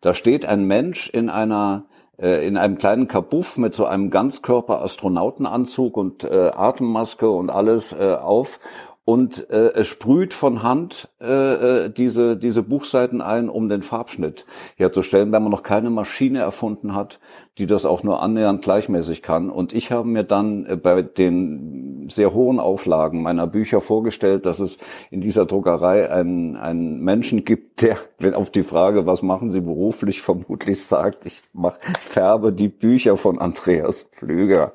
[0.00, 1.86] Da steht ein Mensch in einer
[2.18, 8.14] äh, in einem kleinen Kabuff mit so einem Ganzkörper-Astronautenanzug und äh, Atemmaske und alles äh,
[8.14, 8.58] auf
[9.06, 14.46] und äh, es sprüht von Hand äh, äh, diese, diese Buchseiten ein, um den Farbschnitt
[14.74, 17.20] herzustellen, wenn man noch keine Maschine erfunden hat,
[17.56, 19.48] die das auch nur annähernd gleichmäßig kann.
[19.48, 24.58] Und ich habe mir dann äh, bei den sehr hohen Auflagen meiner Bücher vorgestellt, dass
[24.58, 24.78] es
[25.12, 29.60] in dieser Druckerei einen, einen Menschen gibt, der, wenn auf die Frage, was machen Sie
[29.60, 34.72] beruflich, vermutlich sagt, ich mach, färbe die Bücher von Andreas Pflüger.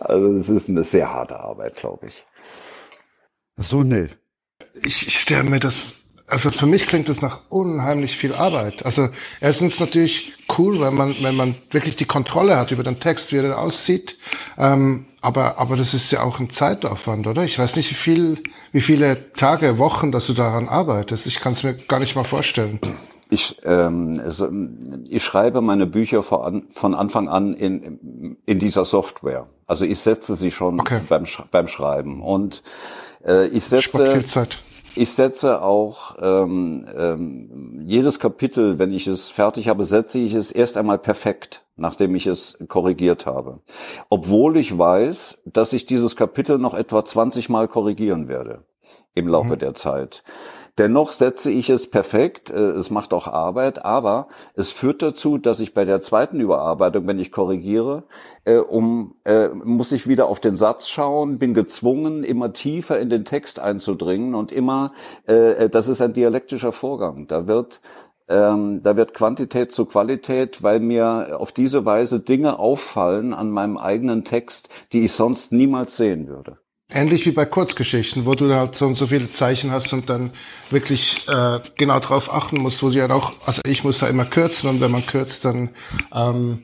[0.00, 2.26] Also es ist eine sehr harte Arbeit, glaube ich.
[3.56, 4.08] So ne.
[4.84, 5.94] Ich, ich stelle mir das,
[6.26, 8.84] also für mich klingt das nach unheimlich viel Arbeit.
[8.84, 9.08] Also
[9.40, 13.36] erstens natürlich cool, wenn man, wenn man wirklich die Kontrolle hat über den Text, wie
[13.36, 14.18] er dann aussieht.
[14.58, 17.44] Ähm, aber, aber das ist ja auch ein Zeitaufwand, oder?
[17.44, 18.42] Ich weiß nicht, wie viel,
[18.72, 21.26] wie viele Tage, Wochen, dass du daran arbeitest.
[21.26, 22.78] Ich kann es mir gar nicht mal vorstellen.
[23.28, 24.48] Ich, ähm, also,
[25.08, 29.48] ich schreibe meine Bücher von, von Anfang an in, in dieser Software.
[29.66, 31.00] Also ich setze sie schon okay.
[31.08, 32.22] beim, beim Schreiben.
[32.22, 32.62] Und
[33.26, 34.24] Äh, ich setze,
[34.94, 40.52] ich setze auch ähm, ähm, jedes Kapitel, wenn ich es fertig habe, setze ich es
[40.52, 43.60] erst einmal perfekt, nachdem ich es korrigiert habe.
[44.08, 48.64] Obwohl ich weiß, dass ich dieses Kapitel noch etwa 20 Mal korrigieren werde
[49.14, 49.58] im Laufe mhm.
[49.58, 50.22] der Zeit.
[50.78, 55.60] Dennoch setze ich es perfekt, äh, es macht auch Arbeit, aber es führt dazu, dass
[55.60, 58.04] ich bei der zweiten Überarbeitung, wenn ich korrigiere,
[58.44, 63.08] äh, um, äh, muss ich wieder auf den Satz schauen, bin gezwungen, immer tiefer in
[63.08, 64.92] den Text einzudringen und immer,
[65.26, 67.26] das ist ein dialektischer Vorgang.
[67.26, 67.80] Da wird
[68.28, 73.78] ähm, da wird Quantität zu Qualität, weil mir auf diese Weise Dinge auffallen an meinem
[73.78, 76.58] eigenen Text, die ich sonst niemals sehen würde.
[76.88, 80.30] Ähnlich wie bei Kurzgeschichten, wo du halt so und so viele Zeichen hast und dann
[80.70, 84.24] wirklich äh, genau drauf achten musst, wo du ja auch, also ich muss da immer
[84.24, 85.70] kürzen und wenn man kürzt, dann
[86.14, 86.62] ähm,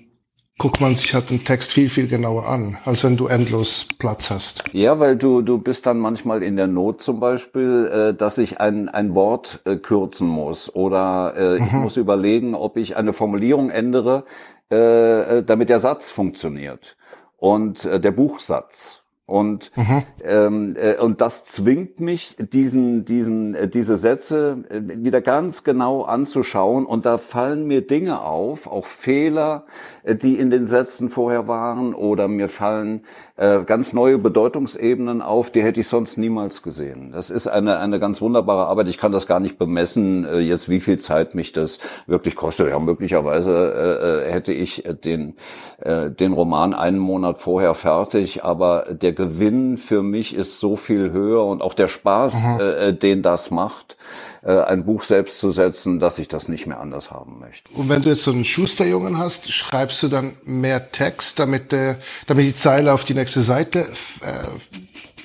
[0.58, 4.30] guckt man sich halt den Text viel, viel genauer an, als wenn du endlos Platz
[4.30, 4.62] hast.
[4.72, 8.60] Ja, weil du, du bist dann manchmal in der Not zum Beispiel, äh, dass ich
[8.60, 11.66] ein, ein Wort äh, kürzen muss oder äh, mhm.
[11.66, 14.24] ich muss überlegen, ob ich eine Formulierung ändere,
[14.70, 16.96] äh, äh damit der Satz funktioniert
[17.38, 19.01] und äh, der Buchsatz.
[19.24, 20.02] Und, mhm.
[20.24, 26.02] ähm, äh, und das zwingt mich, diesen, diesen, äh, diese Sätze äh, wieder ganz genau
[26.02, 26.84] anzuschauen.
[26.84, 29.64] Und da fallen mir Dinge auf, auch Fehler,
[30.04, 33.04] die in den Sätzen vorher waren, oder mir fallen
[33.36, 37.12] äh, ganz neue Bedeutungsebenen auf, die hätte ich sonst niemals gesehen.
[37.12, 38.88] Das ist eine, eine ganz wunderbare Arbeit.
[38.88, 42.68] Ich kann das gar nicht bemessen, äh, jetzt wie viel Zeit mich das wirklich kostet.
[42.68, 45.36] Ja, möglicherweise äh, hätte ich den,
[45.78, 51.12] äh, den Roman einen Monat vorher fertig, aber der Gewinn für mich ist so viel
[51.12, 52.60] höher und auch der Spaß, mhm.
[52.60, 56.80] äh, den das macht, äh, ein Buch selbst zu setzen, dass ich das nicht mehr
[56.80, 57.72] anders haben möchte.
[57.74, 61.98] Und wenn du jetzt so einen Schusterjungen hast, schreibst du dann mehr Text, damit, der,
[62.26, 63.86] damit die Zeile auf die nächste Seite
[64.20, 64.48] äh,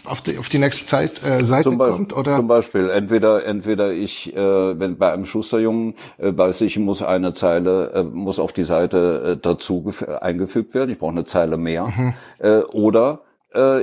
[0.07, 2.15] auf die, auf die nächste Zeit, äh, Seite zum kommt?
[2.15, 2.37] Oder?
[2.37, 7.33] Zum Beispiel, entweder, entweder ich, äh, wenn bei einem Schusterjungen äh, weiß ich, muss eine
[7.33, 9.91] Zeile, äh, muss auf die Seite äh, dazu
[10.21, 11.87] eingefügt werden, ich brauche eine Zeile mehr.
[11.87, 12.13] Mhm.
[12.39, 13.26] Äh, oder äh,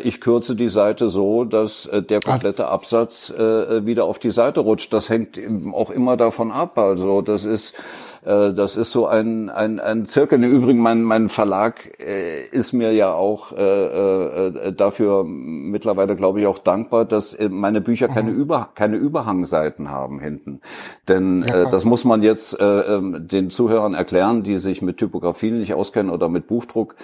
[0.02, 4.60] ich kürze die Seite so, dass äh, der komplette Absatz äh, wieder auf die Seite
[4.60, 4.92] rutscht.
[4.92, 5.38] Das hängt
[5.72, 6.78] auch immer davon ab.
[6.78, 7.78] Also das ist äh,
[8.24, 10.42] das ist so ein, ein, ein Zirkel.
[10.42, 16.40] Im Übrigen, mein, mein Verlag äh, ist mir ja auch äh, äh, dafür mittlerweile, glaube
[16.40, 18.38] ich, auch dankbar, dass äh, meine Bücher keine, mhm.
[18.38, 20.60] Über, keine Überhangseiten haben hinten.
[21.08, 25.50] Denn äh, das muss man jetzt äh, ähm, den Zuhörern erklären, die sich mit Typografie
[25.50, 26.96] nicht auskennen oder mit Buchdruck.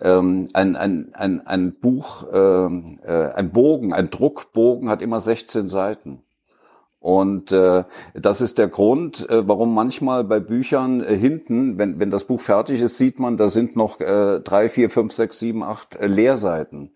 [0.00, 5.68] Ähm, ein, ein, ein, ein Buch, äh, äh, ein Bogen, ein Druckbogen hat immer 16
[5.68, 6.22] Seiten.
[7.00, 7.84] Und äh,
[8.14, 12.40] das ist der Grund, äh, warum manchmal bei Büchern äh, hinten, wenn, wenn das Buch
[12.40, 16.08] fertig ist, sieht man, da sind noch äh, drei, vier, fünf, sechs, sieben, acht äh,
[16.08, 16.90] Leerseiten,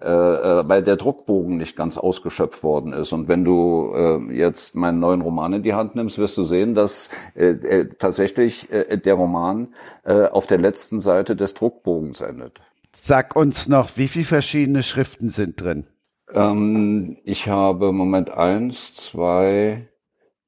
[0.00, 3.12] äh, äh, weil der Druckbogen nicht ganz ausgeschöpft worden ist.
[3.12, 6.74] Und wenn du äh, jetzt meinen neuen Roman in die Hand nimmst, wirst du sehen,
[6.74, 9.68] dass äh, äh, tatsächlich äh, der Roman
[10.02, 12.60] äh, auf der letzten Seite des Druckbogens endet.
[12.90, 15.86] Sag uns noch, wie viele verschiedene Schriften sind drin?
[16.34, 19.88] Ähm, ich habe Moment eins, zwei,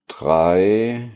[0.08, 1.10] drei,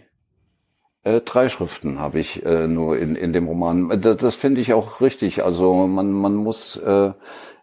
[1.03, 4.01] äh, drei Schriften habe ich äh, nur in, in dem Roman.
[4.01, 5.45] Das, das finde ich auch richtig.
[5.45, 7.13] Also man, man muss äh,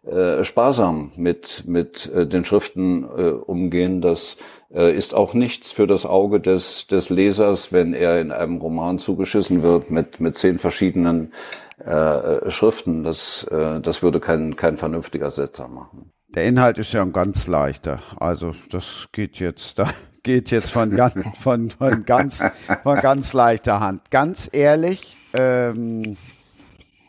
[0.06, 4.02] äh, sparsam mit, mit äh, den Schriften äh, umgehen.
[4.02, 4.38] Das
[4.74, 9.00] äh, ist auch nichts für das Auge des, des Lesers, wenn er in einem Roman
[9.00, 11.34] zugeschissen wird mit, mit zehn verschiedenen
[11.80, 13.04] äh, Schriften.
[13.04, 16.12] Das, äh, das würde kein, kein vernünftiger Setzer machen.
[16.30, 18.02] Der Inhalt ist ja ein ganz leichter.
[18.20, 19.90] Also das geht jetzt, da
[20.24, 22.44] geht jetzt von ganz, von, von ganz,
[22.84, 24.12] von ganz leichter Hand.
[24.12, 26.18] Ganz ehrlich, ähm,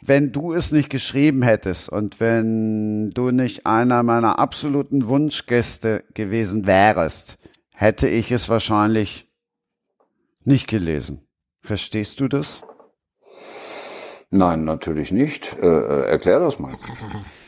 [0.03, 6.67] wenn du es nicht geschrieben hättest und wenn du nicht einer meiner absoluten Wunschgäste gewesen
[6.67, 7.39] wärst,
[7.75, 9.29] hätte ich es wahrscheinlich
[10.45, 11.27] nicht gelesen.
[11.61, 12.63] Verstehst du das?
[14.31, 15.57] Nein, natürlich nicht.
[15.61, 16.75] Äh, äh erklär das mal.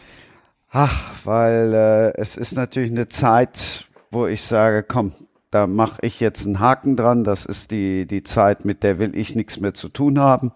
[0.72, 5.12] Ach, weil äh, es ist natürlich eine Zeit, wo ich sage, komm,
[5.51, 7.24] da mache ich jetzt einen Haken dran.
[7.24, 10.52] Das ist die, die Zeit, mit der will ich nichts mehr zu tun haben.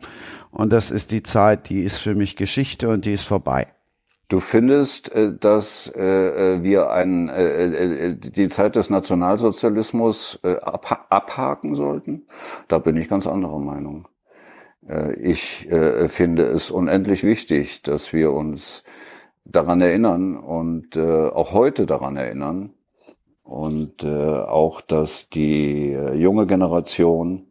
[0.53, 3.67] Und das ist die Zeit, die ist für mich Geschichte und die ist vorbei.
[4.29, 12.27] Du findest, äh, dass äh, wir ein, äh, die Zeit des Nationalsozialismus abhaken sollten?
[12.69, 14.09] Da bin ich ganz anderer Meinung.
[15.19, 15.67] Ich
[16.09, 18.85] finde es unendlich wichtig, dass wir uns
[19.45, 22.71] daran erinnern und äh, auch heute daran erinnern
[23.43, 27.47] und äh, auch, dass die äh, junge Generation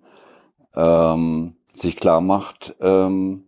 [0.76, 3.46] ähm, sich klar macht, ähm,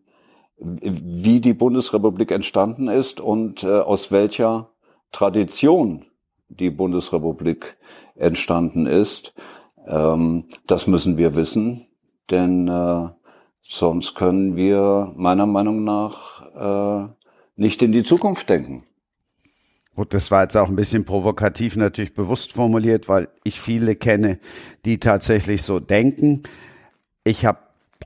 [0.58, 4.70] wie die Bundesrepublik entstanden ist und äh, aus welcher
[5.12, 6.06] Tradition
[6.50, 7.78] die Bundesrepublik
[8.16, 9.34] entstanden ist.
[9.88, 11.88] Ähm, das müssen wir wissen,
[12.30, 13.10] denn äh,
[13.62, 17.10] sonst können wir meiner Meinung nach äh,
[17.56, 18.84] nicht in die Zukunft denken.
[19.96, 24.40] Gut, das war jetzt auch ein bisschen provokativ natürlich bewusst formuliert, weil ich viele kenne,
[24.84, 26.44] die tatsächlich so denken.
[27.24, 27.60] Ich habe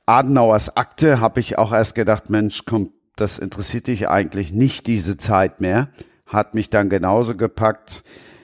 [0.05, 5.17] Adenauers Akte, habe ich auch erst gedacht, Mensch, komm, das interessiert dich eigentlich nicht diese
[5.17, 5.89] Zeit mehr.
[6.27, 8.03] Hat mich dann genauso gepackt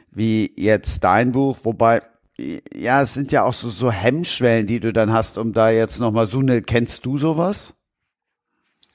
[0.10, 2.02] wie jetzt dein Buch, wobei
[2.38, 6.00] ja, es sind ja auch so, so Hemmschwellen, die du dann hast, um da jetzt
[6.00, 7.74] nochmal, Sunil, kennst du sowas?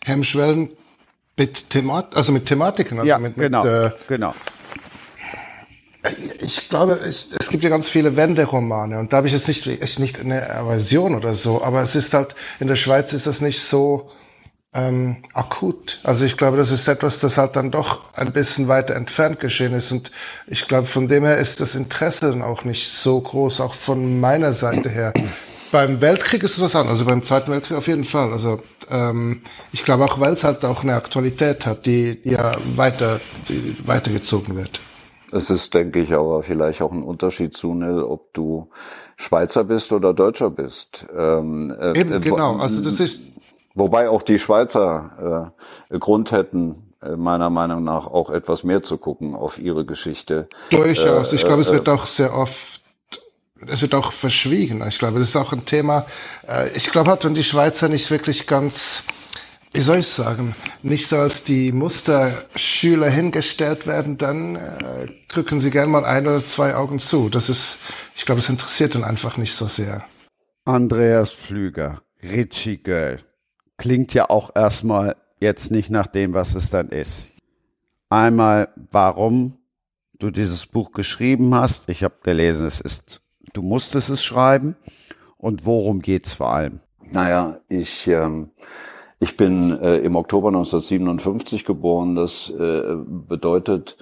[0.04, 0.70] Hemmschwellen
[1.36, 4.35] mit Themat, also mit Thematiken, also ja, mit, genau, mit, äh, genau.
[6.39, 9.66] Ich glaube, es, es gibt ja ganz viele Wenderomane und da habe ich jetzt nicht,
[9.66, 13.40] ist nicht eine Aversion oder so, aber es ist halt, in der Schweiz ist das
[13.40, 14.11] nicht so
[14.73, 16.01] ähm, akut.
[16.02, 19.74] Also ich glaube, das ist etwas, das halt dann doch ein bisschen weiter entfernt geschehen
[19.74, 20.11] ist und
[20.47, 24.20] ich glaube, von dem her ist das Interesse dann auch nicht so groß, auch von
[24.20, 25.12] meiner Seite her.
[25.72, 28.32] Beim Weltkrieg ist es was anderes, also beim Zweiten Weltkrieg auf jeden Fall.
[28.32, 29.42] Also ähm,
[29.72, 33.76] ich glaube auch, weil es halt auch eine Aktualität hat, die, die ja weiter, die
[33.86, 34.80] weitergezogen wird.
[35.32, 38.68] Es ist, denke ich, aber vielleicht auch ein Unterschied, Sunil, ob du
[39.16, 41.06] Schweizer bist oder Deutscher bist.
[41.16, 42.56] Ähm, äh, Eben, äh, genau.
[42.56, 43.20] Also das ist
[43.74, 45.52] wobei auch die Schweizer
[45.90, 50.48] äh, Grund hätten, äh, meiner Meinung nach auch etwas mehr zu gucken auf ihre Geschichte.
[50.70, 51.32] Durchaus.
[51.32, 52.69] ich glaube, es äh, wird auch sehr oft,
[53.66, 54.86] es wird auch verschwiegen.
[54.88, 56.06] Ich glaube, das ist auch ein Thema.
[56.46, 59.02] Äh, ich glaube halt, wenn die Schweizer nicht wirklich ganz
[59.72, 65.70] wie soll ich sagen, nicht so als die Musterschüler hingestellt werden, dann äh, drücken sie
[65.70, 67.28] gern mal ein oder zwei Augen zu.
[67.28, 67.78] Das ist,
[68.16, 70.04] ich glaube, das interessiert dann einfach nicht so sehr.
[70.64, 73.20] Andreas Flüger, Richie Girl,
[73.76, 77.30] klingt ja auch erstmal jetzt nicht nach dem, was es dann ist.
[78.08, 79.56] Einmal, warum
[80.18, 81.88] du dieses Buch geschrieben hast.
[81.88, 83.22] Ich habe gelesen, es ist,
[83.52, 84.77] du musstest es schreiben.
[85.36, 86.81] Und worum geht's vor allem?
[87.10, 88.51] Naja, ich ähm,
[89.20, 92.14] ich bin äh, im Oktober 1957 geboren.
[92.14, 93.98] Das äh, bedeutet,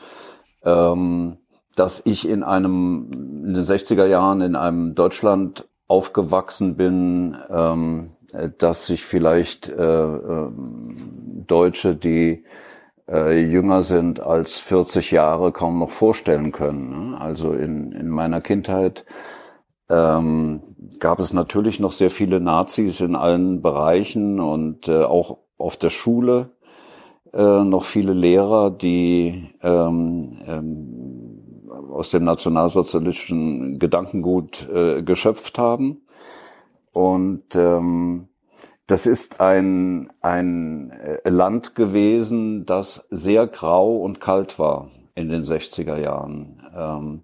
[0.65, 1.39] ähm,
[1.75, 3.11] dass ich in einem
[3.47, 8.11] in den 60er Jahren in einem Deutschland aufgewachsen bin, ähm,
[8.59, 10.51] dass sich vielleicht äh, äh,
[11.47, 12.45] Deutsche, die
[13.09, 17.11] äh, jünger sind als 40 Jahre, kaum noch vorstellen können.
[17.11, 17.21] Ne?
[17.21, 19.05] Also in, in meiner Kindheit
[19.91, 20.63] ähm,
[21.01, 25.91] gab es natürlich noch sehr viele Nazis in allen Bereichen und äh, auch auf der
[25.91, 26.51] Schule
[27.33, 36.03] äh, noch viele Lehrer, die ähm, ähm, aus dem nationalsozialistischen Gedankengut äh, geschöpft haben.
[36.93, 38.29] Und ähm,
[38.87, 45.43] das ist ein, ein äh, Land gewesen, das sehr grau und kalt war in den
[45.43, 46.63] 60er Jahren.
[46.75, 47.23] Ähm,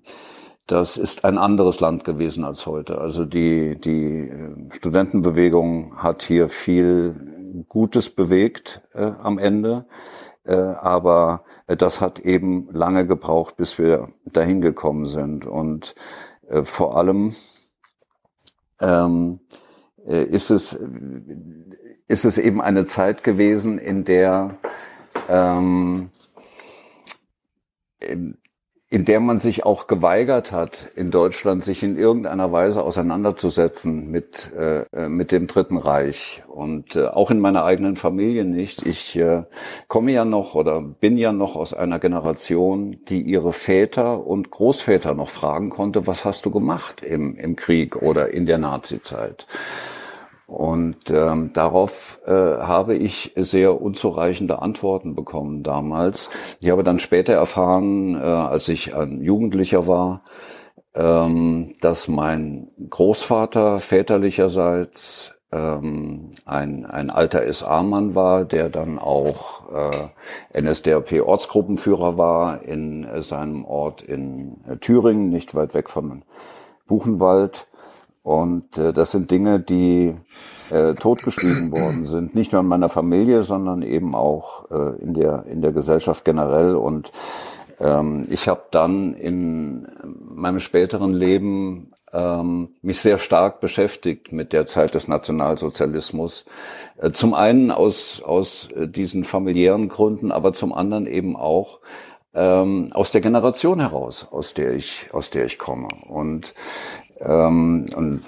[0.67, 2.99] das ist ein anderes Land gewesen als heute.
[2.99, 9.87] Also die, die äh, Studentenbewegung hat hier viel Gutes bewegt äh, am Ende.
[10.45, 15.47] Äh, aber äh, das hat eben lange gebraucht, bis wir dahin gekommen sind.
[15.47, 15.95] Und
[16.49, 17.35] äh, vor allem
[18.81, 19.41] ähm,
[20.07, 20.79] äh, ist es,
[22.09, 24.57] ist es eben eine Zeit gewesen, in der
[25.29, 26.11] ähm,
[28.91, 34.53] in der man sich auch geweigert hat, in Deutschland sich in irgendeiner Weise auseinanderzusetzen mit,
[34.57, 36.43] äh, äh, mit dem Dritten Reich.
[36.47, 38.87] Und äh, auch in meiner eigenen Familie nicht.
[38.87, 39.45] Ich äh,
[39.89, 45.15] komme ja noch oder bin ja noch aus einer Generation, die ihre Väter und Großväter
[45.15, 49.47] noch fragen konnte, was hast du gemacht im, im Krieg oder in der Nazizeit?
[50.55, 56.31] Und ähm, darauf äh, habe ich sehr unzureichende Antworten bekommen damals.
[56.61, 60.23] Ich habe dann später erfahren, äh, als ich ein Jugendlicher war,
[60.95, 69.73] ähm, dass mein Großvater väterlicherseits ähm, ein, ein alter SA-Mann war, der dann auch
[70.53, 76.23] äh, NSDAP-Ortsgruppenführer war in äh, seinem Ort in äh, Thüringen, nicht weit weg von
[76.87, 77.67] Buchenwald.
[78.25, 80.15] Und äh, das sind Dinge, die
[80.71, 85.45] äh, totgeschrieben worden sind, nicht nur in meiner Familie, sondern eben auch äh, in der
[85.47, 86.75] in der Gesellschaft generell.
[86.75, 87.13] Und
[87.81, 89.87] ähm, ich habe dann in
[90.35, 96.47] meinem späteren Leben ähm, mich sehr stark beschäftigt mit der Zeit des Nationalsozialismus.
[96.97, 101.81] Äh, zum einen aus aus äh, diesen familiären Gründen, aber zum anderen eben auch
[102.33, 105.89] ähm, aus der Generation heraus, aus der ich aus der ich komme.
[106.09, 106.55] Und
[107.25, 108.23] ähm, und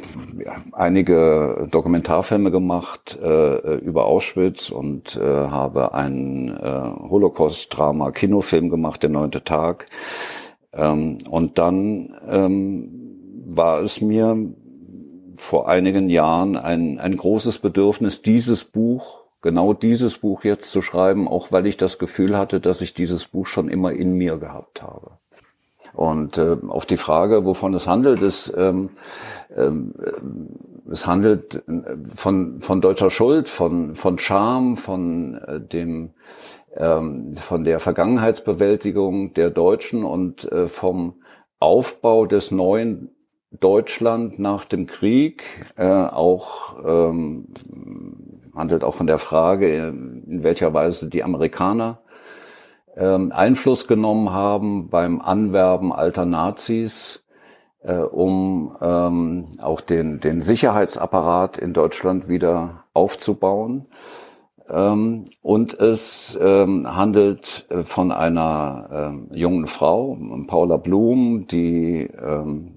[0.72, 9.44] einige Dokumentarfilme gemacht äh, über Auschwitz und äh, habe einen äh, Holocaust-Drama-Kinofilm gemacht, Der neunte
[9.44, 9.86] Tag.
[10.72, 14.36] Ähm, und dann ähm, war es mir
[15.36, 21.28] vor einigen Jahren ein, ein großes Bedürfnis, dieses Buch, genau dieses Buch jetzt zu schreiben,
[21.28, 24.82] auch weil ich das Gefühl hatte, dass ich dieses Buch schon immer in mir gehabt
[24.82, 25.18] habe.
[25.96, 28.90] Und äh, auf die Frage, wovon es handelt, ist, ähm,
[29.56, 29.94] ähm,
[30.90, 36.10] es handelt äh, von, von deutscher Schuld, von, von Scham, von äh, dem,
[36.76, 41.22] ähm, von der Vergangenheitsbewältigung der Deutschen und äh, vom
[41.60, 43.16] Aufbau des neuen
[43.50, 45.44] Deutschland nach dem Krieg,
[45.76, 47.48] äh, auch ähm,
[48.54, 52.02] handelt auch von der Frage, in welcher Weise die Amerikaner
[52.96, 57.24] ähm, Einfluss genommen haben beim Anwerben alter Nazis,
[57.82, 63.86] äh, um ähm, auch den, den Sicherheitsapparat in Deutschland wieder aufzubauen.
[64.68, 72.08] Ähm, und es handelt äh, von einer jungen Frau, Paula Blum, die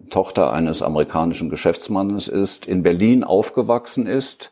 [0.09, 4.51] Tochter eines amerikanischen Geschäftsmannes ist, in Berlin aufgewachsen ist.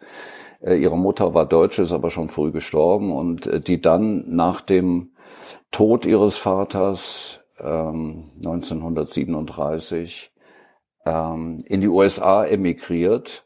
[0.61, 5.11] Äh, ihre Mutter war Deutsche, ist aber schon früh gestorben und die dann nach dem
[5.77, 10.31] Tod ihres Vaters ähm, 1937
[11.05, 13.45] ähm, in die USA emigriert,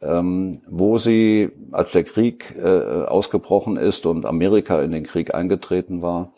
[0.00, 6.00] ähm, wo sie, als der Krieg äh, ausgebrochen ist und Amerika in den Krieg eingetreten
[6.00, 6.32] war,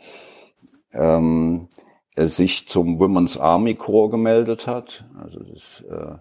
[0.95, 1.69] ähm,
[2.17, 5.05] sich zum Women's Army Corps gemeldet hat.
[5.23, 6.15] Also das, äh,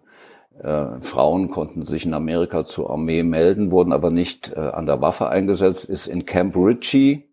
[0.68, 5.02] äh, Frauen konnten sich in Amerika zur Armee melden, wurden aber nicht äh, an der
[5.02, 7.29] Waffe eingesetzt, ist in Camp Ritchie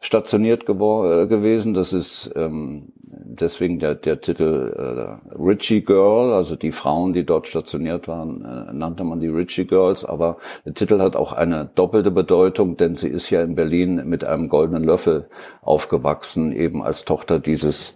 [0.00, 1.74] stationiert äh, gewesen.
[1.74, 7.46] Das ist ähm, deswegen der, der Titel äh, Richie Girl, also die Frauen, die dort
[7.46, 10.04] stationiert waren, äh, nannte man die Richie Girls.
[10.04, 14.24] Aber der Titel hat auch eine doppelte Bedeutung, denn sie ist ja in Berlin mit
[14.24, 15.28] einem goldenen Löffel
[15.60, 17.94] aufgewachsen, eben als Tochter dieses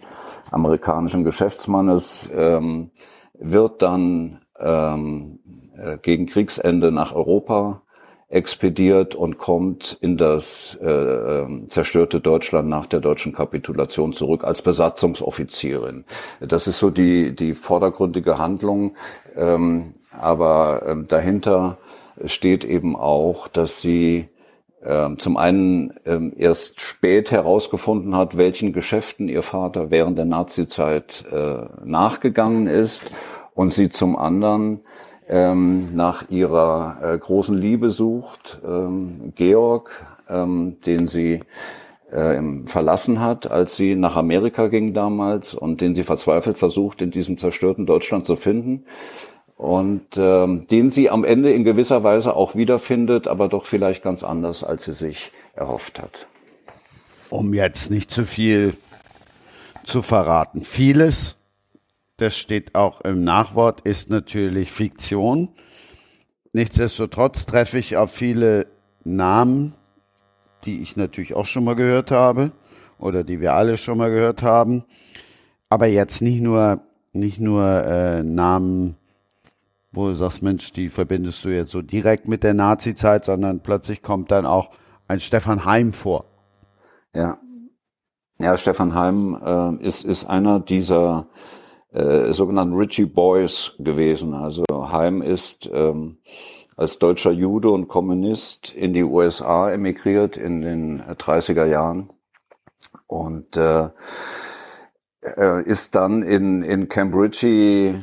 [0.51, 2.91] amerikanischen Geschäftsmannes, ähm,
[3.33, 5.39] wird dann ähm,
[5.75, 7.81] äh, gegen Kriegsende nach Europa
[8.27, 14.61] expediert und kommt in das äh, ähm, zerstörte Deutschland nach der deutschen Kapitulation zurück als
[14.61, 16.05] Besatzungsoffizierin.
[16.39, 18.95] Das ist so die, die vordergründige Handlung.
[19.35, 21.77] Ähm, aber ähm, dahinter
[22.25, 24.29] steht eben auch, dass sie
[24.83, 31.25] ähm, zum einen ähm, erst spät herausgefunden hat, welchen Geschäften ihr Vater während der Nazizeit
[31.31, 33.11] äh, nachgegangen ist
[33.53, 34.81] und sie zum anderen
[35.27, 41.41] ähm, nach ihrer äh, großen Liebe sucht, ähm, Georg, ähm, den sie
[42.11, 47.11] äh, verlassen hat, als sie nach Amerika ging damals und den sie verzweifelt versucht, in
[47.11, 48.85] diesem zerstörten Deutschland zu finden
[49.57, 54.23] und ähm, den sie am Ende in gewisser Weise auch wiederfindet, aber doch vielleicht ganz
[54.23, 56.27] anders, als sie sich erhofft hat.
[57.29, 58.75] Um jetzt nicht zu viel
[59.83, 60.61] zu verraten.
[60.61, 61.37] Vieles
[62.17, 65.49] das steht auch im Nachwort, ist natürlich Fiktion.
[66.53, 68.67] Nichtsdestotrotz treffe ich auf viele
[69.03, 69.73] Namen,
[70.63, 72.51] die ich natürlich auch schon mal gehört habe
[72.97, 74.85] oder die wir alle schon mal gehört haben.
[75.69, 76.81] Aber jetzt nicht nur,
[77.11, 78.95] nicht nur äh, Namen,
[79.91, 84.01] wo du sagst, Mensch, die verbindest du jetzt so direkt mit der Nazi-Zeit, sondern plötzlich
[84.01, 84.69] kommt dann auch
[85.07, 86.25] ein Stefan Heim vor.
[87.13, 87.37] Ja.
[88.37, 89.37] Ja, Stefan Heim
[89.81, 91.27] äh, ist, ist einer dieser
[91.95, 94.33] äh, sogenannten Richie Boys gewesen.
[94.33, 96.17] Also Heim ist ähm,
[96.75, 102.09] als deutscher Jude und Kommunist in die USA emigriert in den 30er Jahren
[103.07, 103.89] und äh,
[105.63, 107.95] ist dann in, in Camp Ritchie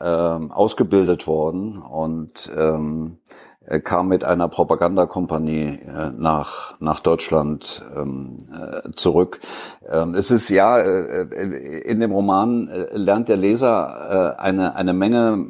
[0.00, 3.18] äh, ausgebildet worden und ähm,
[3.66, 9.40] er kam mit einer Propagandakompanie äh, nach, nach Deutschland ähm, äh, zurück.
[9.88, 14.76] Ähm, es ist ja, äh, äh in dem Roman äh, lernt der Leser äh, eine,
[14.76, 15.44] eine Menge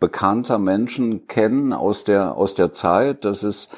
[0.00, 3.24] bekannter Menschen kennen aus der, aus der Zeit.
[3.24, 3.68] Das ist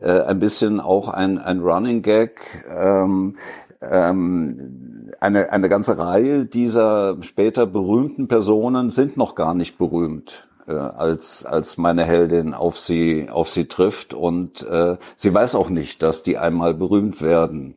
[0.00, 2.40] ein bisschen auch ein, ein Running Gag.
[2.68, 3.36] Ähm,
[3.80, 10.72] ähm, eine, eine ganze Reihe dieser später berühmten Personen sind noch gar nicht berühmt äh,
[10.72, 16.02] als als meine Heldin auf sie auf sie trifft und äh, sie weiß auch nicht,
[16.02, 17.76] dass die einmal berühmt werden.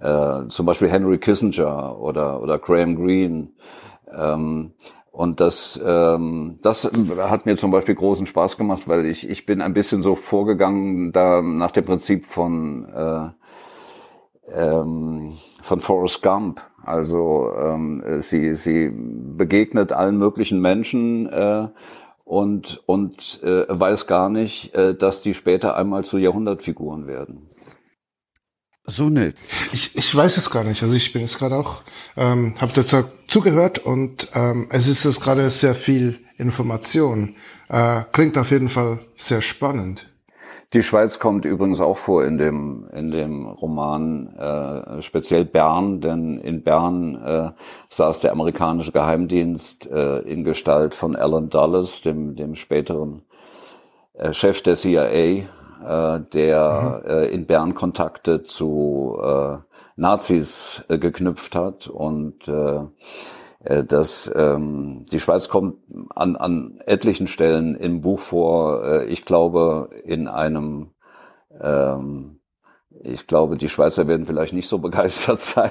[0.00, 3.48] Äh, zum Beispiel Henry Kissinger oder oder Graham Greene.
[4.12, 4.72] Ähm,
[5.12, 9.60] und das, ähm, das hat mir zum Beispiel großen Spaß gemacht, weil ich, ich bin
[9.60, 13.28] ein bisschen so vorgegangen, da nach dem Prinzip von, äh,
[14.54, 16.62] ähm, von Forrest Gump.
[16.82, 21.68] Also ähm, sie, sie begegnet allen möglichen Menschen äh,
[22.24, 27.48] und, und äh, weiß gar nicht, äh, dass die später einmal zu Jahrhundertfiguren werden.
[28.84, 29.36] So nicht.
[29.72, 30.82] Ich, ich weiß es gar nicht.
[30.82, 31.82] Also ich bin jetzt gerade auch,
[32.16, 37.36] ähm, habe dazu zugehört und ähm, es ist jetzt gerade sehr viel Information.
[37.68, 40.11] Äh, klingt auf jeden Fall sehr spannend.
[40.72, 46.38] Die Schweiz kommt übrigens auch vor in dem in dem Roman, äh, speziell Bern, denn
[46.38, 47.50] in Bern äh,
[47.90, 53.22] saß der amerikanische Geheimdienst äh, in Gestalt von Alan Dulles, dem dem späteren
[54.14, 55.44] äh, Chef der CIA, äh,
[56.32, 57.10] der mhm.
[57.10, 59.58] äh, in Bern Kontakte zu äh,
[59.96, 62.80] Nazis äh, geknüpft hat und äh,
[63.64, 65.76] dass ähm, die Schweiz kommt
[66.14, 70.90] an, an etlichen Stellen im Buch vor, äh, ich glaube in einem
[71.60, 72.40] ähm,
[73.04, 75.70] ich glaube, die Schweizer werden vielleicht nicht so begeistert sein.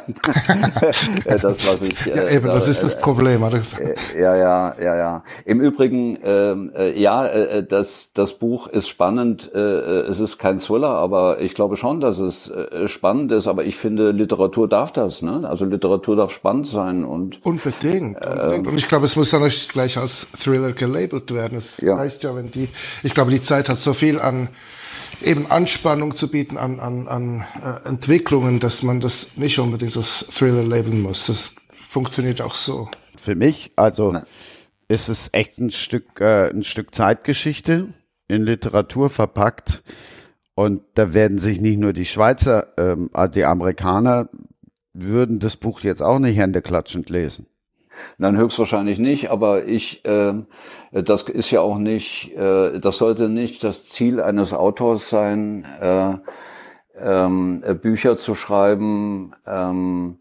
[1.25, 1.93] das, was ich.
[2.05, 3.43] ja, eben, äh, das ist das Problem.
[3.43, 5.23] Äh, ja, ja, ja, ja.
[5.45, 9.49] Im Übrigen, ähm, äh, ja, äh, das, das Buch ist spannend.
[9.53, 13.47] Äh, es ist kein Thriller, aber ich glaube schon, dass es äh, spannend ist.
[13.47, 15.21] Aber ich finde, Literatur darf das.
[15.21, 15.47] Ne?
[15.47, 17.45] Also Literatur darf spannend sein und.
[17.45, 18.23] Unbedingt.
[18.25, 18.67] unbedingt.
[18.67, 21.57] und ich glaube, es muss ja nicht gleich als Thriller gelabelt werden.
[21.57, 21.95] Es ja.
[21.95, 22.69] reicht ja, wenn die.
[23.03, 24.49] Ich glaube, die Zeit hat so viel an
[25.23, 30.27] eben Anspannung zu bieten an, an, an äh, Entwicklungen, dass man das nicht unbedingt als
[30.33, 31.27] Thriller labeln muss.
[31.27, 31.55] Das
[31.87, 32.89] funktioniert auch so.
[33.17, 34.23] Für mich, also Nein.
[34.87, 37.89] ist es echt ein Stück, äh, ein Stück Zeitgeschichte
[38.27, 39.83] in Literatur verpackt.
[40.55, 44.29] Und da werden sich nicht nur die Schweizer, ähm, die Amerikaner
[44.93, 47.47] würden das Buch jetzt auch nicht händeklatschend lesen.
[48.17, 50.33] Nein, höchstwahrscheinlich nicht, aber ich, äh,
[50.91, 56.15] das ist ja auch nicht, äh, das sollte nicht das Ziel eines Autors sein, äh,
[56.99, 60.19] ähm, Bücher zu schreiben, ähm,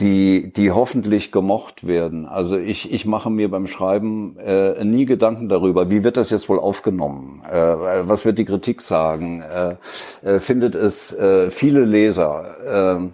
[0.00, 2.26] die, die hoffentlich gemocht werden.
[2.26, 6.48] Also ich, ich mache mir beim Schreiben äh, nie Gedanken darüber, wie wird das jetzt
[6.48, 7.42] wohl aufgenommen?
[7.50, 9.42] Äh, was wird die Kritik sagen?
[9.42, 9.76] Äh,
[10.22, 13.10] äh, findet es äh, viele Leser?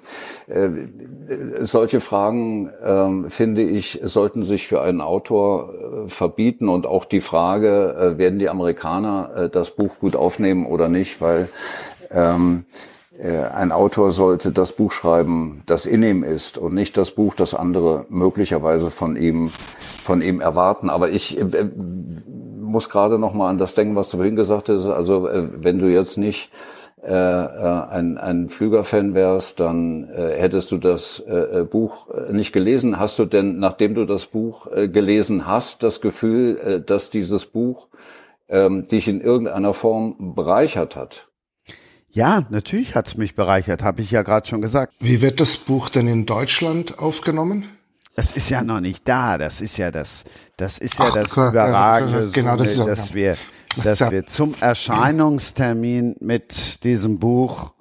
[0.48, 0.70] Äh, äh,
[1.60, 5.72] solche Fragen, äh, finde ich, sollten sich für einen Autor
[6.04, 10.66] äh, verbieten und auch die Frage, äh, werden die Amerikaner äh, das Buch gut aufnehmen
[10.66, 11.48] oder nicht, weil
[12.10, 17.12] ähm, äh, ein Autor sollte das Buch schreiben, das in ihm ist und nicht das
[17.12, 19.52] Buch, das andere möglicherweise von ihm,
[20.02, 20.90] von ihm erwarten.
[20.90, 21.70] Aber ich äh,
[22.60, 24.86] muss gerade noch mal an das denken, was du vorhin gesagt hast.
[24.86, 26.50] Also äh, wenn du jetzt nicht
[27.04, 32.98] äh, ein, ein Flügerfan wärst, dann äh, hättest du das äh, Buch nicht gelesen.
[32.98, 37.46] Hast du denn, nachdem du das Buch äh, gelesen hast, das Gefühl, äh, dass dieses
[37.46, 37.88] Buch
[38.48, 41.28] ähm, dich in irgendeiner Form bereichert hat?
[42.14, 44.94] Ja, natürlich hat's mich bereichert, habe ich ja gerade schon gesagt.
[45.00, 47.68] Wie wird das Buch denn in Deutschland aufgenommen?
[48.14, 49.36] Das ist ja noch nicht da.
[49.36, 50.22] Das ist ja das,
[50.56, 53.36] das ist ja Ach, das klar, Überragende, ja, genau, das so, dass wir,
[53.82, 54.12] dass ja.
[54.12, 57.74] wir zum Erscheinungstermin mit diesem Buch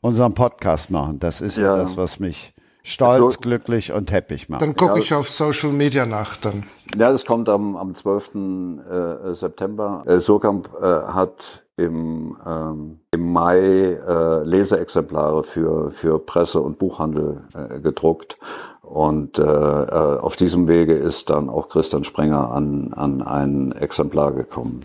[0.00, 1.18] unseren Podcast machen.
[1.18, 4.62] Das ist ja, ja das, was mich stolz, so, glücklich und happy macht.
[4.62, 6.64] Dann gucke ich auf Social Media nach dann.
[6.96, 8.30] Ja, das kommt am, am 12.
[8.34, 10.02] Äh, September.
[10.06, 17.44] Äh, Surkamp äh, hat im, ähm, im Mai äh, Leseexemplare für, für Presse und Buchhandel
[17.54, 18.36] äh, gedruckt.
[18.82, 24.32] Und äh, äh, auf diesem Wege ist dann auch Christian Sprenger an, an ein Exemplar
[24.32, 24.80] gekommen.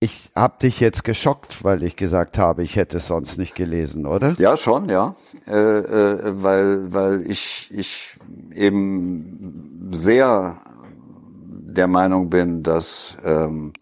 [0.00, 4.06] Ich habe dich jetzt geschockt, weil ich gesagt habe, ich hätte es sonst nicht gelesen,
[4.06, 4.36] oder?
[4.38, 5.16] Ja, schon, ja.
[5.48, 8.16] Äh, äh, weil, weil ich, ich
[8.54, 10.60] eben sehr
[11.78, 13.72] der Meinung bin, dass ähm,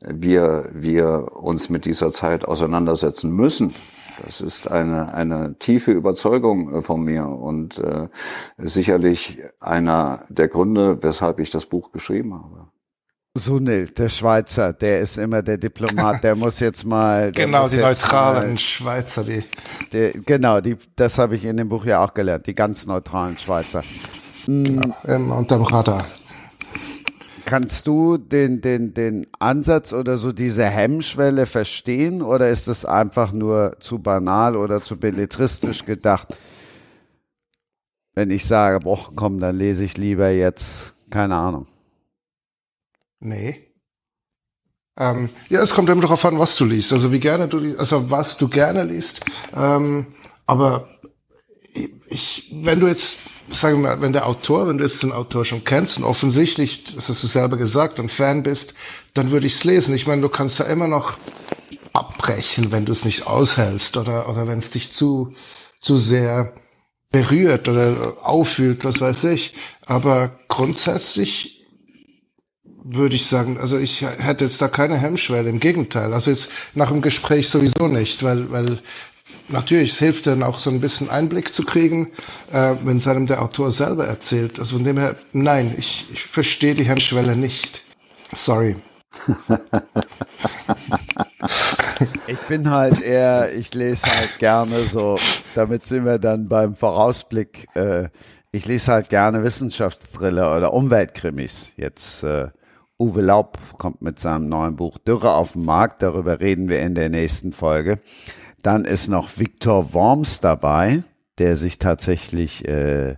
[0.00, 3.74] wir, wir uns mit dieser Zeit auseinandersetzen müssen.
[4.24, 8.08] Das ist eine, eine tiefe Überzeugung äh, von mir und äh,
[8.56, 12.68] sicherlich einer der Gründe, weshalb ich das Buch geschrieben habe.
[13.36, 17.32] Sunil, der Schweizer, der ist immer der Diplomat, der muss jetzt mal.
[17.32, 19.44] genau, die neutralen mal, Schweizer, die.
[19.92, 23.38] Der, genau, die, das habe ich in dem Buch ja auch gelernt, die ganz neutralen
[23.38, 23.84] Schweizer.
[24.46, 26.06] Genau, immer unterm Radar.
[27.50, 33.32] Kannst du den, den, den Ansatz oder so diese Hemmschwelle verstehen oder ist es einfach
[33.32, 36.28] nur zu banal oder zu belletristisch gedacht?
[38.14, 41.66] Wenn ich sage, boah, komm, dann lese ich lieber jetzt, keine Ahnung.
[43.18, 43.72] Nee.
[44.96, 46.92] Ähm, ja, es kommt immer darauf an, was du liest.
[46.92, 49.22] Also wie gerne du liest, also was du gerne liest.
[49.56, 50.14] Ähm,
[50.46, 50.88] aber
[52.10, 53.20] ich, wenn du jetzt,
[53.50, 56.84] sagen wir mal, wenn der Autor, wenn du jetzt den Autor schon kennst und offensichtlich,
[56.94, 58.74] das hast du selber gesagt, ein Fan bist,
[59.14, 59.94] dann würde ich es lesen.
[59.94, 61.14] Ich meine, du kannst ja immer noch
[61.92, 65.34] abbrechen, wenn du es nicht aushältst oder, oder wenn es dich zu,
[65.80, 66.54] zu sehr
[67.10, 69.54] berührt oder auffühlt, was weiß ich.
[69.86, 71.60] Aber grundsätzlich
[72.82, 76.14] würde ich sagen, also ich hätte jetzt da keine Hemmschwelle, im Gegenteil.
[76.14, 78.80] Also jetzt nach dem Gespräch sowieso nicht, weil, weil
[79.48, 82.12] natürlich, es hilft dann auch so ein bisschen Einblick zu kriegen,
[82.52, 84.58] äh, wenn es einem der Autor selber erzählt.
[84.58, 87.82] Also von dem her, nein, ich, ich verstehe die Hemmschwelle nicht.
[88.34, 88.76] Sorry.
[92.26, 95.18] ich bin halt eher, ich lese halt gerne so,
[95.54, 98.08] damit sind wir dann beim Vorausblick, äh,
[98.52, 101.72] ich lese halt gerne Wissenschaftsthriller oder Umweltkrimis.
[101.76, 102.48] Jetzt äh,
[102.98, 106.94] Uwe Laub kommt mit seinem neuen Buch Dürre auf den Markt, darüber reden wir in
[106.94, 107.98] der nächsten Folge.
[108.62, 111.02] Dann ist noch Viktor Worms dabei,
[111.38, 113.16] der sich tatsächlich äh,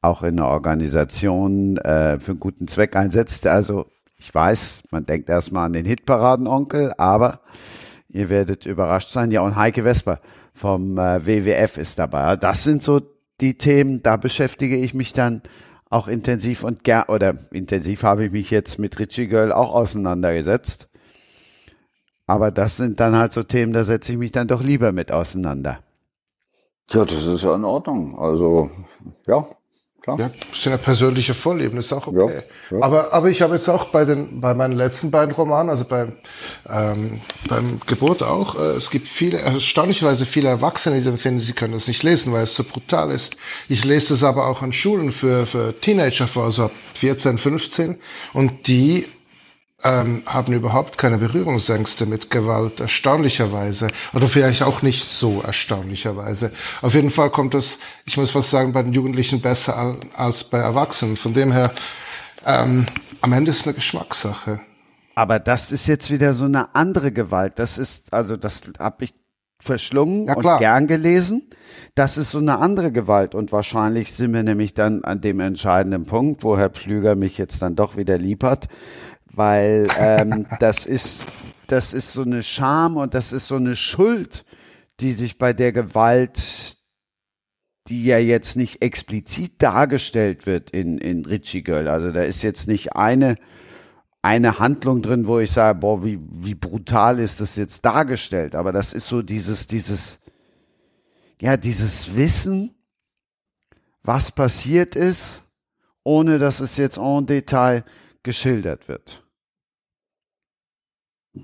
[0.00, 3.46] auch in einer Organisation äh, für einen guten Zweck einsetzt.
[3.46, 3.86] Also
[4.16, 7.40] ich weiß, man denkt erstmal an den Hitparadenonkel, aber
[8.08, 9.30] ihr werdet überrascht sein.
[9.30, 10.20] Ja, und Heike Vesper
[10.54, 12.36] vom äh, WWF ist dabei.
[12.36, 13.00] Das sind so
[13.40, 15.42] die Themen, da beschäftige ich mich dann
[15.90, 20.88] auch intensiv und gern, oder intensiv habe ich mich jetzt mit Richie Girl auch auseinandergesetzt.
[22.28, 25.10] Aber das sind dann halt so Themen, da setze ich mich dann doch lieber mit
[25.10, 25.78] auseinander.
[26.90, 28.18] Ja, das ist ja in Ordnung.
[28.18, 28.70] Also,
[29.26, 29.46] ja,
[30.02, 30.18] klar.
[30.18, 32.42] Ja, das sind ja persönliche Vorleben, ist auch okay.
[32.70, 32.82] Ja, ja.
[32.84, 36.12] Aber, aber ich habe jetzt auch bei den, bei meinen letzten beiden Romanen, also beim,
[36.68, 41.72] ähm, beim Geburt auch, äh, es gibt viele, erstaunlicherweise viele Erwachsene, die finden, sie können
[41.72, 43.38] das nicht lesen, weil es so brutal ist.
[43.70, 47.98] Ich lese es aber auch an Schulen für, für Teenager vor, so ab 14, 15,
[48.34, 49.06] und die
[49.84, 53.88] ähm, haben überhaupt keine Berührungsängste mit Gewalt, erstaunlicherweise.
[54.12, 56.50] Oder vielleicht auch nicht so erstaunlicherweise.
[56.82, 60.58] Auf jeden Fall kommt das, ich muss fast sagen, bei den Jugendlichen besser als bei
[60.58, 61.16] Erwachsenen.
[61.16, 61.72] Von dem her,
[62.44, 62.86] ähm,
[63.20, 64.60] am Ende ist es eine Geschmackssache.
[65.14, 67.58] Aber das ist jetzt wieder so eine andere Gewalt.
[67.58, 69.14] Das ist, also das habe ich
[69.60, 71.50] verschlungen ja, und gern gelesen.
[71.94, 76.04] Das ist so eine andere Gewalt und wahrscheinlich sind wir nämlich dann an dem entscheidenden
[76.04, 78.68] Punkt, wo Herr Pflüger mich jetzt dann doch wieder lieb hat
[79.38, 81.24] weil ähm, das ist
[81.68, 84.44] das ist so eine Scham und das ist so eine Schuld,
[85.00, 86.78] die sich bei der Gewalt,
[87.86, 92.66] die ja jetzt nicht explizit dargestellt wird in in Richie Girl, also da ist jetzt
[92.66, 93.36] nicht eine
[94.20, 98.72] eine Handlung drin, wo ich sage, boah, wie wie brutal ist das jetzt dargestellt, aber
[98.72, 100.20] das ist so dieses dieses
[101.40, 102.74] ja dieses Wissen,
[104.02, 105.44] was passiert ist,
[106.02, 107.84] ohne dass es jetzt en Detail
[108.24, 109.27] geschildert wird.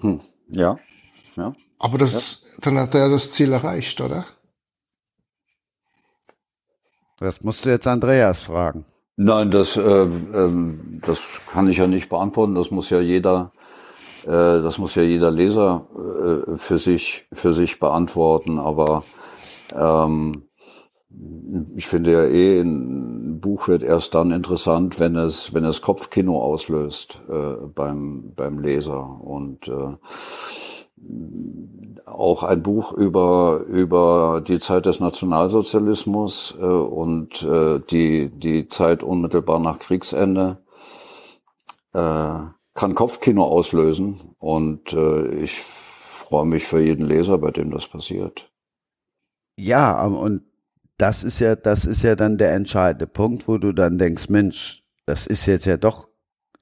[0.00, 0.20] Hm.
[0.48, 0.76] Ja,
[1.36, 1.54] ja.
[1.78, 2.60] Aber das, ja.
[2.62, 4.26] dann hat er das Ziel erreicht, oder?
[7.18, 8.84] Das musst du jetzt Andreas fragen.
[9.16, 12.54] Nein, das, äh, äh, das kann ich ja nicht beantworten.
[12.54, 13.52] Das muss ja jeder,
[14.24, 18.58] äh, das muss ja jeder Leser äh, für sich, für sich beantworten.
[18.58, 19.04] Aber
[19.72, 20.48] ähm,
[21.76, 26.40] ich finde ja eh, ein Buch wird erst dann interessant, wenn es, wenn es Kopfkino
[26.40, 29.20] auslöst äh, beim, beim Leser.
[29.20, 29.96] Und äh,
[32.06, 39.02] auch ein Buch über, über die Zeit des Nationalsozialismus äh, und äh, die, die Zeit
[39.02, 40.58] unmittelbar nach Kriegsende
[41.92, 42.40] äh,
[42.74, 44.34] kann Kopfkino auslösen.
[44.38, 48.50] Und äh, ich freue mich für jeden Leser, bei dem das passiert.
[49.56, 50.42] Ja, und
[50.98, 54.84] das ist ja, das ist ja dann der entscheidende Punkt, wo du dann denkst, Mensch,
[55.06, 56.08] das ist jetzt ja doch,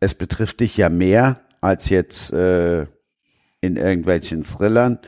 [0.01, 2.87] es betrifft dich ja mehr als jetzt äh,
[3.61, 4.99] in irgendwelchen Thrillern,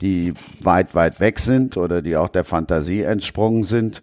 [0.00, 4.02] die weit, weit weg sind oder die auch der Fantasie entsprungen sind.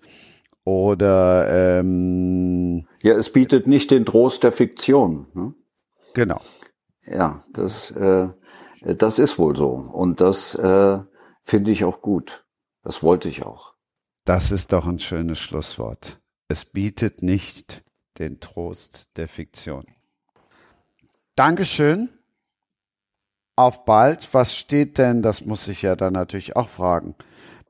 [0.65, 5.27] Oder ähm, ja, es bietet nicht den Trost der Fiktion.
[5.33, 5.53] Ne?
[6.13, 6.41] Genau.
[7.05, 8.29] Ja, das, äh,
[8.81, 9.69] das ist wohl so.
[9.71, 10.99] Und das äh,
[11.43, 12.45] finde ich auch gut.
[12.83, 13.72] Das wollte ich auch.
[14.25, 16.19] Das ist doch ein schönes Schlusswort.
[16.47, 17.83] Es bietet nicht
[18.19, 19.85] den Trost der Fiktion.
[21.35, 22.09] Dankeschön.
[23.55, 24.33] Auf bald.
[24.33, 27.15] Was steht denn, das muss ich ja dann natürlich auch fragen,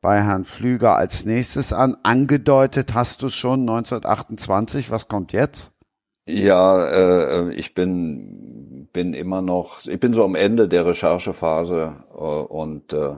[0.01, 1.97] bei Herrn Flüger als nächstes an?
[2.03, 4.91] Angedeutet hast du schon 1928.
[4.91, 5.71] Was kommt jetzt?
[6.27, 8.63] Ja, äh, ich bin
[8.93, 13.15] bin immer noch, ich bin so am Ende der Recherchephase äh, und äh,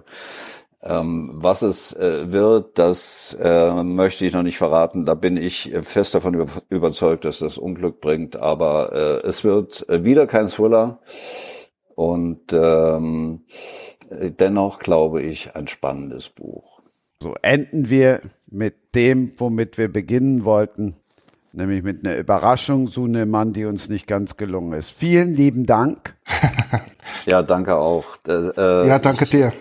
[0.87, 5.05] was es äh, wird, das äh, möchte ich noch nicht verraten.
[5.05, 8.35] Da bin ich fest davon über überzeugt, dass das Unglück bringt.
[8.35, 10.99] Aber äh, es wird wieder kein Thriller.
[11.95, 13.45] Und ähm,
[14.09, 16.81] dennoch glaube ich ein spannendes Buch.
[17.21, 20.95] So enden wir mit dem, womit wir beginnen wollten,
[21.53, 24.89] nämlich mit einer Überraschung, so eine Mann, die uns nicht ganz gelungen ist.
[24.89, 26.15] Vielen lieben Dank.
[27.25, 28.17] ja, danke auch.
[28.27, 29.53] Äh, ja, danke dir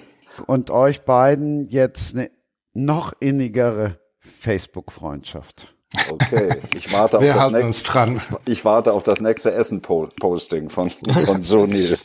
[0.47, 2.31] und euch beiden jetzt eine
[2.73, 5.75] noch innigere Facebook-Freundschaft.
[6.11, 8.21] Okay, ich warte, Wir auf das nächste, dran.
[8.47, 11.99] Ich, warte auf das nächste Essen-Posting von, von Sonil.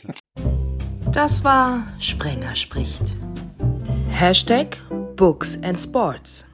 [1.10, 3.16] Das war Sprenger spricht.
[4.10, 4.80] Hashtag
[5.16, 6.44] Books and Sports.